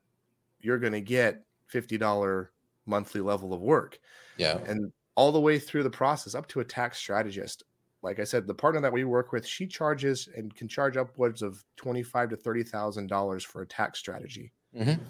you're 0.62 0.80
to 0.80 1.02
get 1.02 1.44
$50 1.74 2.48
monthly 2.86 3.22
level 3.22 3.54
of 3.54 3.62
work 3.62 4.00
yeah 4.38 4.60
and 4.68 4.92
all 5.16 5.32
the 5.32 5.40
way 5.40 5.58
through 5.58 5.84
the 5.84 5.90
process 5.90 6.36
up 6.36 6.48
to 6.48 6.60
a 6.60 6.66
tax 6.66 6.98
strategist 6.98 7.64
like 8.06 8.20
I 8.20 8.24
said, 8.24 8.48
the 8.48 8.54
partner 8.54 8.80
that 8.80 8.94
we 8.94 9.04
work 9.04 9.34
with, 9.34 9.46
she 9.46 9.68
charges 9.68 10.30
and 10.34 10.56
can 10.56 10.70
charge 10.70 10.96
upwards 10.96 11.42
of 11.42 11.62
twenty-five 11.76 12.30
to 12.30 12.38
thirty 12.38 12.64
thousand 12.64 13.08
dollars 13.08 13.44
for 13.44 13.62
a 13.62 13.68
tax 13.68 14.00
strategy. 14.00 14.54
Mm-hmm 14.74 15.04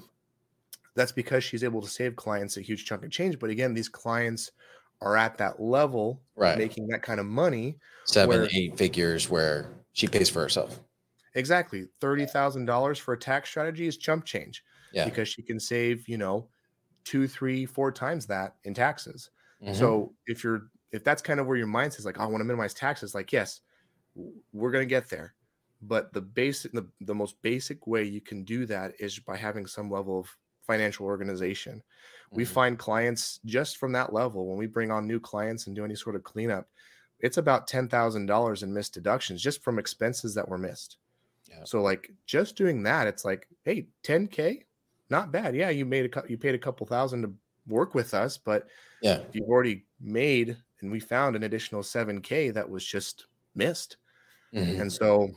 that's 0.96 1.12
because 1.12 1.44
she's 1.44 1.64
able 1.64 1.82
to 1.82 1.88
save 1.88 2.16
clients 2.16 2.58
a 2.58 2.62
huge 2.62 2.86
chunk 2.86 3.04
of 3.04 3.12
change. 3.12 3.38
But 3.38 3.50
again, 3.50 3.74
these 3.74 3.90
clients 3.90 4.52
are 5.02 5.18
at 5.18 5.38
that 5.38 5.62
level, 5.62 6.22
right. 6.36 6.58
making 6.58 6.88
that 6.88 7.04
kind 7.04 7.20
of 7.20 7.26
money. 7.26 7.78
Seven, 8.06 8.30
where, 8.30 8.50
eight 8.54 8.78
figures 8.78 9.30
where 9.30 9.70
she 9.92 10.08
pays 10.08 10.30
for 10.30 10.42
herself. 10.42 10.80
Exactly. 11.36 11.88
$30,000 12.02 13.00
for 13.00 13.14
a 13.14 13.20
tax 13.20 13.50
strategy 13.50 13.88
is 13.88 13.98
chump 13.98 14.24
change. 14.24 14.64
Yeah. 14.94 15.04
Because 15.04 15.28
she 15.28 15.42
can 15.42 15.60
save, 15.60 16.08
you 16.08 16.18
know, 16.18 16.48
two, 17.04 17.28
three, 17.28 17.66
four 17.66 17.92
times 17.92 18.26
that 18.28 18.56
in 18.64 18.74
taxes. 18.74 19.30
Mm-hmm. 19.62 19.74
So 19.74 20.14
if 20.28 20.44
you're, 20.44 20.70
if 20.96 21.04
that's 21.04 21.22
kind 21.22 21.40
of 21.40 21.48
where 21.48 21.58
your 21.58 21.68
mindset 21.68 22.00
is 22.00 22.06
like, 22.06 22.20
oh, 22.20 22.24
I 22.24 22.28
want 22.28 22.42
to 22.42 22.46
minimize 22.46 22.74
taxes, 22.74 23.16
like, 23.16 23.32
yes, 23.32 23.62
we're 24.54 24.72
going 24.72 24.84
to 24.84 24.90
get 24.90 25.10
there. 25.10 25.34
But 25.82 26.14
the 26.14 26.22
basic, 26.22 26.72
the, 26.72 26.88
the 27.02 27.16
most 27.16 27.42
basic 27.42 27.86
way 27.86 28.04
you 28.04 28.22
can 28.22 28.44
do 28.44 28.66
that 28.66 28.94
is 29.00 29.20
by 29.20 29.38
having 29.38 29.66
some 29.66 29.92
level 29.92 30.20
of 30.20 30.36
financial 30.66 31.06
organization. 31.06 31.76
Mm-hmm. 31.76 32.38
We 32.38 32.46
find 32.46 32.80
clients 32.80 33.40
just 33.46 33.78
from 33.78 33.92
that 33.94 34.14
level 34.14 34.48
when 34.48 34.58
we 34.58 34.68
bring 34.68 34.92
on 34.92 35.08
new 35.08 35.20
clients 35.20 35.68
and 35.68 35.76
do 35.76 35.86
any 35.86 35.96
sort 35.96 36.16
of 36.16 36.24
cleanup, 36.24 36.68
it's 37.20 37.38
about 37.38 37.70
$10,000 37.70 38.64
in 38.64 38.74
missed 38.74 38.94
deductions 38.94 39.42
just 39.42 39.64
from 39.64 39.80
expenses 39.80 40.34
that 40.36 40.48
were 40.48 40.58
missed. 40.58 40.98
Yeah. 41.50 41.64
So 41.64 41.82
like 41.82 42.12
just 42.26 42.56
doing 42.56 42.84
that, 42.84 43.08
it's 43.08 43.26
like, 43.26 43.48
hey, 43.64 43.88
10k, 44.04 44.64
not 45.10 45.32
bad. 45.32 45.56
Yeah, 45.56 45.70
you 45.70 45.86
made 45.86 46.16
a 46.16 46.24
you 46.28 46.38
paid 46.38 46.56
a 46.56 46.60
couple 46.60 46.88
thousand 46.88 47.22
to 47.22 47.34
work 47.68 47.94
with 47.94 48.14
us, 48.14 48.38
but 48.38 48.68
yeah, 49.02 49.20
you've 49.32 49.48
already 49.48 49.86
made 50.02 50.58
and 50.82 50.92
we 50.92 51.00
found 51.00 51.36
an 51.36 51.44
additional 51.44 51.82
7k 51.82 52.54
that 52.54 52.70
was 52.70 52.86
just 52.86 53.28
missed. 53.56 53.98
Mm-hmm. 54.54 54.82
And 54.82 54.92
so 54.92 55.30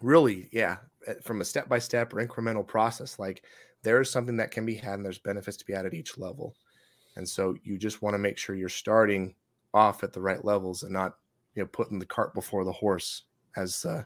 really, 0.00 0.48
yeah, 0.52 0.76
eh, 1.06 1.14
from 1.22 1.40
a 1.40 1.44
step 1.44 1.68
by 1.68 1.78
step 1.78 2.12
or 2.12 2.24
incremental 2.24 2.66
process, 2.66 3.18
like 3.18 3.42
there's 3.82 4.10
something 4.10 4.36
that 4.36 4.50
can 4.50 4.66
be 4.66 4.74
had 4.74 4.94
and 4.94 5.04
there's 5.04 5.18
benefits 5.18 5.56
to 5.58 5.64
be 5.64 5.72
had 5.72 5.86
at 5.86 5.94
each 5.94 6.18
level. 6.18 6.54
And 7.16 7.28
so 7.28 7.56
you 7.64 7.78
just 7.78 8.02
want 8.02 8.14
to 8.14 8.18
make 8.18 8.38
sure 8.38 8.54
you're 8.54 8.68
starting 8.68 9.34
off 9.74 10.04
at 10.04 10.12
the 10.12 10.20
right 10.20 10.44
levels 10.44 10.82
and 10.82 10.92
not, 10.92 11.16
you 11.54 11.62
know, 11.62 11.68
putting 11.68 11.98
the 11.98 12.06
cart 12.06 12.34
before 12.34 12.64
the 12.64 12.72
horse, 12.72 13.24
as 13.56 13.84
uh, 13.84 14.04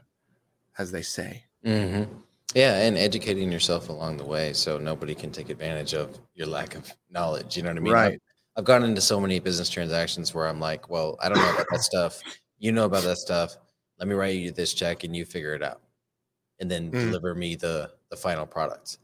as 0.77 0.91
they 0.91 1.01
say. 1.01 1.43
Mm-hmm. 1.65 2.11
Yeah, 2.55 2.81
and 2.81 2.97
educating 2.97 3.51
yourself 3.51 3.89
along 3.89 4.17
the 4.17 4.25
way 4.25 4.53
so 4.53 4.77
nobody 4.77 5.15
can 5.15 5.31
take 5.31 5.49
advantage 5.49 5.93
of 5.93 6.19
your 6.35 6.47
lack 6.47 6.75
of 6.75 6.91
knowledge. 7.09 7.57
You 7.57 7.63
know 7.63 7.69
what 7.69 7.77
I 7.77 7.81
mean? 7.81 7.93
Right. 7.93 8.21
I've, 8.55 8.63
gone 8.65 8.83
into 8.83 9.01
so 9.01 9.19
many 9.19 9.39
business 9.39 9.69
transactions 9.69 10.33
where 10.33 10.47
I'm 10.47 10.59
like, 10.59 10.89
well, 10.89 11.17
I 11.21 11.29
don't 11.29 11.37
know 11.37 11.53
about 11.53 11.67
that 11.71 11.81
stuff. 11.81 12.19
You 12.59 12.71
know 12.71 12.85
about 12.85 13.03
that 13.03 13.17
stuff. 13.17 13.57
Let 13.99 14.07
me 14.07 14.15
write 14.15 14.35
you 14.35 14.51
this 14.51 14.73
check 14.73 15.03
and 15.03 15.15
you 15.15 15.25
figure 15.25 15.53
it 15.53 15.63
out, 15.63 15.81
and 16.59 16.69
then 16.69 16.89
mm. 16.89 16.99
deliver 16.99 17.35
me 17.35 17.55
the 17.55 17.91
the 18.09 18.17
final 18.17 18.45
product 18.45 18.97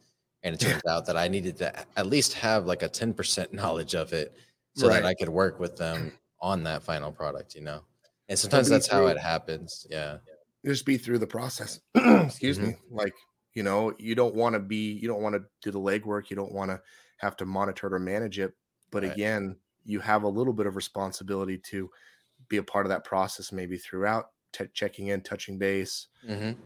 and 0.44 0.56
it 0.56 0.60
turns 0.60 0.82
out 0.88 1.06
that 1.06 1.18
I 1.18 1.28
needed 1.28 1.58
to 1.58 1.74
at 1.98 2.08
least 2.08 2.34
have 2.34 2.66
like 2.66 2.84
a 2.84 2.90
10% 2.90 3.54
knowledge 3.54 3.96
of 3.96 4.14
it 4.14 4.36
so 4.76 4.88
right. 4.88 5.02
that 5.02 5.06
I 5.06 5.14
could 5.14 5.30
work 5.30 5.60
with 5.60 5.76
them 5.76 6.14
on 6.42 6.64
that 6.64 6.84
final 6.84 7.12
product, 7.12 7.56
you 7.56 7.62
know. 7.62 7.82
And 8.30 8.38
sometimes 8.38 8.70
that's 8.70 8.88
how 8.88 9.08
it 9.08 9.18
happens. 9.18 9.88
Yeah. 9.90 10.18
Just 10.66 10.86
be 10.86 10.98
through 10.98 11.20
the 11.20 11.28
process. 11.28 11.80
Excuse 11.96 12.58
mm-hmm. 12.58 12.68
me. 12.68 12.76
Like, 12.92 13.14
you 13.56 13.64
know, 13.64 13.94
you 13.98 14.14
don't 14.14 14.36
want 14.36 14.54
to 14.54 14.60
be, 14.60 14.92
you 14.94 15.08
don't 15.08 15.22
want 15.22 15.36
to 15.36 15.44
do 15.64 15.72
the 15.72 15.80
legwork. 15.80 16.30
You 16.30 16.36
don't 16.36 16.54
want 16.54 16.70
to 16.70 16.80
have 17.18 17.36
to 17.38 17.46
monitor 17.46 17.94
or 17.94 18.00
manage 18.00 18.40
it. 18.40 18.54
But 18.92 19.04
right. 19.04 19.12
again, 19.12 19.56
you 19.86 20.00
have 20.00 20.24
a 20.24 20.28
little 20.28 20.54
bit 20.54 20.68
of 20.68 20.76
responsibility 20.76 21.58
to 21.70 21.90
be 22.48 22.58
a 22.58 22.64
part 22.64 22.86
of 22.86 22.90
that 22.90 23.04
process, 23.04 23.52
maybe 23.52 23.78
throughout 23.78 24.30
t- 24.54 24.66
checking 24.74 25.08
in, 25.08 25.22
touching 25.22 25.58
base, 25.58 26.08
mm-hmm. 26.28 26.60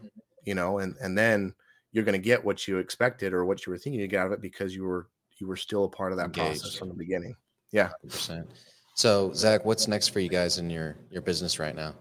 you 0.44 0.54
know, 0.54 0.78
and, 0.78 0.96
and 1.00 1.16
then 1.16 1.54
you're 1.92 2.04
going 2.04 2.20
to 2.20 2.24
get 2.24 2.44
what 2.44 2.66
you 2.66 2.78
expected 2.78 3.32
or 3.32 3.44
what 3.44 3.64
you 3.64 3.70
were 3.72 3.78
thinking 3.78 4.00
you 4.00 4.08
got 4.08 4.26
of 4.26 4.32
it 4.32 4.42
because 4.42 4.74
you 4.74 4.84
were 4.84 5.08
you 5.38 5.46
were 5.46 5.56
still 5.56 5.84
a 5.84 5.88
part 5.88 6.12
of 6.12 6.18
that 6.18 6.26
Engaged. 6.26 6.60
process 6.60 6.76
from 6.76 6.88
the 6.88 6.94
beginning. 6.94 7.34
Yeah. 7.72 7.90
100%. 8.06 8.46
So 8.94 9.32
Zach, 9.32 9.64
what's 9.64 9.88
next 9.88 10.08
for 10.08 10.20
you 10.20 10.28
guys 10.28 10.58
in 10.58 10.70
your 10.70 10.96
your 11.10 11.22
business 11.22 11.58
right 11.58 11.74
now? 11.74 11.94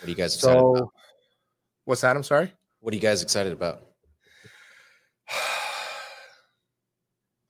What 0.00 0.06
are 0.06 0.10
you 0.10 0.14
guys 0.14 0.34
excited 0.34 0.60
so, 0.60 0.76
about? 0.76 0.88
What's 1.84 2.00
that? 2.02 2.16
I'm 2.16 2.22
sorry. 2.22 2.52
What 2.80 2.92
are 2.92 2.96
you 2.96 3.02
guys 3.02 3.22
excited 3.22 3.52
about? 3.52 3.82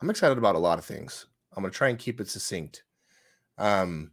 I'm 0.00 0.10
excited 0.10 0.38
about 0.38 0.54
a 0.54 0.58
lot 0.58 0.78
of 0.78 0.84
things. 0.84 1.26
I'm 1.56 1.62
going 1.62 1.72
to 1.72 1.76
try 1.76 1.88
and 1.88 1.98
keep 1.98 2.20
it 2.20 2.28
succinct. 2.28 2.82
Um, 3.58 4.10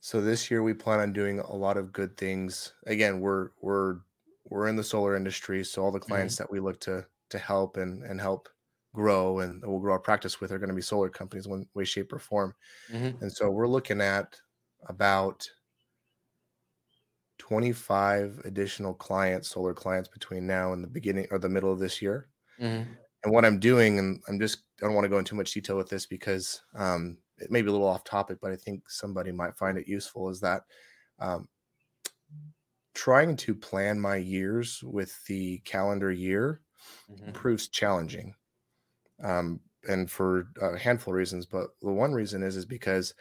so 0.00 0.20
this 0.20 0.50
year 0.50 0.62
we 0.62 0.74
plan 0.74 1.00
on 1.00 1.12
doing 1.12 1.40
a 1.40 1.54
lot 1.54 1.76
of 1.76 1.92
good 1.92 2.16
things. 2.16 2.74
Again, 2.86 3.20
we're 3.20 3.50
we're 3.60 3.98
we're 4.44 4.68
in 4.68 4.76
the 4.76 4.84
solar 4.84 5.16
industry, 5.16 5.64
so 5.64 5.82
all 5.82 5.90
the 5.90 5.98
clients 5.98 6.34
mm-hmm. 6.34 6.42
that 6.42 6.52
we 6.52 6.60
look 6.60 6.80
to 6.80 7.06
to 7.30 7.38
help 7.38 7.76
and 7.76 8.02
and 8.02 8.20
help 8.20 8.48
grow 8.94 9.40
and 9.40 9.60
we'll 9.66 9.80
grow 9.80 9.92
our 9.92 9.98
practice 9.98 10.40
with 10.40 10.52
are 10.52 10.58
going 10.58 10.68
to 10.68 10.74
be 10.74 10.80
solar 10.80 11.08
companies 11.08 11.48
one 11.48 11.66
way 11.74 11.84
shape 11.84 12.12
or 12.12 12.18
form 12.18 12.54
mm-hmm. 12.90 13.22
and 13.22 13.30
so 13.30 13.50
we're 13.50 13.66
looking 13.66 14.00
at 14.00 14.36
about 14.86 15.44
25 17.38 18.40
additional 18.44 18.94
clients 18.94 19.50
solar 19.50 19.74
clients 19.74 20.08
between 20.08 20.46
now 20.46 20.72
and 20.72 20.82
the 20.82 20.88
beginning 20.88 21.26
or 21.32 21.38
the 21.38 21.48
middle 21.48 21.72
of 21.72 21.80
this 21.80 22.00
year 22.00 22.28
mm-hmm. 22.60 22.88
And 23.24 23.32
what 23.32 23.44
i'm 23.44 23.58
doing 23.58 23.98
and 23.98 24.22
i'm 24.28 24.38
just 24.38 24.58
i 24.82 24.86
don't 24.86 24.94
want 24.94 25.04
to 25.04 25.08
go 25.08 25.18
into 25.18 25.30
too 25.30 25.36
much 25.36 25.52
detail 25.52 25.76
with 25.76 25.88
this 25.88 26.06
because 26.06 26.62
um, 26.76 27.16
it 27.38 27.50
may 27.50 27.62
be 27.62 27.68
a 27.68 27.72
little 27.72 27.88
off 27.88 28.04
topic 28.04 28.38
but 28.40 28.52
i 28.52 28.56
think 28.56 28.88
somebody 28.88 29.32
might 29.32 29.56
find 29.56 29.76
it 29.76 29.88
useful 29.88 30.28
is 30.28 30.40
that 30.40 30.62
um, 31.18 31.48
trying 32.94 33.36
to 33.36 33.54
plan 33.54 33.98
my 33.98 34.16
years 34.16 34.82
with 34.84 35.24
the 35.26 35.58
calendar 35.64 36.12
year 36.12 36.60
mm-hmm. 37.10 37.32
proves 37.32 37.68
challenging 37.68 38.34
um, 39.22 39.60
and 39.88 40.10
for 40.10 40.48
a 40.60 40.78
handful 40.78 41.12
of 41.12 41.16
reasons 41.16 41.46
but 41.46 41.68
the 41.82 41.92
one 41.92 42.12
reason 42.12 42.42
is 42.42 42.56
is 42.56 42.66
because 42.66 43.14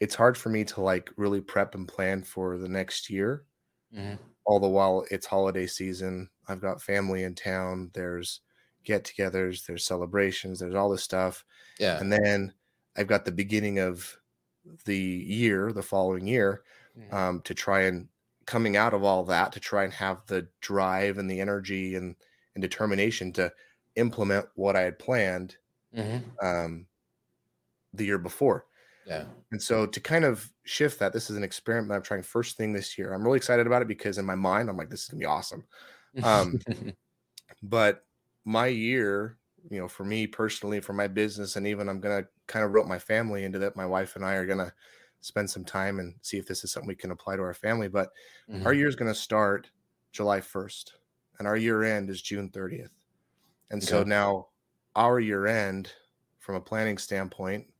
it's 0.00 0.14
hard 0.14 0.36
for 0.36 0.48
me 0.48 0.64
to 0.64 0.80
like 0.80 1.10
really 1.16 1.40
prep 1.40 1.74
and 1.74 1.86
plan 1.86 2.22
for 2.22 2.58
the 2.58 2.68
next 2.68 3.08
year 3.08 3.44
mm-hmm. 3.96 4.14
all 4.44 4.58
the 4.58 4.68
while 4.68 5.04
it's 5.10 5.26
holiday 5.26 5.66
season 5.66 6.28
i've 6.48 6.60
got 6.60 6.82
family 6.82 7.22
in 7.22 7.34
town 7.34 7.90
there's 7.94 8.40
get-togethers 8.84 9.66
there's 9.66 9.86
celebrations 9.86 10.60
there's 10.60 10.74
all 10.74 10.90
this 10.90 11.02
stuff 11.02 11.44
yeah 11.78 11.98
and 11.98 12.12
then 12.12 12.52
i've 12.96 13.06
got 13.06 13.24
the 13.24 13.32
beginning 13.32 13.78
of 13.78 14.16
the 14.84 14.96
year 14.96 15.72
the 15.72 15.82
following 15.82 16.26
year 16.26 16.62
mm-hmm. 16.98 17.14
um, 17.14 17.40
to 17.42 17.54
try 17.54 17.82
and 17.82 18.08
coming 18.46 18.76
out 18.76 18.94
of 18.94 19.02
all 19.02 19.24
that 19.24 19.52
to 19.52 19.60
try 19.60 19.84
and 19.84 19.92
have 19.92 20.18
the 20.26 20.46
drive 20.60 21.18
and 21.18 21.30
the 21.30 21.40
energy 21.40 21.96
and, 21.96 22.14
and 22.54 22.62
determination 22.62 23.32
to 23.32 23.52
implement 23.96 24.46
what 24.54 24.76
I 24.76 24.82
had 24.82 24.98
planned 24.98 25.56
mm-hmm. 25.96 26.46
um, 26.46 26.86
the 27.92 28.04
year 28.04 28.18
before. 28.18 28.66
Yeah. 29.06 29.24
And 29.52 29.62
so 29.62 29.86
to 29.86 30.00
kind 30.00 30.24
of 30.24 30.48
shift 30.64 30.98
that, 30.98 31.12
this 31.12 31.28
is 31.30 31.36
an 31.36 31.44
experiment 31.44 31.92
I'm 31.92 32.02
trying 32.02 32.22
first 32.22 32.56
thing 32.56 32.72
this 32.72 32.96
year. 32.96 33.12
I'm 33.12 33.22
really 33.22 33.36
excited 33.36 33.66
about 33.66 33.82
it 33.82 33.88
because 33.88 34.18
in 34.18 34.24
my 34.24 34.34
mind, 34.34 34.68
I'm 34.68 34.76
like, 34.76 34.88
this 34.90 35.02
is 35.02 35.08
gonna 35.08 35.20
be 35.20 35.26
awesome. 35.26 35.64
Um, 36.22 36.58
but 37.62 38.04
my 38.44 38.66
year, 38.66 39.38
you 39.70 39.78
know, 39.78 39.88
for 39.88 40.04
me 40.04 40.26
personally, 40.26 40.80
for 40.80 40.92
my 40.92 41.08
business, 41.08 41.56
and 41.56 41.66
even 41.66 41.88
I'm 41.88 42.00
gonna 42.00 42.26
kind 42.46 42.64
of 42.64 42.72
rope 42.72 42.86
my 42.86 42.98
family 42.98 43.44
into 43.44 43.58
that. 43.60 43.76
My 43.76 43.86
wife 43.86 44.16
and 44.16 44.24
I 44.24 44.34
are 44.34 44.46
gonna 44.46 44.72
spend 45.20 45.50
some 45.50 45.64
time 45.64 46.00
and 46.00 46.16
see 46.22 46.38
if 46.38 46.46
this 46.46 46.64
is 46.64 46.72
something 46.72 46.88
we 46.88 46.94
can 46.96 47.10
apply 47.10 47.36
to 47.36 47.42
our 47.42 47.54
family. 47.54 47.88
But 47.88 48.10
mm-hmm. 48.48 48.66
our 48.66 48.74
year 48.74 48.88
is 48.88 48.96
to 48.96 49.14
start 49.14 49.70
July 50.12 50.40
1st. 50.40 50.94
and 51.38 51.48
our 51.48 51.56
year 51.56 51.82
end 51.82 52.10
is 52.10 52.22
June 52.22 52.50
30th. 52.50 52.92
And 53.70 53.82
so 53.82 54.02
now 54.04 54.48
our 54.96 55.20
year 55.20 55.46
end 55.46 55.92
from 56.40 56.56
a 56.56 56.60
planning 56.60 56.98
standpoint 56.98 57.72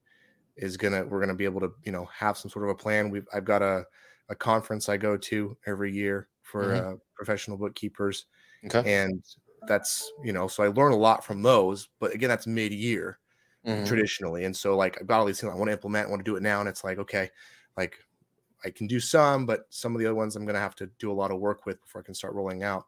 is 0.57 0.77
gonna 0.77 1.05
we're 1.07 1.21
gonna 1.21 1.35
be 1.35 1.45
able 1.45 1.61
to 1.61 1.73
you 1.85 1.93
know 1.93 2.05
have 2.07 2.39
some 2.39 2.51
sort 2.51 2.65
of 2.65 2.71
a 2.71 2.75
plan. 2.75 3.11
We've 3.11 3.29
I've 3.35 3.45
got 3.45 3.63
a 3.63 3.87
a 4.31 4.35
conference 4.35 4.89
I 4.89 4.97
go 4.97 5.17
to 5.19 5.57
every 5.67 5.93
year 5.93 6.29
for 6.43 6.65
Mhm. 6.65 6.95
uh, 6.95 6.97
professional 7.15 7.59
bookkeepers, 7.59 8.27
Okay. 8.67 8.85
and 8.85 9.23
that's 9.67 10.11
you 10.25 10.33
know 10.33 10.49
so 10.49 10.63
I 10.63 10.69
learn 10.69 10.93
a 10.93 10.97
lot 10.97 11.25
from 11.25 11.43
those. 11.43 11.89
But 12.01 12.13
again, 12.15 12.29
that's 12.29 12.47
mid 12.47 12.73
year 12.73 13.21
Mhm. 13.65 13.85
traditionally. 13.85 14.45
And 14.45 14.57
so 14.57 14.77
like 14.77 15.01
I've 15.01 15.07
got 15.09 15.21
all 15.21 15.27
these 15.27 15.41
things 15.41 15.53
I 15.53 15.57
want 15.57 15.69
to 15.69 15.73
implement, 15.75 16.09
I 16.09 16.11
want 16.11 16.21
to 16.25 16.31
do 16.31 16.37
it 16.37 16.43
now. 16.43 16.61
And 16.61 16.69
it's 16.69 16.85
like, 16.85 16.99
okay, 16.99 17.31
like 17.77 17.99
I 18.65 18.71
can 18.71 18.87
do 18.87 19.01
some, 19.01 19.47
but 19.47 19.67
some 19.71 19.95
of 19.95 20.01
the 20.01 20.07
other 20.07 20.15
ones 20.15 20.37
I'm 20.37 20.47
gonna 20.47 20.59
have 20.59 20.75
to 20.77 20.87
do 20.99 21.11
a 21.11 21.15
lot 21.15 21.31
of 21.31 21.41
work 21.41 21.67
with 21.67 21.81
before 21.83 22.01
I 22.01 22.05
can 22.05 22.15
start 22.15 22.35
rolling 22.35 22.63
out. 22.63 22.87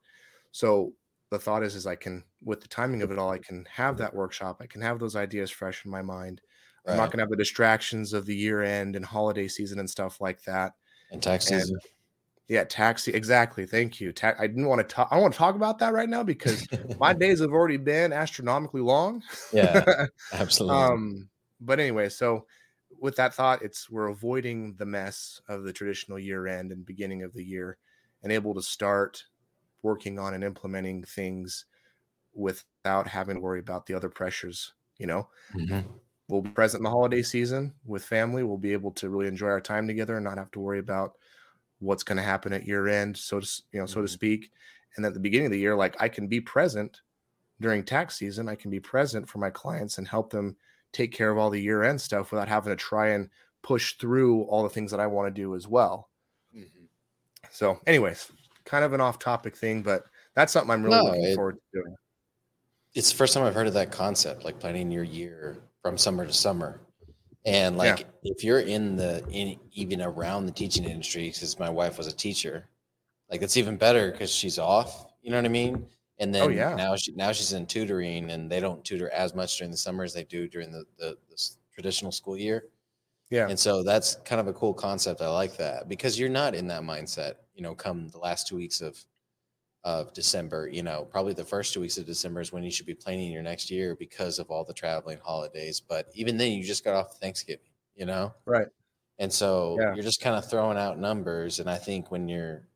So 0.52 0.94
the 1.30 1.38
thought 1.38 1.62
is 1.64 1.74
is 1.76 1.86
I 1.86 1.96
can 1.96 2.24
with 2.42 2.60
the 2.62 2.68
timing 2.68 3.02
of 3.02 3.10
it 3.12 3.18
all, 3.18 3.30
I 3.30 3.38
can 3.38 3.64
have 3.66 3.98
that 3.98 4.14
workshop, 4.14 4.58
I 4.60 4.66
can 4.66 4.80
have 4.82 4.98
those 4.98 5.16
ideas 5.16 5.50
fresh 5.50 5.84
in 5.84 5.90
my 5.90 6.02
mind. 6.02 6.40
I'm 6.88 6.96
Right. 6.96 6.98
not 6.98 7.10
gonna 7.12 7.22
have 7.22 7.30
the 7.30 7.36
distractions 7.36 8.12
of 8.12 8.26
the 8.26 8.36
year 8.36 8.62
end 8.62 8.96
and 8.96 9.04
holiday 9.04 9.48
season 9.48 9.78
and 9.80 9.90
stuff 9.90 10.20
like 10.20 10.42
that. 10.44 10.74
And 11.10 11.22
tax 11.22 11.46
And 11.46 11.46
season. 11.46 11.80
Yeah, 12.48 12.64
taxi 12.64 13.12
exactly. 13.12 13.66
Thank 13.66 14.00
you. 14.00 14.12
Ta- 14.12 14.36
I 14.38 14.46
didn't 14.46 14.66
want 14.66 14.80
to 14.86 14.94
talk. 14.94 15.08
I 15.10 15.18
want 15.18 15.34
to 15.34 15.38
talk 15.38 15.54
about 15.56 15.78
that 15.80 15.92
right 15.92 16.08
now 16.08 16.22
because 16.22 16.66
my 16.98 17.12
days 17.18 17.40
have 17.40 17.50
already 17.52 17.76
been 17.76 18.12
astronomically 18.12 18.80
long. 18.82 19.22
Yeah, 19.50 19.84
absolutely. 20.32 20.98
um 20.98 21.28
but 21.60 21.80
anyway 21.80 22.08
so 22.08 22.46
with 23.00 23.16
that 23.16 23.34
thought 23.34 23.62
it's 23.62 23.90
we're 23.90 24.08
avoiding 24.08 24.74
the 24.76 24.86
mess 24.86 25.40
of 25.48 25.64
the 25.64 25.72
traditional 25.72 26.18
year 26.18 26.46
end 26.46 26.72
and 26.72 26.86
beginning 26.86 27.22
of 27.22 27.32
the 27.34 27.44
year 27.44 27.78
and 28.22 28.32
able 28.32 28.54
to 28.54 28.62
start 28.62 29.24
working 29.82 30.18
on 30.18 30.34
and 30.34 30.44
implementing 30.44 31.04
things 31.04 31.66
without 32.34 33.08
having 33.08 33.36
to 33.36 33.40
worry 33.42 33.60
about 33.60 33.86
the 33.86 33.94
other 33.94 34.10
pressures 34.10 34.74
you 34.98 35.06
know 35.06 35.28
Mhm. 35.54 36.00
we'll 36.28 36.42
be 36.42 36.50
present 36.50 36.80
in 36.80 36.84
the 36.84 36.90
holiday 36.90 37.22
season 37.22 37.74
with 37.84 38.04
family 38.04 38.42
we'll 38.42 38.58
be 38.58 38.72
able 38.72 38.90
to 38.92 39.08
really 39.08 39.26
enjoy 39.28 39.48
our 39.48 39.60
time 39.60 39.86
together 39.86 40.16
and 40.16 40.24
not 40.24 40.38
have 40.38 40.50
to 40.50 40.60
worry 40.60 40.78
about 40.78 41.12
what's 41.80 42.02
going 42.02 42.16
to 42.16 42.22
happen 42.22 42.52
at 42.52 42.66
year 42.66 42.88
end 42.88 43.16
so 43.16 43.40
to 43.40 43.62
you 43.72 43.80
know 43.80 43.86
so 43.86 44.00
to 44.00 44.06
Mhm. 44.06 44.10
speak 44.10 44.50
and 44.96 45.04
at 45.04 45.12
the 45.14 45.20
beginning 45.20 45.46
of 45.46 45.52
the 45.52 45.58
year 45.58 45.76
like 45.76 45.94
i 46.00 46.08
can 46.08 46.26
be 46.26 46.40
present 46.40 47.00
during 47.60 47.84
tax 47.84 48.16
season 48.16 48.48
i 48.48 48.54
can 48.54 48.70
be 48.70 48.80
present 48.80 49.28
for 49.28 49.38
my 49.38 49.50
clients 49.50 49.98
and 49.98 50.08
help 50.08 50.30
them 50.30 50.56
take 50.92 51.12
care 51.12 51.30
of 51.30 51.36
all 51.38 51.50
the 51.50 51.60
year 51.60 51.82
end 51.82 52.00
stuff 52.00 52.32
without 52.32 52.48
having 52.48 52.70
to 52.70 52.76
try 52.76 53.08
and 53.10 53.28
push 53.62 53.94
through 53.98 54.42
all 54.44 54.62
the 54.62 54.70
things 54.70 54.90
that 54.90 55.00
i 55.00 55.06
want 55.06 55.26
to 55.26 55.42
do 55.42 55.54
as 55.54 55.68
well 55.68 56.08
Mhm. 56.54 56.88
so 57.50 57.78
anyways 57.86 58.32
kind 58.64 58.84
of 58.84 58.92
an 58.94 59.00
off 59.00 59.18
topic 59.18 59.54
thing 59.56 59.82
but 59.82 60.04
that's 60.34 60.52
something 60.52 60.70
i'm 60.70 60.82
really 60.82 60.96
No, 60.96 61.04
looking 61.04 61.24
it- 61.24 61.34
forward 61.34 61.56
to 61.72 61.80
doing 61.82 61.94
It's 62.94 63.10
the 63.10 63.16
first 63.18 63.34
time 63.34 63.44
I've 63.44 63.54
heard 63.54 63.66
of 63.66 63.74
that 63.74 63.92
concept, 63.92 64.42
like 64.42 64.58
planning 64.58 64.90
your 64.90 65.04
year 65.04 65.58
from 65.82 65.98
summer 65.98 66.24
to 66.24 66.32
summer. 66.32 66.80
And 67.46 67.76
Yeah. 67.80 67.96
like 67.96 68.06
if 68.24 68.44
you're 68.44 68.60
in 68.60 68.96
the 68.96 69.24
in 69.30 69.60
even 69.72 70.02
around 70.02 70.46
the 70.46 70.52
teaching 70.52 70.84
industry, 70.84 71.28
because 71.28 71.58
my 71.58 71.70
wife 71.70 71.98
was 71.98 72.08
a 72.08 72.12
teacher, 72.16 72.68
like 73.30 73.42
it's 73.42 73.56
even 73.56 73.76
better 73.78 74.12
because 74.12 74.30
she's 74.32 74.58
off. 74.58 75.06
You 75.22 75.30
know 75.30 75.38
what 75.38 75.46
I 75.46 75.48
mean? 75.48 75.88
And 76.18 76.34
oh, 76.40 76.48
then 76.48 76.48
Oh, 76.48 76.48
yeah. 76.50 76.76
now 76.76 76.96
she 76.96 77.12
now 77.12 77.32
she's 77.32 77.52
in 77.54 77.66
tutoring, 77.66 78.30
and 78.30 78.50
they 78.50 78.60
don't 78.60 78.84
tutor 78.84 79.10
as 79.10 79.34
much 79.34 79.58
during 79.58 79.70
the 79.72 79.76
summer 79.78 80.04
as 80.04 80.14
they 80.14 80.24
do 80.24 80.48
during 80.48 80.72
the 80.72 80.86
the, 80.98 81.18
the 81.30 81.50
traditional 81.74 82.12
school 82.12 82.36
year. 82.38 82.68
yeah 83.30 83.48
And 83.48 83.58
so 83.58 83.82
that's 83.84 84.16
kind 84.24 84.40
of 84.40 84.48
a 84.48 84.52
cool 84.54 84.74
concept. 84.74 85.20
I 85.22 85.28
like 85.30 85.56
that 85.58 85.88
because 85.88 86.18
you're 86.18 86.28
not 86.28 86.54
in 86.54 86.66
that 86.68 86.82
mindset, 86.82 87.36
you 87.54 87.62
know, 87.62 87.74
come 87.74 88.08
the 88.08 88.18
last 88.18 88.48
two 88.48 88.56
weeks 88.56 88.80
of 88.80 89.04
of 89.86 90.12
December, 90.14 90.68
you 90.68 90.82
know, 90.82 91.06
probably 91.06 91.34
the 91.34 91.44
first 91.44 91.72
two 91.72 91.80
weeks 91.80 91.98
of 91.98 92.06
December 92.06 92.42
is 92.42 92.52
when 92.52 92.64
you 92.64 92.72
should 92.72 92.86
be 92.86 92.94
planning 92.94 93.32
your 93.32 93.42
next 93.44 93.70
year 93.70 93.96
because 93.96 94.40
of 94.40 94.50
all 94.50 94.64
the 94.64 94.74
traveling 94.74 95.20
holidays. 95.24 95.80
But 95.80 96.10
even 96.14 96.36
then 96.38 96.52
you 96.52 96.64
just 96.64 96.84
got 96.84 96.96
off 96.96 97.18
Thanksgiving, 97.18 97.70
you 97.96 98.06
know? 98.06 98.34
right 98.46 98.68
And 99.18 99.32
so 99.32 99.80
Yeah. 99.80 99.94
you're 99.94 100.04
just 100.04 100.20
kind 100.20 100.36
of 100.36 100.48
throwing 100.50 100.78
out 100.78 100.98
numbers. 100.98 101.60
And 101.60 101.70
I 101.70 101.78
think 101.78 102.10
when 102.10 102.28
you're 102.28 102.68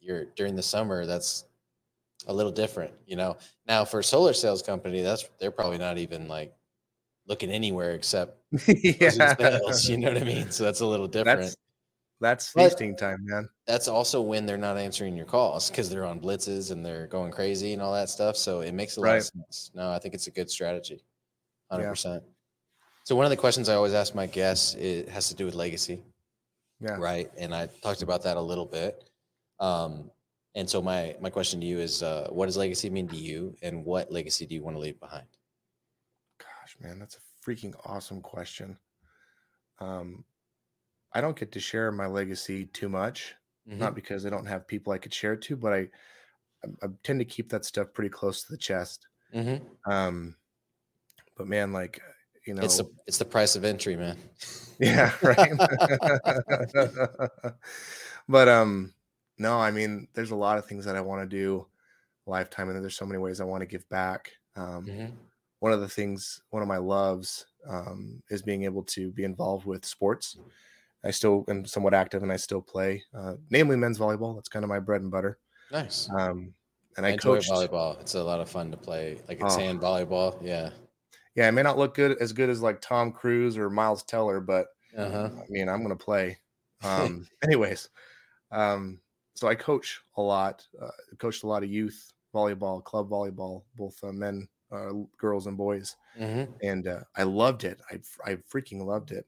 you're 0.00 0.26
during 0.26 0.56
the 0.56 0.62
summer, 0.62 1.06
that's 1.06 1.44
a 2.26 2.32
little 2.34 2.52
different, 2.52 2.94
you 3.06 3.16
know. 3.16 3.36
Now 3.66 3.84
for 3.84 4.00
a 4.00 4.04
solar 4.04 4.32
sales 4.34 4.62
company, 4.62 5.02
that's 5.02 5.28
they're 5.40 5.50
probably 5.52 5.78
not 5.78 5.98
even 5.98 6.28
like 6.28 6.54
looking 7.26 7.50
anywhere 7.50 7.92
except 7.94 8.38
yeah 8.68 9.10
sales. 9.38 9.88
You 9.88 9.98
know 9.98 10.08
what 10.12 10.18
I 10.22 10.24
mean? 10.24 10.50
So 10.50 10.64
that's 10.64 10.80
a 10.80 10.86
little 10.86 11.08
different. 11.08 11.54
that's 11.54 11.56
that's 12.20 12.52
But- 12.52 12.70
feasting 12.70 12.96
time 12.96 13.18
man 13.24 13.48
That's 13.66 13.88
also 13.88 14.22
when 14.22 14.46
they're 14.46 14.56
not 14.56 14.76
answering 14.78 15.16
your 15.16 15.26
calls 15.26 15.70
because 15.70 15.90
they're 15.90 16.04
on 16.06 16.20
blitzes 16.20 16.70
and 16.70 16.84
they're 16.84 17.06
going 17.06 17.32
crazy 17.32 17.72
and 17.72 17.82
all 17.82 17.92
that 17.94 18.08
stuff. 18.08 18.36
So 18.36 18.60
it 18.60 18.72
makes 18.72 18.96
a 18.96 19.00
lot 19.00 19.06
Right. 19.08 19.16
of 19.18 19.24
sense. 19.24 19.70
No, 19.74 19.90
I 19.90 19.98
think 19.98 20.14
it's 20.14 20.26
a 20.28 20.30
good 20.30 20.48
strategy. 20.50 21.04
100%. 21.70 22.22
So 23.04 23.14
one 23.16 23.24
of 23.26 23.30
the 23.30 23.36
questions 23.36 23.68
I 23.68 23.74
always 23.74 23.92
ask 23.94 24.14
my 24.14 24.26
guests 24.26 24.74
it 24.74 25.08
has 25.08 25.28
to 25.28 25.34
do 25.34 25.44
with 25.46 25.54
legacy, 25.54 26.02
yeah 26.80 26.96
right? 26.96 27.30
And 27.36 27.54
I 27.54 27.66
talked 27.66 28.02
about 28.02 28.22
that 28.22 28.36
a 28.36 28.40
little 28.40 28.66
bit. 28.66 29.08
Um, 29.60 30.10
and 30.54 30.68
so 30.68 30.80
my 30.80 31.16
my 31.20 31.28
question 31.30 31.60
to 31.60 31.66
you 31.66 31.78
is, 31.80 32.02
uh, 32.02 32.28
what 32.30 32.46
does 32.46 32.56
legacy 32.56 32.88
mean 32.88 33.08
to 33.08 33.16
you, 33.16 33.56
and 33.62 33.84
what 33.84 34.10
legacy 34.10 34.46
do 34.46 34.54
you 34.54 34.62
want 34.62 34.74
to 34.76 34.80
leave 34.80 34.98
behind? 35.00 35.26
Gosh, 36.38 36.76
man, 36.80 36.98
that's 36.98 37.16
a 37.16 37.20
freaking 37.44 37.74
awesome 37.84 38.20
question. 38.22 38.78
Um, 39.80 40.24
I 41.16 41.20
don't 41.22 41.38
get 41.38 41.52
to 41.52 41.60
share 41.60 41.90
my 41.92 42.06
legacy 42.06 42.66
too 42.66 42.88
much, 42.88 43.34
Mhm. 43.66 43.78
not 43.78 43.94
because 43.94 44.26
I 44.26 44.30
don't 44.30 44.46
have 44.46 44.66
people 44.68 44.92
I 44.92 44.98
could 44.98 45.14
share 45.14 45.32
it 45.34 45.42
to, 45.42 45.56
but 45.56 45.72
I, 45.74 45.78
I, 46.64 46.68
I 46.84 46.88
tend 47.04 47.20
to 47.20 47.26
keep 47.26 47.50
that 47.50 47.66
stuff 47.66 47.94
pretty 47.94 48.10
close 48.10 48.44
to 48.44 48.52
the 48.52 48.58
chest. 48.58 49.08
Mhm. 49.32 49.76
Um, 49.86 50.36
but 51.36 51.46
man, 51.46 51.72
like 51.72 52.00
you 52.46 52.54
know, 52.54 52.64
It's 52.64 52.76
the 52.76 52.86
it's 53.06 53.18
the 53.18 53.24
price 53.24 53.56
of 53.56 53.64
entry, 53.64 53.96
man. 53.96 54.18
yeah, 54.78 55.12
right. 55.22 55.52
but 58.28 58.48
um, 58.48 58.94
no, 59.38 59.58
I 59.58 59.70
mean, 59.70 60.08
there's 60.14 60.30
a 60.30 60.36
lot 60.36 60.58
of 60.58 60.66
things 60.66 60.84
that 60.84 60.96
I 60.96 61.00
want 61.00 61.28
to 61.28 61.36
do 61.36 61.66
lifetime, 62.26 62.68
and 62.70 62.82
there's 62.82 62.96
so 62.96 63.06
many 63.06 63.18
ways 63.20 63.40
I 63.40 63.44
want 63.44 63.62
to 63.62 63.66
give 63.66 63.88
back. 63.88 64.32
Um, 64.56 64.86
Mhm. 64.86 65.16
one 65.60 65.72
of 65.72 65.80
the 65.80 65.88
things 65.88 66.42
one 66.50 66.62
of 66.62 66.68
my 66.68 66.78
loves 66.78 67.46
um, 67.68 68.22
is 68.30 68.42
being 68.42 68.64
able 68.64 68.84
to 68.84 69.12
be 69.12 69.24
involved 69.24 69.66
with 69.66 69.84
sports 69.86 70.38
i 71.06 71.10
still 71.12 71.44
am 71.48 71.64
somewhat 71.66 71.94
active 71.94 72.22
and 72.22 72.32
i 72.32 72.36
still 72.36 72.62
play 72.62 73.02
uh, 73.14 73.34
namely 73.50 73.76
men's 73.76 73.98
volleyball 73.98 74.34
that's 74.36 74.48
kind 74.50 74.64
of 74.64 74.68
my 74.70 74.80
bread 74.80 75.02
and 75.02 75.10
butter 75.12 75.38
Nice. 75.70 76.10
um, 76.18 76.54
and 76.96 77.06
I 77.06 77.10
i, 77.10 77.14
enjoy 77.14 77.40
coached 77.40 77.50
volleyball. 77.50 78.00
It's 78.00 78.14
a 78.14 78.22
lot 78.24 78.40
of 78.40 78.48
fun 78.50 78.70
to 78.70 78.76
play, 78.76 79.20
like 79.28 79.40
it's 79.40 79.54
Oh. 79.54 79.54
sand 79.54 79.80
volleyball. 79.80 80.36
Yeah. 80.42 80.70
yeah 81.34 81.46
i 81.48 81.50
may 81.50 81.62
not 81.62 81.78
look 81.78 81.94
good 81.94 82.16
as 82.18 82.32
good 82.32 82.50
as 82.50 82.62
like 82.62 82.80
tom 82.80 83.12
cruise 83.12 83.56
or 83.56 83.70
miles 83.70 84.02
teller 84.02 84.40
but 84.40 84.68
Uh 84.96 85.10
huh. 85.10 85.30
i 85.38 85.44
mean 85.48 85.68
i'm 85.68 85.82
gonna 85.82 85.96
play 85.96 86.38
um, 86.82 87.28
anyways 87.42 87.88
um, 88.52 89.00
so 89.34 89.48
i 89.48 89.54
coach 89.54 90.02
a 90.16 90.22
lot 90.22 90.66
uh, 90.80 90.90
coached 91.18 91.44
a 91.44 91.46
lot 91.46 91.62
of 91.64 91.70
youth 91.70 92.12
volleyball 92.34 92.82
club 92.84 93.10
volleyball 93.10 93.64
both 93.76 94.02
uh, 94.04 94.12
men 94.12 94.48
uh, 94.72 94.92
girls 95.18 95.46
and 95.46 95.56
boys 95.56 95.96
hmm 96.16 96.56
and 96.62 96.86
uh, 96.88 97.00
I 97.16 97.24
loved 97.24 97.64
it. 97.64 97.80
I 97.90 98.00
I 98.24 98.36
freaking 98.36 98.84
loved 98.86 99.12
it. 99.12 99.26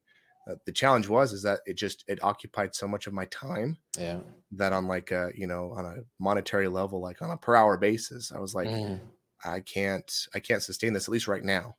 Uh, 0.49 0.57
the 0.66 0.72
challenge 0.72 1.09
was 1.09 1.32
is 1.34 1.42
that 1.42 1.61
it 1.66 1.74
just 1.74 2.05
it 2.09 2.22
occupied 2.24 2.74
so 2.74 2.88
much 2.88 3.07
of 3.07 3.12
my 3.12 3.26
time 3.26 3.78
Yeah. 3.99 4.20
that 4.53 4.72
on 4.72 4.86
like 4.88 5.11
a 5.12 5.30
you 5.34 5.46
know 5.46 5.72
on 5.72 5.84
a 5.86 5.96
monetary 6.18 6.68
level, 6.68 7.01
like 7.01 7.22
on 7.22 7.30
a 7.30 7.36
per 7.36 7.55
hour 7.57 7.76
basis, 7.76 8.32
I 8.32 8.38
was 8.40 8.55
like, 8.55 8.68
Mhm. 8.68 9.01
I 9.44 9.61
can't 9.61 10.11
I 10.34 10.40
can't 10.40 10.62
sustain 10.62 10.92
this 10.94 11.05
at 11.09 11.12
least 11.12 11.28
right 11.28 11.44
now. 11.44 11.76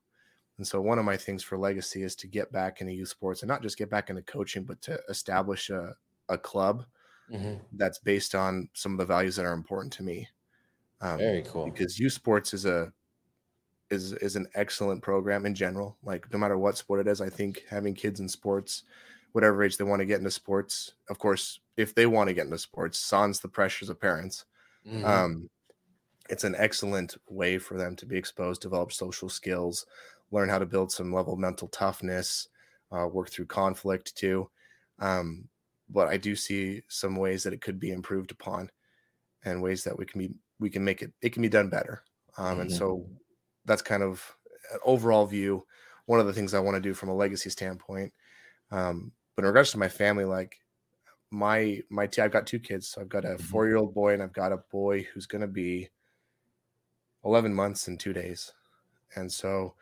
And 0.58 0.68
so 0.68 0.82
one 0.82 1.00
of 1.00 1.06
my 1.06 1.18
things 1.18 1.44
for 1.44 1.58
legacy 1.58 2.04
is 2.04 2.16
to 2.18 2.28
get 2.28 2.52
back 2.52 2.82
into 2.82 2.94
youth 2.94 3.10
sports 3.10 3.44
and 3.44 3.50
not 3.50 3.62
just 3.64 3.78
get 3.78 3.90
back 3.92 4.10
into 4.12 4.24
coaching, 4.24 4.66
but 4.66 4.82
to 4.84 5.02
establish 5.10 5.70
a 5.72 5.96
a 6.30 6.38
club 6.38 6.86
Mhm. 7.30 7.62
that's 7.74 8.00
based 8.00 8.36
on 8.36 8.70
some 8.76 8.94
of 8.94 8.98
the 9.00 9.06
values 9.06 9.36
that 9.38 9.46
are 9.46 9.54
important 9.54 9.94
to 9.94 10.04
me. 10.04 10.28
Um, 11.02 11.18
Very 11.18 11.44
cool. 11.44 11.66
because 11.66 12.00
youth 12.00 12.14
sports 12.14 12.54
is 12.54 12.66
a 12.66 12.94
is 13.90 14.14
is 14.14 14.36
an 14.36 14.48
excellent 14.56 15.02
program 15.04 15.46
in 15.46 15.56
general. 15.56 15.98
Like 16.04 16.32
no 16.32 16.40
matter 16.40 16.58
what 16.58 16.78
sport 16.78 17.02
it 17.02 17.08
is, 17.08 17.22
I 17.22 17.30
think 17.30 17.64
having 17.70 17.94
kids 17.96 18.20
in 18.20 18.30
sports, 18.30 18.84
whatever 19.34 19.64
age 19.64 19.78
they 19.78 19.84
want 19.84 20.02
to 20.02 20.06
get 20.06 20.20
into 20.20 20.32
sports, 20.32 20.94
of 21.10 21.20
course, 21.20 21.60
if 21.78 21.96
they 21.96 22.06
want 22.06 22.28
to 22.30 22.34
get 22.34 22.46
into 22.46 22.58
sports, 22.60 23.00
sans 23.00 23.40
the 23.40 23.50
pressures 23.50 23.90
of 23.90 24.00
parents, 24.00 24.46
Mhm. 24.84 25.24
um, 25.24 25.50
it's 26.30 26.44
an 26.44 26.56
excellent 26.56 27.18
way 27.30 27.58
for 27.58 27.78
them 27.78 27.96
to 27.96 28.06
be 28.06 28.18
exposed, 28.18 28.62
develop 28.62 28.92
social 28.92 29.30
skills, 29.30 29.86
learn 30.32 30.50
how 30.50 30.60
to 30.60 30.66
build 30.66 30.92
some 30.92 31.14
level 31.14 31.34
of 31.34 31.40
mental 31.40 31.68
toughness, 31.68 32.48
uh, 32.92 33.08
work 33.12 33.30
through 33.30 33.48
conflict 33.48 34.16
too. 34.16 34.50
Um, 35.00 35.50
but 35.90 36.08
I 36.08 36.18
do 36.18 36.36
see 36.36 36.84
some 36.88 37.16
ways 37.16 37.44
that 37.44 37.54
it 37.54 37.62
could 37.62 37.80
be 37.80 37.92
improved 37.92 38.32
upon, 38.32 38.70
and 39.44 39.62
ways 39.62 39.84
that 39.84 39.98
we 39.98 40.06
can 40.06 40.20
be 40.20 40.36
we 40.60 40.70
can 40.70 40.84
make 40.84 41.02
it 41.02 41.14
it 41.22 41.32
can 41.34 41.42
be 41.42 41.50
done 41.50 41.70
better. 41.70 42.04
Um, 42.38 42.60
and 42.60 42.72
Mhm. 42.72 42.74
so 42.74 43.10
that's 43.70 43.84
kind 43.84 44.04
of 44.04 44.38
an 44.74 44.80
overall 44.84 45.28
view. 45.28 45.66
One 46.08 46.20
of 46.20 46.28
the 46.28 46.34
things 46.34 46.54
I 46.56 46.60
want 46.60 46.76
to 46.76 46.82
do 46.82 46.96
from 46.96 47.10
a 47.10 47.16
legacy 47.16 47.52
standpoint. 47.52 48.14
Um, 48.72 49.14
but 49.36 49.44
in 49.46 49.50
regards 49.50 49.72
to 49.72 49.80
my 49.80 49.90
family, 49.90 50.26
like 50.26 50.58
my 51.32 51.82
my 51.90 52.08
t- 52.08 52.22
I've 52.22 52.32
got 52.32 52.48
two 52.48 52.60
kids. 52.60 52.90
So 52.90 53.02
I've 53.02 53.10
got 53.10 53.26
a 53.26 53.38
Mhm. 53.38 53.40
four 53.40 53.68
year 53.68 53.78
old 53.78 53.94
boy 53.94 54.14
and 54.14 54.24
I've 54.24 54.34
got 54.34 54.54
a 54.54 54.58
boy 54.72 55.04
who's 55.04 55.28
going 55.28 55.42
to 55.42 55.48
be 55.48 55.90
11 57.24 57.54
months 57.54 57.88
and 57.88 58.00
two 58.00 58.14
days. 58.14 58.54
And 59.16 59.32
so, 59.32 59.76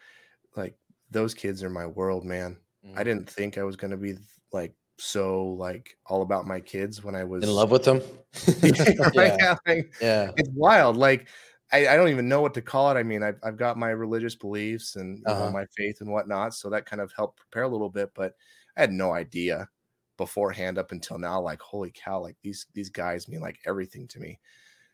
like, 0.56 0.78
those 1.12 1.34
kids 1.34 1.64
are 1.64 1.70
my 1.70 1.88
world, 1.88 2.26
man. 2.26 2.58
I 2.96 3.04
Mhm. 3.04 3.06
didn't 3.06 3.30
think 3.30 3.58
I 3.58 3.64
was 3.64 3.76
going 3.78 3.92
to 3.92 3.98
be 3.98 4.16
like 4.52 4.76
so 5.00 5.48
like 5.50 5.98
all 6.08 6.22
about 6.24 6.48
my 6.48 6.60
kids 6.62 7.04
when 7.04 7.16
I 7.16 7.24
was 7.24 7.44
In 7.44 7.50
love 7.54 7.72
with 7.72 7.84
them? 7.86 8.02
yeah, 8.64 8.86
yeah. 9.14 9.56
like, 9.68 9.94
Yeah. 10.02 10.32
it's 10.38 10.50
wild. 10.54 10.98
Like 10.98 11.28
I, 11.72 11.88
I 11.88 11.96
don't 11.98 12.10
even 12.10 12.30
know 12.30 12.42
what 12.42 12.54
to 12.56 12.62
call 12.62 12.90
it. 12.92 13.00
I 13.00 13.04
mean, 13.04 13.24
I've, 13.24 13.40
I've 13.44 13.58
got 13.58 13.78
my 13.78 13.90
religious 13.90 14.36
beliefs 14.36 14.96
and 14.96 15.26
Uh-huh. 15.26 15.52
my 15.52 15.66
faith 15.76 16.02
and 16.02 16.12
whatnot, 16.12 16.54
so 16.54 16.70
that 16.70 16.86
kind 16.86 17.02
of 17.02 17.12
helped 17.14 17.38
prepare 17.40 17.64
a 17.64 17.68
little 17.68 17.90
bit. 17.90 18.12
But 18.14 18.36
I 18.78 18.82
had 18.82 18.92
no 18.94 19.12
idea 19.14 19.70
beforehand 20.18 20.78
up 20.78 20.92
until 20.92 21.18
now. 21.20 21.42
Like, 21.42 21.62
holy 21.62 21.92
cow! 21.92 22.22
Like 22.22 22.38
these 22.42 22.68
these 22.74 22.90
guys 22.90 23.28
mean 23.28 23.42
like 23.42 23.60
everything 23.66 24.08
to 24.10 24.20
me. 24.20 24.40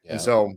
Yeah. 0.04 0.12
And 0.12 0.22
so 0.22 0.54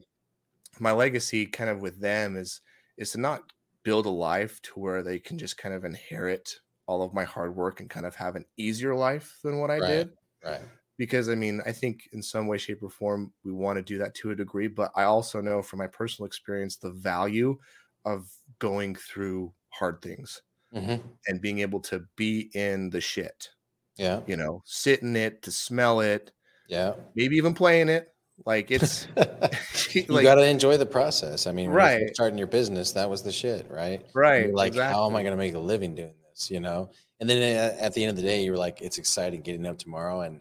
my 0.80 0.92
legacy 0.92 1.46
kind 1.46 1.70
of 1.70 1.80
with 1.82 2.00
them 2.00 2.36
is 2.36 2.60
is 2.96 3.12
to 3.12 3.20
not 3.20 3.52
build 3.84 4.06
a 4.06 4.10
life 4.10 4.60
to 4.62 4.80
where 4.80 5.02
they 5.02 5.18
can 5.18 5.38
just 5.38 5.58
kind 5.58 5.74
of 5.74 5.84
inherit 5.84 6.60
all 6.86 7.02
of 7.02 7.14
my 7.14 7.24
hard 7.24 7.54
work 7.56 7.80
and 7.80 7.90
kind 7.90 8.06
of 8.06 8.14
have 8.16 8.36
an 8.36 8.44
easier 8.56 8.94
life 8.94 9.38
than 9.42 9.58
what 9.58 9.70
I 9.70 9.80
Right. 9.80 10.06
did 10.06 10.16
right. 10.44 10.62
Because 10.98 11.28
I 11.28 11.34
mean, 11.34 11.60
I 11.66 11.72
think 11.72 12.08
in 12.12 12.22
some 12.22 12.46
way, 12.46 12.58
shape, 12.58 12.82
or 12.82 12.90
form, 12.90 13.32
we 13.44 13.52
want 13.52 13.76
to 13.76 13.82
do 13.82 13.98
that 13.98 14.14
to 14.16 14.30
a 14.30 14.36
degree. 14.36 14.68
But 14.68 14.92
I 14.96 15.04
also 15.04 15.40
know 15.40 15.62
from 15.62 15.78
my 15.78 15.86
personal 15.88 16.26
experience 16.26 16.76
the 16.76 16.90
value 16.92 17.58
of 18.04 18.30
going 18.58 18.94
through 18.94 19.54
hard 19.70 20.00
things 20.02 20.42
hmm 20.72 21.16
and 21.26 21.40
being 21.40 21.60
able 21.60 21.80
to 21.80 22.06
be 22.16 22.50
in 22.54 22.90
the 22.90 23.00
shit, 23.00 23.50
Yeah. 23.96 24.22
you 24.26 24.36
know, 24.36 24.62
sit 24.64 25.02
in 25.02 25.16
it, 25.16 25.42
to 25.42 25.52
smell 25.52 26.00
it, 26.00 26.32
Yeah. 26.68 26.94
maybe 27.14 27.36
even 27.36 27.54
playing 27.54 27.88
it. 27.88 28.14
Like 28.44 28.70
it's 28.70 29.06
you 29.94 30.04
like, 30.08 30.24
got 30.24 30.36
to 30.36 30.46
enjoy 30.46 30.76
the 30.76 30.86
process. 30.86 31.46
I 31.46 31.52
mean, 31.52 31.70
Right. 31.70 32.10
starting 32.14 32.38
your 32.38 32.46
business, 32.48 32.92
that 32.92 33.08
was 33.10 33.22
the 33.22 33.32
shit, 33.32 33.70
right? 33.70 34.04
Right. 34.14 34.52
like, 34.54 34.74
how 34.74 35.06
am 35.08 35.16
I 35.16 35.22
going 35.22 35.32
to 35.32 35.36
make 35.36 35.54
a 35.54 35.58
living 35.58 35.94
doing 35.94 36.14
this? 36.30 36.50
You 36.50 36.60
know? 36.60 36.90
And 37.20 37.28
then 37.28 37.42
at, 37.42 37.78
at 37.78 37.94
the 37.94 38.04
end 38.04 38.10
of 38.10 38.16
the 38.16 38.22
day, 38.22 38.44
you're 38.44 38.56
like, 38.56 38.82
it's 38.82 38.98
exciting 38.98 39.40
getting 39.42 39.66
up 39.66 39.78
tomorrow 39.78 40.20
and 40.20 40.40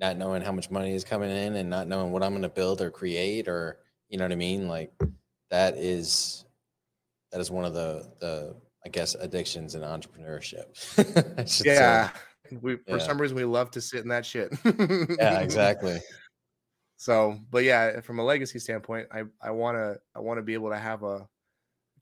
not 0.00 0.16
knowing 0.16 0.42
how 0.42 0.52
much 0.52 0.70
money 0.70 0.94
is 0.94 1.04
coming 1.04 1.30
in 1.30 1.56
and 1.56 1.68
not 1.68 1.86
knowing 1.86 2.10
what 2.10 2.22
I'm 2.22 2.30
going 2.30 2.42
to 2.42 2.48
build 2.48 2.80
or 2.80 2.90
create 2.90 3.48
or, 3.48 3.78
you 4.08 4.18
know 4.18 4.24
what 4.24 4.32
I 4.32 4.36
mean? 4.36 4.66
Like 4.66 4.92
that 5.50 5.76
is, 5.76 6.44
that 7.32 7.40
is 7.40 7.50
one 7.50 7.64
of 7.64 7.74
the, 7.74 8.10
the, 8.20 8.56
I 8.84 8.88
guess, 8.88 9.14
addictions 9.14 9.74
in 9.74 9.82
entrepreneurship. 9.82 10.74
Should 11.38 11.48
say. 11.48 11.74
Yeah. 11.74 12.10
We, 12.62 12.76
for 12.76 12.96
Yeah. 12.96 12.98
some 12.98 13.20
reason, 13.20 13.36
we 13.36 13.44
love 13.44 13.70
to 13.72 13.80
sit 13.80 14.00
in 14.02 14.08
that 14.08 14.26
shit. 14.26 14.52
Yeah, 14.64 15.40
exactly. 15.40 16.00
So, 16.96 17.38
but 17.50 17.64
yeah, 17.64 18.00
from 18.00 18.18
a 18.18 18.24
legacy 18.24 18.58
standpoint, 18.58 19.08
I 19.10 19.22
I 19.40 19.52
want 19.52 19.76
to 19.78 19.98
I 20.14 20.20
want 20.20 20.36
to 20.36 20.42
be 20.42 20.52
able 20.52 20.68
to 20.68 20.76
have 20.76 21.02
a 21.02 21.26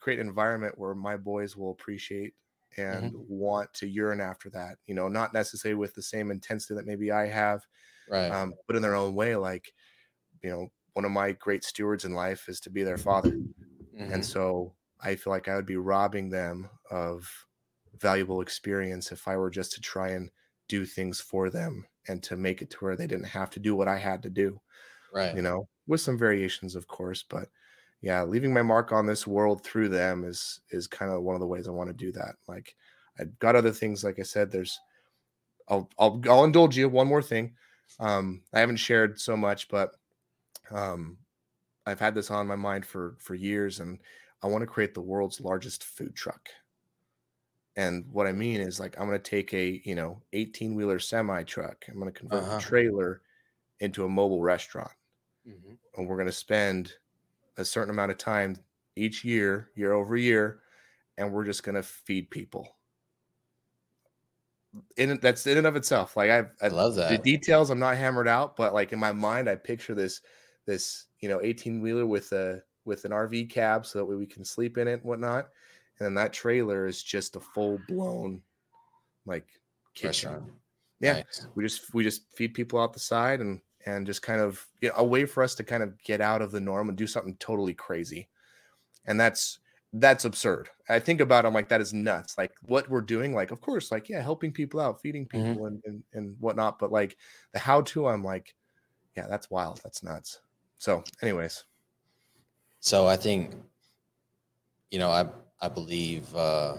create 0.00 0.18
an 0.18 0.26
environment 0.26 0.76
where 0.76 0.94
my 0.94 1.16
boys 1.16 1.56
will 1.56 1.70
appreciate 1.70 2.34
and 2.76 3.12
mm-hmm. 3.12 3.18
want 3.28 3.72
to 3.74 3.86
yearn 3.86 4.20
after 4.20 4.50
that. 4.50 4.76
You 4.86 4.94
know, 4.94 5.06
not 5.06 5.32
necessarily 5.32 5.78
with 5.78 5.94
the 5.94 6.02
same 6.02 6.30
intensity 6.30 6.74
that 6.74 6.86
maybe 6.86 7.12
I 7.12 7.26
have, 7.26 7.64
Right. 8.08 8.36
um, 8.36 8.54
but 8.66 8.76
in 8.76 8.82
their 8.82 8.94
own 8.96 9.14
way. 9.14 9.36
Like, 9.36 9.72
you 10.42 10.50
know, 10.50 10.68
one 10.94 11.04
of 11.04 11.10
my 11.12 11.32
great 11.32 11.64
stewards 11.64 12.04
in 12.04 12.14
life 12.14 12.48
is 12.48 12.60
to 12.60 12.70
be 12.70 12.82
their 12.84 12.98
father, 12.98 13.40
Mhm. 13.92 14.12
and 14.12 14.24
so 14.24 14.76
I 15.00 15.16
feel 15.16 15.32
like 15.32 15.48
I 15.48 15.56
would 15.56 15.66
be 15.66 15.76
robbing 15.76 16.30
them 16.30 16.70
of 16.90 17.46
valuable 17.94 18.40
experience 18.42 19.12
if 19.12 19.28
I 19.28 19.36
were 19.36 19.50
just 19.50 19.72
to 19.74 19.80
try 19.80 20.10
and 20.10 20.30
do 20.68 20.86
things 20.86 21.20
for 21.20 21.50
them 21.50 21.86
and 22.08 22.22
to 22.24 22.36
make 22.36 22.62
it 22.62 22.70
to 22.70 22.78
where 22.78 22.96
they 22.96 23.06
didn't 23.08 23.26
have 23.26 23.50
to 23.50 23.60
do 23.60 23.76
what 23.76 23.88
I 23.88 23.98
had 23.98 24.22
to 24.24 24.30
do 24.30 24.60
right. 25.12 25.38
you 25.38 25.42
know, 25.42 25.68
with 25.86 26.00
some 26.00 26.18
variations, 26.18 26.74
of 26.76 26.86
course. 26.88 27.22
But 27.22 27.50
yeah, 28.00 28.22
leaving 28.24 28.52
my 28.52 28.62
mark 28.62 28.92
on 28.92 29.06
this 29.06 29.26
world 29.26 29.64
through 29.64 29.88
them 29.90 30.24
is 30.24 30.60
is 30.70 30.86
kind 30.86 31.12
of 31.12 31.22
one 31.22 31.34
of 31.34 31.40
the 31.40 31.46
ways 31.46 31.68
I 31.68 31.72
want 31.72 31.88
to 31.90 31.94
do 31.94 32.12
that. 32.12 32.36
Like 32.46 32.76
I've 33.18 33.38
got 33.38 33.56
other 33.56 33.72
things, 33.72 34.04
like 34.04 34.18
I 34.18 34.22
said, 34.22 34.50
there's 34.50 34.78
I'll 35.68 35.90
I'll 35.98 36.20
I'll 36.28 36.44
indulge 36.44 36.76
you 36.76 36.88
one 36.88 37.08
more 37.08 37.22
thing. 37.22 37.56
Um, 37.98 38.44
I 38.52 38.60
haven't 38.60 38.76
shared 38.76 39.20
so 39.20 39.36
much, 39.36 39.68
but 39.68 39.96
um 40.70 41.18
I've 41.86 42.00
had 42.00 42.14
this 42.14 42.30
on 42.30 42.46
my 42.48 42.56
mind 42.56 42.86
for 42.86 43.16
for 43.20 43.34
years 43.36 43.80
and 43.80 44.00
I 44.42 44.48
want 44.48 44.62
to 44.62 44.66
create 44.68 44.94
the 44.94 45.02
world's 45.02 45.40
largest 45.40 45.84
food 45.84 46.16
truck. 46.16 46.50
And 47.76 48.10
what 48.12 48.26
I 48.26 48.32
mean 48.32 48.60
is 48.60 48.80
like 48.80 48.98
I'm 48.98 49.06
going 49.06 49.20
to 49.20 49.30
take 49.30 49.54
a, 49.54 49.80
you 49.84 49.94
know, 49.94 50.22
18 50.32 50.74
wheeler 50.74 50.98
semi 50.98 51.42
truck. 51.44 51.84
I'm 51.88 51.94
going 51.98 52.12
to 52.12 52.18
convert 52.18 52.48
Uh-huh. 52.48 52.60
the 52.60 52.64
trailer 52.64 53.22
into 53.80 54.04
a 54.04 54.08
mobile 54.08 54.42
restaurant 54.42 54.92
Mhm. 55.44 55.78
and 55.96 56.08
we're 56.08 56.16
going 56.16 56.26
to 56.26 56.32
spend 56.32 56.94
a 57.58 57.66
certain 57.66 57.90
amount 57.90 58.12
of 58.12 58.18
time 58.18 58.56
each 58.96 59.24
year, 59.24 59.72
year 59.76 59.92
over 59.94 60.16
year, 60.16 60.62
and 61.18 61.32
we're 61.32 61.46
just 61.46 61.64
going 61.64 61.76
to 61.76 61.84
feed 61.84 62.30
people. 62.30 62.77
In 64.96 65.18
that's 65.22 65.46
in 65.46 65.58
and 65.58 65.66
of 65.66 65.76
itself. 65.76 66.16
Like 66.16 66.30
I've, 66.30 66.50
I 66.60 66.68
love 66.68 66.94
the 66.94 67.18
details 67.18 67.70
I'm 67.70 67.78
not 67.78 67.96
hammered 67.96 68.28
out, 68.28 68.56
but 68.56 68.74
like 68.74 68.92
in 68.92 68.98
my 68.98 69.12
mind, 69.12 69.48
I 69.48 69.54
picture 69.54 69.94
this 69.94 70.20
this 70.66 71.06
you 71.20 71.28
know 71.28 71.40
18 71.42 71.80
wheeler 71.80 72.06
with 72.06 72.32
a 72.32 72.62
with 72.84 73.04
an 73.04 73.12
RV 73.12 73.50
cab 73.50 73.86
so 73.86 73.98
that 73.98 74.04
way 74.04 74.16
we 74.16 74.26
can 74.26 74.44
sleep 74.44 74.78
in 74.78 74.88
it 74.88 74.94
and 74.94 75.04
whatnot. 75.04 75.48
And 75.98 76.06
then 76.06 76.14
that 76.14 76.32
trailer 76.32 76.86
is 76.86 77.02
just 77.02 77.36
a 77.36 77.40
full 77.40 77.78
blown 77.88 78.42
like 79.26 79.46
kitchen 79.94 80.32
Restaurant. 80.32 80.52
Yeah. 81.00 81.12
Nice. 81.14 81.46
we 81.54 81.62
just 81.62 81.94
we 81.94 82.04
just 82.04 82.22
feed 82.36 82.54
people 82.54 82.80
out 82.80 82.92
the 82.92 83.00
side 83.00 83.40
and 83.40 83.60
and 83.86 84.06
just 84.06 84.22
kind 84.22 84.40
of 84.40 84.66
you 84.80 84.88
know, 84.88 84.94
a 84.98 85.04
way 85.04 85.24
for 85.24 85.42
us 85.42 85.54
to 85.54 85.64
kind 85.64 85.82
of 85.82 86.00
get 86.02 86.20
out 86.20 86.42
of 86.42 86.50
the 86.50 86.60
norm 86.60 86.88
and 86.88 86.98
do 86.98 87.06
something 87.06 87.36
totally 87.38 87.74
crazy 87.74 88.28
and 89.06 89.18
that's 89.18 89.60
that's 89.94 90.24
absurd 90.26 90.68
i 90.88 90.98
think 90.98 91.20
about 91.20 91.44
it, 91.44 91.48
i'm 91.48 91.54
like 91.54 91.68
that 91.68 91.80
is 91.80 91.94
nuts 91.94 92.36
like 92.36 92.52
what 92.62 92.88
we're 92.90 93.00
doing 93.00 93.34
like 93.34 93.50
of 93.50 93.60
course 93.60 93.90
like 93.90 94.08
yeah 94.08 94.20
helping 94.20 94.52
people 94.52 94.80
out 94.80 95.00
feeding 95.00 95.26
Mhm. 95.32 95.56
people 95.56 95.66
and, 95.66 95.82
and 95.86 96.02
and 96.12 96.36
whatnot 96.40 96.78
but 96.78 96.92
like 96.92 97.16
the 97.52 97.58
how 97.58 97.80
to 97.80 98.06
i'm 98.06 98.22
like 98.22 98.54
yeah 99.16 99.26
that's 99.28 99.50
wild 99.50 99.80
that's 99.84 100.02
nuts 100.02 100.40
so 100.78 101.04
anyways 101.22 101.64
So 102.80 103.06
I 103.06 103.16
think, 103.16 103.54
you 104.90 104.98
know, 104.98 105.10
I 105.10 105.28
I 105.60 105.68
believe 105.68 106.34
uh, 106.34 106.76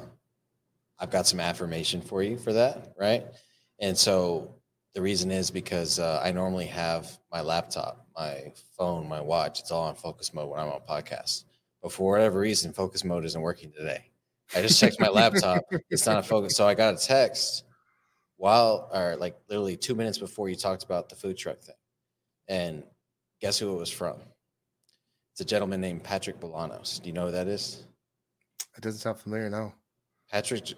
I've 0.99 1.11
got 1.11 1.27
some 1.27 1.39
affirmation 1.39 2.01
for 2.01 2.23
you 2.23 2.37
for 2.37 2.53
that, 2.53 2.93
right? 2.97 3.25
And 3.79 3.97
so 3.97 4.61
the 4.93 5.01
reason 5.01 5.31
is 5.31 5.51
because 5.51 5.99
uh, 5.99 6.21
I 6.23 6.31
normally 6.31 6.65
have 6.67 7.19
my 7.31 7.41
laptop, 7.41 8.07
my 8.15 8.53
phone, 8.77 9.07
my 9.07 9.21
watch. 9.21 9.59
It's 9.59 9.71
all 9.71 9.83
on 9.83 9.95
focus 9.95 10.33
mode 10.33 10.49
when 10.49 10.59
I'm 10.59 10.69
on 10.69 10.81
podcasts. 10.81 11.45
But 11.81 11.91
for 11.91 12.11
whatever 12.11 12.39
reason, 12.39 12.73
focus 12.73 13.03
mode 13.03 13.25
isn't 13.25 13.41
working 13.41 13.71
today. 13.71 14.05
I 14.55 14.61
just 14.61 14.79
checked 14.79 14.99
my 14.99 15.07
laptop. 15.09 15.63
It's 15.89 16.05
not 16.05 16.17
a 16.17 16.23
focus. 16.23 16.55
So 16.55 16.67
I 16.67 16.73
got 16.73 16.93
a 16.93 16.97
text 16.97 17.63
while, 18.37 18.89
or 18.93 19.15
like 19.17 19.37
literally 19.49 19.77
two 19.77 19.95
minutes 19.95 20.17
before 20.17 20.49
you 20.49 20.55
talked 20.55 20.83
about 20.83 21.09
the 21.09 21.15
food 21.15 21.37
truck 21.37 21.61
thing. 21.61 21.75
And 22.47 22.83
guess 23.41 23.59
who 23.59 23.73
it 23.73 23.77
was 23.79 23.91
from? 23.91 24.15
It's 25.33 25.41
a 25.41 25.45
gentleman 25.45 25.79
named 25.81 26.03
Patrick 26.03 26.39
Bolanos. 26.39 27.01
Do 27.01 27.07
you 27.07 27.13
know 27.13 27.27
who 27.27 27.31
that 27.31 27.47
is? 27.47 27.85
it 28.75 28.83
doesn't 28.83 28.99
sound 29.01 29.19
familiar 29.19 29.49
no. 29.49 29.73
Patrick 30.31 30.73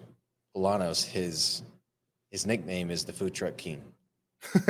Bolanos, 0.56 1.04
his 1.04 1.62
his 2.30 2.46
nickname 2.46 2.90
is 2.90 3.04
the 3.04 3.12
Food 3.12 3.34
Truck 3.34 3.56
King. 3.56 3.82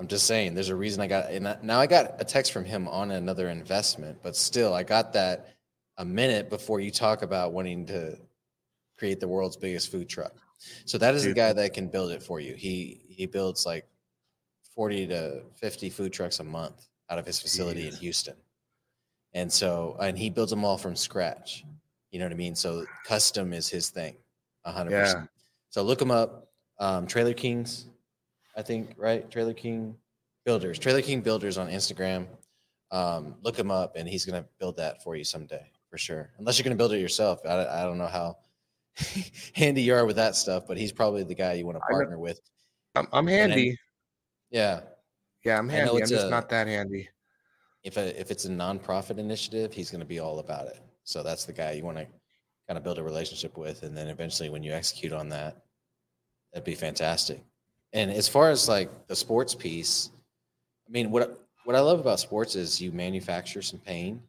I'm 0.00 0.06
just 0.08 0.26
saying, 0.26 0.54
there's 0.54 0.70
a 0.70 0.74
reason 0.74 1.02
I 1.02 1.06
got, 1.06 1.30
and 1.30 1.58
now 1.62 1.78
I 1.78 1.86
got 1.86 2.14
a 2.18 2.24
text 2.24 2.52
from 2.52 2.64
him 2.64 2.88
on 2.88 3.10
another 3.10 3.50
investment, 3.50 4.18
but 4.22 4.34
still, 4.34 4.72
I 4.72 4.82
got 4.82 5.12
that 5.12 5.54
a 5.98 6.06
minute 6.06 6.48
before 6.48 6.80
you 6.80 6.90
talk 6.90 7.20
about 7.20 7.52
wanting 7.52 7.84
to 7.86 8.16
create 8.96 9.20
the 9.20 9.28
world's 9.28 9.58
biggest 9.58 9.92
food 9.92 10.08
truck. 10.08 10.32
So 10.86 10.96
that 10.96 11.14
is 11.14 11.24
the 11.24 11.34
guy 11.34 11.52
that 11.52 11.74
can 11.74 11.88
build 11.88 12.12
it 12.12 12.22
for 12.22 12.40
you. 12.40 12.54
He 12.54 13.02
he 13.10 13.26
builds 13.26 13.66
like 13.66 13.86
40 14.74 15.06
to 15.08 15.42
50 15.56 15.90
food 15.90 16.14
trucks 16.14 16.40
a 16.40 16.44
month 16.44 16.88
out 17.10 17.18
of 17.18 17.26
his 17.26 17.38
facility 17.38 17.86
in 17.86 17.94
Houston. 17.96 18.36
And 19.34 19.52
so, 19.52 19.98
and 20.00 20.16
he 20.18 20.30
builds 20.30 20.50
them 20.50 20.64
all 20.64 20.78
from 20.78 20.96
scratch. 20.96 21.62
You 22.10 22.20
know 22.20 22.24
what 22.24 22.32
I 22.32 22.36
mean? 22.36 22.54
So 22.54 22.86
custom 23.04 23.52
is 23.52 23.68
his 23.68 23.90
thing, 23.90 24.16
a 24.64 24.72
hundred 24.72 24.92
Yeah. 24.92 25.02
percent. 25.02 25.30
So 25.68 25.82
look 25.82 26.00
him 26.00 26.10
up. 26.10 26.48
Um, 26.78 27.06
Trailer 27.06 27.34
Kings, 27.34 27.89
I 28.56 28.62
think, 28.62 28.94
right? 28.96 29.30
Trailer 29.30 29.54
King 29.54 29.96
Builders, 30.44 30.78
Trailer 30.78 31.02
King 31.02 31.20
Builders 31.20 31.58
on 31.58 31.68
Instagram. 31.68 32.26
Um, 32.90 33.36
look 33.42 33.58
him 33.58 33.70
up, 33.70 33.94
and 33.96 34.08
he's 34.08 34.24
gonna 34.24 34.44
build 34.58 34.76
that 34.78 35.02
for 35.02 35.14
you 35.16 35.24
someday 35.24 35.70
for 35.88 35.98
sure. 35.98 36.30
Unless 36.38 36.58
you're 36.58 36.64
gonna 36.64 36.76
build 36.76 36.92
it 36.92 36.98
yourself. 37.00 37.40
I, 37.46 37.66
I 37.66 37.82
don't 37.84 37.98
know 37.98 38.06
how 38.06 38.38
handy 39.54 39.82
you 39.82 39.94
are 39.94 40.04
with 40.06 40.16
that 40.16 40.34
stuff, 40.36 40.64
but 40.66 40.76
he's 40.76 40.92
probably 40.92 41.22
the 41.22 41.34
guy 41.34 41.52
you 41.54 41.66
want 41.66 41.76
to 41.76 41.82
partner 41.90 42.18
with. 42.18 42.40
I'm, 42.96 43.06
I'm 43.12 43.26
handy 43.28 43.78
Yeah. 44.50 44.80
yeah 45.44 45.56
i'm 45.58 45.68
handy 45.68 45.92
i'm 46.02 46.08
just 46.08 46.26
a- 46.26 46.28
not 46.28 46.48
that 46.48 46.66
handy 46.66 47.08
if 47.84 47.96
a, 47.96 48.20
if 48.20 48.32
it's 48.32 48.44
a 48.44 48.50
nonprofit 48.50 49.18
initiative, 49.18 49.72
he's 49.72 49.90
going 49.90 50.00
to 50.00 50.06
be 50.06 50.18
all 50.18 50.38
about 50.40 50.66
it. 50.66 50.80
So 51.04 51.22
that's 51.22 51.46
the 51.46 51.52
guy 51.52 51.72
you 51.72 51.82
want 51.84 51.96
to 51.96 52.06
kind 52.68 52.76
of 52.76 52.82
build 52.84 52.98
a 52.98 53.02
relationship 53.02 53.56
with, 53.56 53.84
and 53.84 53.96
then 53.96 54.08
eventually, 54.08 54.50
when 54.50 54.62
you 54.62 54.72
execute 54.72 55.12
on 55.14 55.28
that, 55.30 55.56
that'd 56.52 56.64
be 56.66 56.74
fantastic. 56.74 57.42
And 57.92 58.10
as 58.10 58.28
far 58.28 58.50
as 58.50 58.68
like 58.68 59.06
the 59.08 59.16
sports 59.16 59.54
piece, 59.54 60.10
I 60.88 60.92
mean, 60.92 61.10
what 61.10 61.40
what 61.64 61.76
I 61.76 61.80
love 61.80 62.00
about 62.00 62.20
sports 62.20 62.56
is 62.56 62.80
you 62.80 62.92
manufacture 62.92 63.62
some 63.62 63.80
pain, 63.80 64.22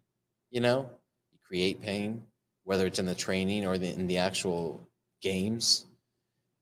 you 0.50 0.60
know, 0.62 0.90
you 1.32 1.38
create 1.48 1.82
pain, 1.82 2.24
whether 2.64 2.86
it's 2.86 3.00
in 3.00 3.06
the 3.06 3.16
training 3.16 3.66
or 3.66 3.78
the, 3.78 3.92
in 3.94 4.06
the 4.08 4.18
actual 4.18 4.88
games. 5.22 5.86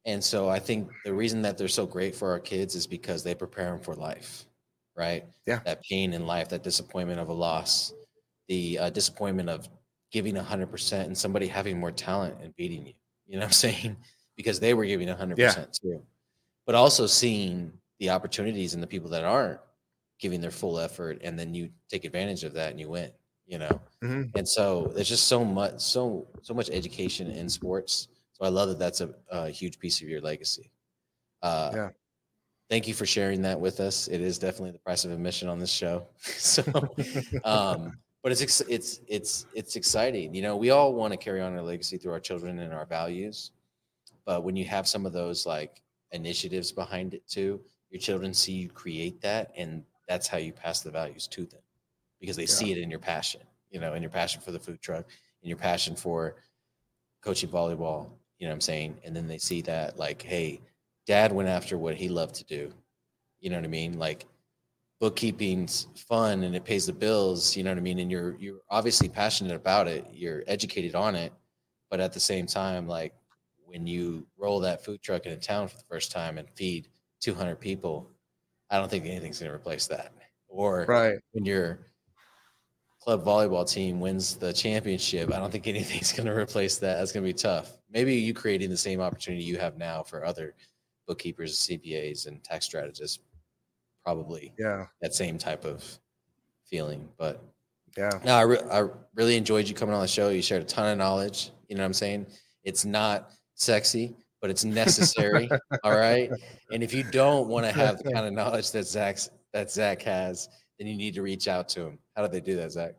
And 0.06 0.24
so 0.24 0.47
I 0.47 0.60
think 0.60 0.89
the 1.06 1.14
reason 1.14 1.41
that 1.41 1.58
they're 1.58 1.68
so 1.68 1.86
great 1.86 2.16
for 2.16 2.32
our 2.32 2.39
kids 2.39 2.76
is 2.76 2.88
because 2.88 3.24
they 3.24 3.36
prepare 3.36 3.72
them 3.72 3.80
for 3.80 3.95
life, 3.95 4.45
right? 4.95 5.26
Yeah. 5.45 5.60
That 5.66 5.82
pain 5.84 6.14
in 6.14 6.26
life, 6.26 6.50
that 6.50 6.64
disappointment 6.64 7.20
of 7.20 7.30
a 7.30 7.34
loss, 7.34 7.93
the 8.47 8.80
uh, 8.80 8.89
disappointment 8.91 9.50
of 9.50 9.68
giving 10.12 10.36
100% 10.36 11.06
and 11.06 11.18
somebody 11.18 11.47
having 11.47 11.80
more 11.80 11.91
talent 11.91 12.36
and 12.41 12.56
beating 12.56 12.86
you. 12.88 12.93
You 13.28 13.34
know 13.36 13.39
what 13.41 13.45
I'm 13.47 13.52
saying? 13.54 13.97
Because 14.38 14.58
they 14.62 14.74
were 14.74 14.86
giving 14.86 15.10
100% 15.10 15.38
Yeah. 15.38 15.66
too. 15.84 16.02
But 16.70 16.76
also 16.76 17.07
seeing 17.07 17.74
the 17.97 18.11
opportunities 18.11 18.76
and 18.76 18.84
the 18.84 18.86
people 18.86 19.09
that 19.09 19.24
aren't 19.24 19.59
giving 20.20 20.39
their 20.39 20.51
full 20.51 20.78
effort 20.78 21.20
and 21.24 21.38
then 21.39 21.55
you 21.55 21.72
take 21.89 22.05
advantage 22.05 22.43
of 22.43 22.53
that 22.53 22.70
and 22.70 22.80
you 22.80 22.88
win, 22.88 23.09
you 23.47 23.57
know? 23.57 23.82
Mhm. 24.03 24.30
And 24.36 24.47
so 24.47 24.91
there's 24.93 25.09
just 25.09 25.28
so 25.28 25.43
much, 25.43 25.80
so, 25.82 26.28
so 26.43 26.53
much 26.53 26.70
education 26.70 27.32
in 27.32 27.49
sports. 27.49 28.07
So 28.34 28.45
I 28.45 28.49
love 28.49 28.70
that 28.70 28.78
that's 28.78 29.01
a, 29.01 29.15
a 29.32 29.49
huge 29.49 29.80
piece 29.80 29.99
of 29.99 30.09
your 30.09 30.22
legacy. 30.22 30.70
Uh, 31.41 31.72
Yeah. 31.74 31.89
Thank 32.70 32.88
you 32.88 32.93
for 32.93 33.07
sharing 33.07 33.41
that 33.41 33.59
with 33.59 33.80
us. 33.80 34.07
It 34.07 34.22
is 34.22 34.38
definitely 34.38 34.70
the 34.70 34.78
price 34.78 35.05
of 35.05 35.11
admission 35.11 35.49
on 35.49 35.57
this 35.57 35.72
show. 35.72 36.05
so, 36.22 36.61
um, 37.45 37.97
but 38.22 38.32
it's 38.32 38.61
it's 38.61 39.01
it's 39.07 39.47
it's 39.55 39.76
exciting. 39.76 40.36
You 40.36 40.43
know, 40.43 40.55
we 40.55 40.70
all 40.70 40.93
want 40.93 41.13
to 41.13 41.17
carry 41.17 41.41
on 41.41 41.51
our 41.53 41.63
legacy 41.63 41.97
through 41.97 42.11
our 42.11 42.20
children 42.20 42.59
and 42.59 42.72
our 42.72 42.86
values. 42.86 43.49
But 44.24 44.43
when 44.43 44.55
you 44.55 44.65
have 44.65 44.88
some 44.88 45.07
of 45.07 45.13
those 45.13 45.47
like 45.47 45.82
initiatives 46.12 46.72
behind 46.72 47.14
it 47.14 47.28
too, 47.28 47.62
your 47.89 47.99
children 47.99 48.34
see 48.34 48.53
you 48.53 48.70
create 48.70 49.22
that, 49.22 49.51
and 49.55 49.84
that's 50.07 50.28
how 50.28 50.38
you 50.38 50.53
pass 50.53 50.82
the 50.82 50.91
values 50.91 51.28
to 51.28 51.45
them 51.45 51.62
because 52.20 52.36
they 52.36 52.45
see 52.45 52.72
it 52.72 52.78
in 52.78 52.89
your 52.89 52.99
passion. 52.99 53.41
You 53.72 53.80
know, 53.80 53.93
in 53.93 54.01
your 54.01 54.12
passion 54.12 54.41
for 54.41 54.51
the 54.51 54.60
food 54.60 54.82
truck, 54.82 55.05
in 55.43 55.49
your 55.49 55.57
passion 55.57 55.95
for 55.95 56.36
coaching 57.22 57.49
volleyball. 57.49 58.10
You 58.39 58.47
know 58.47 58.51
what 58.51 58.55
I'm 58.55 58.62
saying? 58.62 58.99
And 59.03 59.16
then 59.16 59.28
they 59.28 59.38
see 59.38 59.62
that 59.64 59.97
like, 59.97 60.22
hey, 60.22 60.62
dad 61.05 61.32
went 61.32 61.49
after 61.49 61.78
what 61.78 61.95
he 61.95 62.10
loved 62.10 62.36
to 62.36 62.43
do. 62.45 62.72
You 63.39 63.49
know 63.49 63.57
what 63.57 63.66
I 63.66 63.70
mean? 63.70 63.99
Like 63.99 64.26
bookkeeping's 64.99 65.88
fun 65.95 66.43
and 66.43 66.55
it 66.55 66.66
pays 66.66 66.86
the 66.86 66.93
bills, 66.93 67.55
you 67.55 67.64
know 67.64 67.72
what 67.72 67.78
I 67.78 67.82
mean? 67.82 67.99
And 67.99 68.12
you're 68.12 68.36
you're 68.38 68.60
obviously 68.70 69.10
passionate 69.10 69.55
about 69.55 69.88
it. 69.88 70.05
You're 70.12 70.43
educated 70.47 70.95
on 70.95 71.16
it, 71.16 71.34
but 71.89 71.99
at 71.99 72.14
the 72.14 72.20
same 72.20 72.45
time, 72.45 72.88
like 72.88 73.14
when 73.70 73.86
you 73.88 74.26
roll 74.38 74.59
that 74.61 74.84
food 74.84 75.01
truck 75.01 75.26
in 75.26 75.32
a 75.34 75.38
town 75.38 75.67
for 75.67 75.78
the 75.78 75.84
first 75.89 76.11
time 76.11 76.38
and 76.38 76.49
feed 76.55 76.88
200 77.22 77.55
people, 77.59 78.09
I 78.70 78.78
don't 78.78 78.89
think 78.89 79.05
anything's 79.05 79.39
going 79.39 79.49
to 79.51 79.55
replace 79.55 79.88
that. 79.88 80.13
Or 80.47 80.86
Right. 80.88 81.20
when 81.32 81.45
your 81.45 81.80
club 82.99 83.24
volleyball 83.24 83.70
team 83.70 83.99
wins 83.99 84.36
the 84.36 84.51
championship, 84.51 85.32
I 85.32 85.38
don't 85.39 85.51
think 85.51 85.67
anything's 85.67 86.11
going 86.11 86.26
to 86.28 86.36
replace 86.36 86.78
that. 86.80 86.97
That's 86.97 87.11
going 87.11 87.24
to 87.24 87.30
be 87.30 87.34
tough. 87.38 87.78
Maybe 87.91 88.15
you 88.15 88.34
creating 88.34 88.70
the 88.70 88.78
same 88.78 89.01
opportunity 89.01 89.43
you 89.43 89.57
have 89.57 89.78
now 89.78 90.03
for 90.03 90.26
other 90.26 90.55
bookkeepers, 91.07 91.57
CPAs, 91.59 92.28
and 92.28 92.43
tax 92.43 92.65
strategists, 92.65 93.20
probably 94.03 94.53
Yeah. 94.59 94.86
that 95.01 95.13
same 95.13 95.38
type 95.38 95.65
of 95.65 95.84
feeling. 96.65 97.07
But 97.17 97.43
Yeah. 97.97 98.20
no, 98.26 98.36
I, 98.36 98.41
re- 98.41 98.63
I 98.72 98.88
really 99.15 99.36
enjoyed 99.38 99.67
you 99.67 99.76
coming 99.76 99.95
on 99.95 100.01
the 100.01 100.07
show. 100.07 100.30
You 100.30 100.41
shared 100.41 100.61
a 100.61 100.65
ton 100.65 100.91
of 100.91 100.97
knowledge. 100.97 101.51
You 101.67 101.76
know 101.76 101.82
what 101.84 101.88
I'm 101.88 101.93
saying? 101.93 102.28
It's 102.63 102.86
not 102.86 103.32
sexy, 103.60 104.16
but 104.41 104.49
it's 104.49 104.64
necessary. 104.66 105.49
all 105.84 105.97
right. 105.97 106.32
And 106.72 106.82
if 106.82 106.93
you 106.93 107.03
don't 107.03 107.47
want 107.47 107.66
to 107.66 107.72
have 107.80 108.01
the 108.01 108.12
kind 108.12 108.26
of 108.26 108.34
knowledge 108.34 108.72
that 108.72 108.88
Zach's 108.88 109.30
that 109.53 109.72
Zach 109.72 110.01
has, 110.03 110.49
then 110.78 110.88
you 110.88 110.95
need 110.95 111.14
to 111.16 111.22
reach 111.22 111.47
out 111.47 111.70
to 111.70 111.82
him. 111.82 111.99
How 112.16 112.26
do 112.26 112.32
they 112.32 112.41
do 112.41 112.55
that, 112.55 112.72
Zach? 112.72 112.93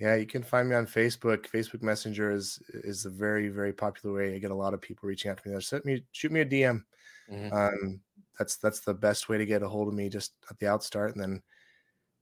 Yeah, 0.00 0.16
you 0.16 0.26
can 0.26 0.42
find 0.42 0.68
me 0.68 0.76
on 0.76 0.86
Facebook. 0.86 1.48
Facebook 1.48 1.82
Messenger 1.82 2.32
is 2.32 2.58
is 2.68 3.06
a 3.06 3.10
very 3.10 3.48
very 3.48 3.72
popular 3.72 4.16
way. 4.16 4.34
I 4.34 4.38
get 4.38 4.50
a 4.50 4.54
lot 4.54 4.74
of 4.74 4.80
people 4.80 5.08
reaching 5.08 5.30
out 5.30 5.38
to 5.38 5.48
me 5.48 5.52
there. 5.52 5.60
Send 5.60 5.84
me 5.84 6.02
shoot 6.12 6.32
me 6.32 6.40
a 6.40 6.44
DM. 6.44 6.84
Mhm. 7.30 7.52
Um, 7.52 8.00
that's 8.38 8.56
that's 8.56 8.80
the 8.80 8.94
best 8.94 9.28
way 9.28 9.38
to 9.38 9.46
get 9.46 9.62
a 9.62 9.68
hold 9.68 9.88
of 9.88 9.94
me 9.94 10.08
just 10.08 10.34
at 10.50 10.58
the 10.58 10.66
outstart, 10.66 11.12
and 11.12 11.20
then 11.20 11.42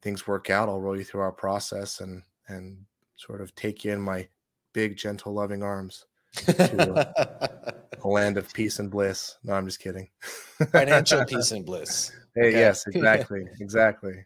things 0.03 0.27
work 0.27 0.51
out. 0.51 0.69
I'll 0.69 0.81
roll 0.81 0.97
you 0.97 1.05
through 1.05 1.23
our 1.23 1.33
process 1.33 2.01
and 2.01 2.23
and 2.49 2.79
sort 3.17 3.41
of 3.41 3.55
take 3.55 3.85
you 3.85 3.93
in 3.93 4.01
my 4.01 4.29
big, 4.73 4.97
gentle, 4.97 5.33
loving 5.33 5.63
arms, 5.63 6.07
a 6.49 7.85
land 8.05 8.37
of 8.37 8.53
peace 8.53 8.79
and 8.79 8.91
bliss. 8.91 9.37
No, 9.45 9.55
I'm 9.55 9.67
just 9.67 9.81
kidding. 9.81 10.09
Financial 10.73 11.25
peace 11.27 11.53
and 11.53 11.65
bliss. 11.65 12.13
Hey, 12.35 12.49
Okay. 12.49 12.59
yes, 12.59 12.87
exactly, 12.93 13.47
exactly. 13.61 14.25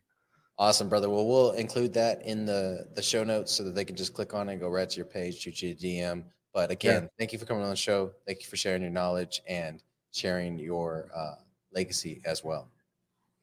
Awesome, 0.59 0.89
brother. 0.89 1.09
Well, 1.09 1.27
we'll 1.27 1.53
include 1.53 1.93
that 1.95 2.23
in 2.23 2.45
the 2.45 2.89
the 2.95 3.03
show 3.03 3.23
notes 3.25 3.53
so 3.53 3.63
that 3.65 3.75
they 3.75 3.85
can 3.85 3.95
just 3.97 4.15
click 4.15 4.35
on 4.35 4.49
it 4.49 4.53
and 4.53 4.61
go 4.61 4.69
right 4.69 4.89
to 4.89 4.97
your 4.97 5.07
page, 5.07 5.39
shoot 5.39 5.63
you 5.63 5.71
a 5.71 5.75
DM. 5.75 6.25
But 6.53 6.71
again, 6.71 7.09
thank 7.19 7.33
you 7.33 7.39
for 7.39 7.45
coming 7.47 7.63
on 7.63 7.71
the 7.71 7.77
show. 7.77 8.13
Thank 8.27 8.41
you 8.43 8.49
for 8.49 8.57
sharing 8.57 8.83
your 8.83 8.91
knowledge 8.91 9.41
and 9.49 9.81
sharing 10.13 10.59
your 10.59 11.09
uh, 11.15 11.35
legacy 11.73 12.21
as 12.25 12.43
well. 12.43 12.69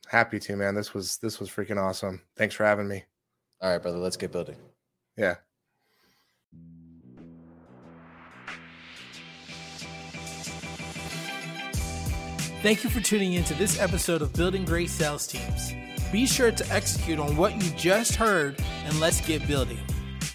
Happy 0.08 0.40
to, 0.40 0.56
man. 0.58 0.76
This 0.76 0.94
was 0.94 1.18
this 1.18 1.40
was 1.40 1.50
freaking 1.50 1.82
awesome. 1.82 2.22
Thanks 2.36 2.56
for 2.56 2.66
having 2.66 2.88
me. 2.88 3.04
All 3.62 3.72
right, 3.72 3.82
brother. 3.82 3.98
Let's 4.00 4.18
get 4.18 4.32
building. 4.34 4.58
Yeah. 5.18 5.36
Thank 12.66 12.84
you 12.84 12.90
for 12.90 13.00
tuning 13.00 13.34
in 13.34 13.44
to 13.44 13.54
this 13.54 13.80
episode 13.80 14.24
of 14.24 14.34
Building 14.34 14.66
Great 14.66 14.90
Sales 14.90 15.28
Teams. 15.28 15.72
Be 16.12 16.26
sure 16.26 16.50
to 16.50 16.74
execute 16.74 17.20
on 17.20 17.38
what 17.38 17.54
you 17.54 17.70
just 17.78 18.16
heard 18.16 18.60
and 18.86 19.00
let's 19.00 19.22
get 19.22 19.48
building. 19.48 19.78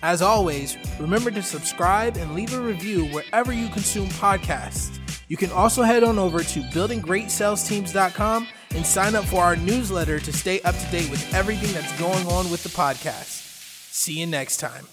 As 0.00 0.22
always, 0.22 0.76
remember 1.00 1.32
to 1.32 1.42
subscribe 1.42 2.16
and 2.16 2.36
leave 2.36 2.54
a 2.54 2.60
review 2.60 3.06
wherever 3.06 3.52
you 3.52 3.68
consume 3.70 4.06
podcasts. 4.10 5.00
You 5.26 5.36
can 5.36 5.50
also 5.50 5.82
head 5.82 6.04
on 6.04 6.20
over 6.20 6.44
to 6.44 6.60
buildinggreatsalesteams.com 6.60 8.46
and 8.76 8.86
sign 8.86 9.16
up 9.16 9.24
for 9.24 9.42
our 9.42 9.56
newsletter 9.56 10.20
to 10.20 10.32
stay 10.32 10.60
up 10.60 10.78
to 10.78 10.90
date 10.92 11.10
with 11.10 11.34
everything 11.34 11.72
that's 11.72 11.98
going 11.98 12.28
on 12.28 12.48
with 12.48 12.62
the 12.62 12.68
podcast. 12.68 13.42
See 13.90 14.20
you 14.20 14.28
next 14.28 14.58
time. 14.58 14.86